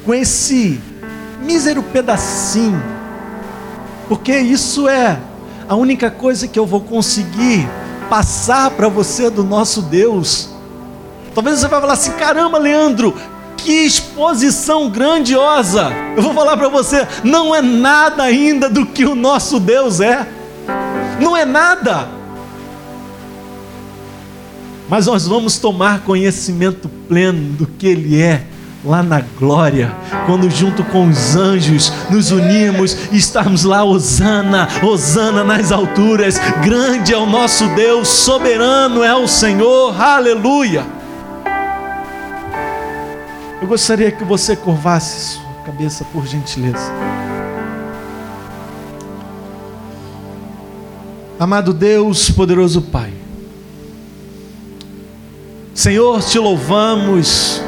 com 0.04 0.14
esse 0.14 0.80
mísero 1.42 1.82
pedacinho, 1.82 2.82
porque 4.08 4.38
isso 4.38 4.88
é 4.88 5.18
a 5.70 5.76
única 5.76 6.10
coisa 6.10 6.48
que 6.48 6.58
eu 6.58 6.66
vou 6.66 6.80
conseguir 6.80 7.64
passar 8.08 8.72
para 8.72 8.88
você 8.88 9.30
do 9.30 9.44
nosso 9.44 9.82
Deus. 9.82 10.50
Talvez 11.32 11.60
você 11.60 11.68
vai 11.68 11.80
falar 11.80 11.92
assim: 11.92 12.10
caramba, 12.14 12.58
Leandro, 12.58 13.14
que 13.56 13.70
exposição 13.70 14.90
grandiosa. 14.90 15.92
Eu 16.16 16.24
vou 16.24 16.34
falar 16.34 16.56
para 16.56 16.68
você: 16.68 17.06
não 17.22 17.54
é 17.54 17.62
nada 17.62 18.24
ainda 18.24 18.68
do 18.68 18.84
que 18.84 19.04
o 19.04 19.14
nosso 19.14 19.60
Deus 19.60 20.00
é. 20.00 20.26
Não 21.20 21.36
é 21.36 21.44
nada. 21.44 22.08
Mas 24.88 25.06
nós 25.06 25.24
vamos 25.24 25.56
tomar 25.56 26.00
conhecimento 26.00 26.88
pleno 27.08 27.52
do 27.52 27.64
que 27.68 27.86
Ele 27.86 28.20
é 28.20 28.44
lá 28.84 29.02
na 29.02 29.20
glória, 29.38 29.94
quando 30.26 30.50
junto 30.50 30.82
com 30.84 31.08
os 31.08 31.36
anjos 31.36 31.92
nos 32.10 32.30
unimos 32.30 32.96
e 33.12 33.16
estarmos 33.16 33.64
lá, 33.64 33.84
Osana, 33.84 34.68
Osana 34.82 35.44
nas 35.44 35.70
alturas, 35.70 36.38
grande 36.62 37.12
é 37.12 37.16
o 37.16 37.26
nosso 37.26 37.66
Deus, 37.74 38.08
soberano 38.08 39.04
é 39.04 39.14
o 39.14 39.28
Senhor, 39.28 40.00
aleluia. 40.00 40.84
Eu 43.60 43.68
gostaria 43.68 44.10
que 44.10 44.24
você 44.24 44.56
curvasse 44.56 45.34
sua 45.34 45.64
cabeça, 45.66 46.04
por 46.12 46.26
gentileza. 46.26 46.90
Amado 51.38 51.72
Deus, 51.72 52.30
poderoso 52.30 52.82
Pai, 52.82 53.12
Senhor, 55.74 56.22
te 56.22 56.38
louvamos 56.38 57.62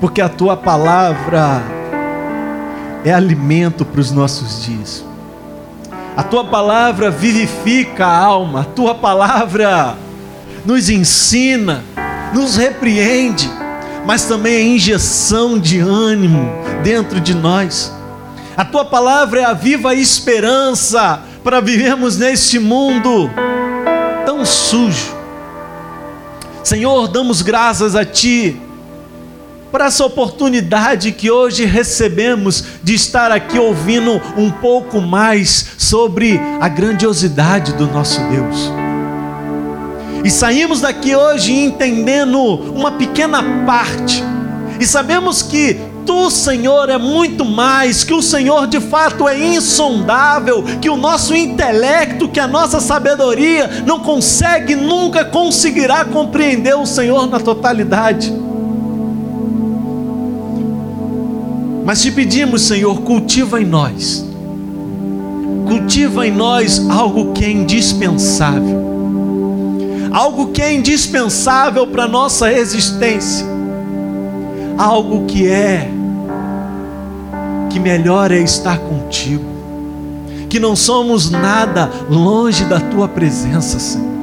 porque 0.00 0.20
a 0.20 0.28
tua 0.28 0.56
palavra 0.56 1.62
é 3.04 3.12
alimento 3.12 3.84
para 3.84 4.00
os 4.00 4.10
nossos 4.10 4.64
dias. 4.64 5.04
A 6.16 6.22
tua 6.22 6.44
palavra 6.44 7.10
vivifica 7.10 8.06
a 8.06 8.18
alma, 8.18 8.62
a 8.62 8.64
tua 8.64 8.94
palavra 8.94 9.96
nos 10.64 10.88
ensina, 10.88 11.84
nos 12.32 12.56
repreende, 12.56 13.50
mas 14.06 14.24
também 14.24 14.56
a 14.56 14.74
injeção 14.74 15.58
de 15.58 15.78
ânimo 15.78 16.50
dentro 16.82 17.20
de 17.20 17.34
nós. 17.34 17.92
A 18.56 18.64
tua 18.64 18.84
palavra 18.84 19.40
é 19.40 19.44
a 19.44 19.52
viva 19.52 19.94
esperança 19.94 21.22
para 21.44 21.60
vivermos 21.60 22.16
neste 22.16 22.58
mundo 22.58 23.30
tão 24.26 24.44
sujo. 24.44 25.14
Senhor, 26.62 27.08
damos 27.08 27.40
graças 27.42 27.94
a 27.94 28.04
Ti 28.04 28.60
por 29.70 29.80
essa 29.80 30.04
oportunidade 30.04 31.12
que 31.12 31.30
hoje 31.30 31.64
recebemos 31.64 32.64
de 32.82 32.94
estar 32.94 33.30
aqui 33.30 33.58
ouvindo 33.58 34.20
um 34.36 34.50
pouco 34.50 35.00
mais 35.00 35.72
sobre 35.78 36.40
a 36.60 36.68
grandiosidade 36.68 37.74
do 37.74 37.86
nosso 37.86 38.20
Deus. 38.28 38.72
E 40.24 40.30
saímos 40.30 40.80
daqui 40.80 41.14
hoje 41.14 41.52
entendendo 41.52 42.38
uma 42.38 42.92
pequena 42.92 43.42
parte, 43.64 44.22
e 44.78 44.86
sabemos 44.86 45.42
que 45.42 45.78
Tu, 46.06 46.30
Senhor, 46.30 46.88
é 46.88 46.98
muito 46.98 47.44
mais, 47.44 48.02
que 48.02 48.14
o 48.14 48.22
Senhor 48.22 48.66
de 48.66 48.80
fato 48.80 49.28
é 49.28 49.38
insondável, 49.38 50.64
que 50.80 50.88
o 50.88 50.96
nosso 50.96 51.36
intelecto, 51.36 52.28
que 52.28 52.40
a 52.40 52.48
nossa 52.48 52.80
sabedoria 52.80 53.84
não 53.86 54.00
consegue, 54.00 54.74
nunca 54.74 55.24
conseguirá 55.24 56.04
compreender 56.04 56.74
o 56.74 56.86
Senhor 56.86 57.28
na 57.28 57.38
totalidade. 57.38 58.32
Mas 61.84 62.02
te 62.02 62.10
pedimos, 62.10 62.62
Senhor, 62.62 63.00
cultiva 63.02 63.60
em 63.60 63.64
nós, 63.64 64.24
cultiva 65.66 66.26
em 66.26 66.30
nós 66.30 66.88
algo 66.88 67.32
que 67.32 67.44
é 67.44 67.50
indispensável, 67.50 68.80
algo 70.12 70.48
que 70.48 70.60
é 70.60 70.72
indispensável 70.72 71.86
para 71.86 72.06
nossa 72.06 72.52
existência, 72.52 73.46
algo 74.78 75.26
que 75.26 75.48
é, 75.48 75.90
que 77.70 77.80
melhor 77.80 78.30
é 78.30 78.38
estar 78.38 78.78
contigo, 78.78 79.44
que 80.48 80.60
não 80.60 80.76
somos 80.76 81.30
nada 81.30 81.90
longe 82.08 82.64
da 82.64 82.80
tua 82.80 83.08
presença, 83.08 83.78
Senhor 83.78 84.19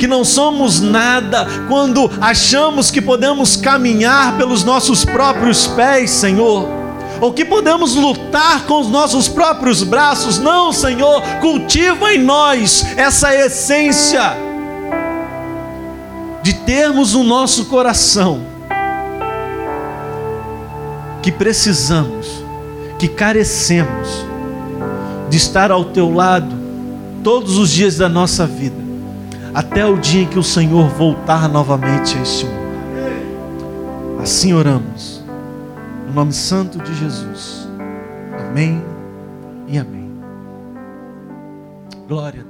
que 0.00 0.06
não 0.06 0.24
somos 0.24 0.80
nada 0.80 1.46
quando 1.68 2.10
achamos 2.22 2.90
que 2.90 3.02
podemos 3.02 3.54
caminhar 3.54 4.38
pelos 4.38 4.64
nossos 4.64 5.04
próprios 5.04 5.66
pés, 5.66 6.10
Senhor. 6.10 6.66
Ou 7.20 7.34
que 7.34 7.44
podemos 7.44 7.94
lutar 7.94 8.64
com 8.64 8.80
os 8.80 8.88
nossos 8.88 9.28
próprios 9.28 9.82
braços, 9.82 10.38
não, 10.38 10.72
Senhor, 10.72 11.20
cultiva 11.42 12.14
em 12.14 12.18
nós 12.18 12.86
essa 12.96 13.34
essência 13.34 14.22
de 16.42 16.54
termos 16.54 17.14
o 17.14 17.22
nosso 17.22 17.66
coração 17.66 18.40
que 21.22 21.30
precisamos, 21.30 22.26
que 22.98 23.06
carecemos 23.06 24.24
de 25.28 25.36
estar 25.36 25.70
ao 25.70 25.84
teu 25.84 26.10
lado 26.10 26.58
todos 27.22 27.58
os 27.58 27.70
dias 27.70 27.98
da 27.98 28.08
nossa 28.08 28.46
vida 28.46 28.89
até 29.54 29.84
o 29.86 29.96
dia 29.98 30.22
em 30.22 30.26
que 30.26 30.38
o 30.38 30.42
Senhor 30.42 30.88
voltar 30.88 31.48
novamente 31.48 32.16
a 32.16 32.22
este 32.22 32.44
mundo. 32.46 32.60
Assim 34.22 34.52
oramos, 34.52 35.24
no 36.06 36.12
nome 36.12 36.32
santo 36.32 36.78
de 36.78 36.94
Jesus. 36.94 37.68
Amém 38.38 38.82
e 39.66 39.78
amém. 39.78 40.10
Glória 42.06 42.40
a 42.40 42.44
Deus. 42.44 42.49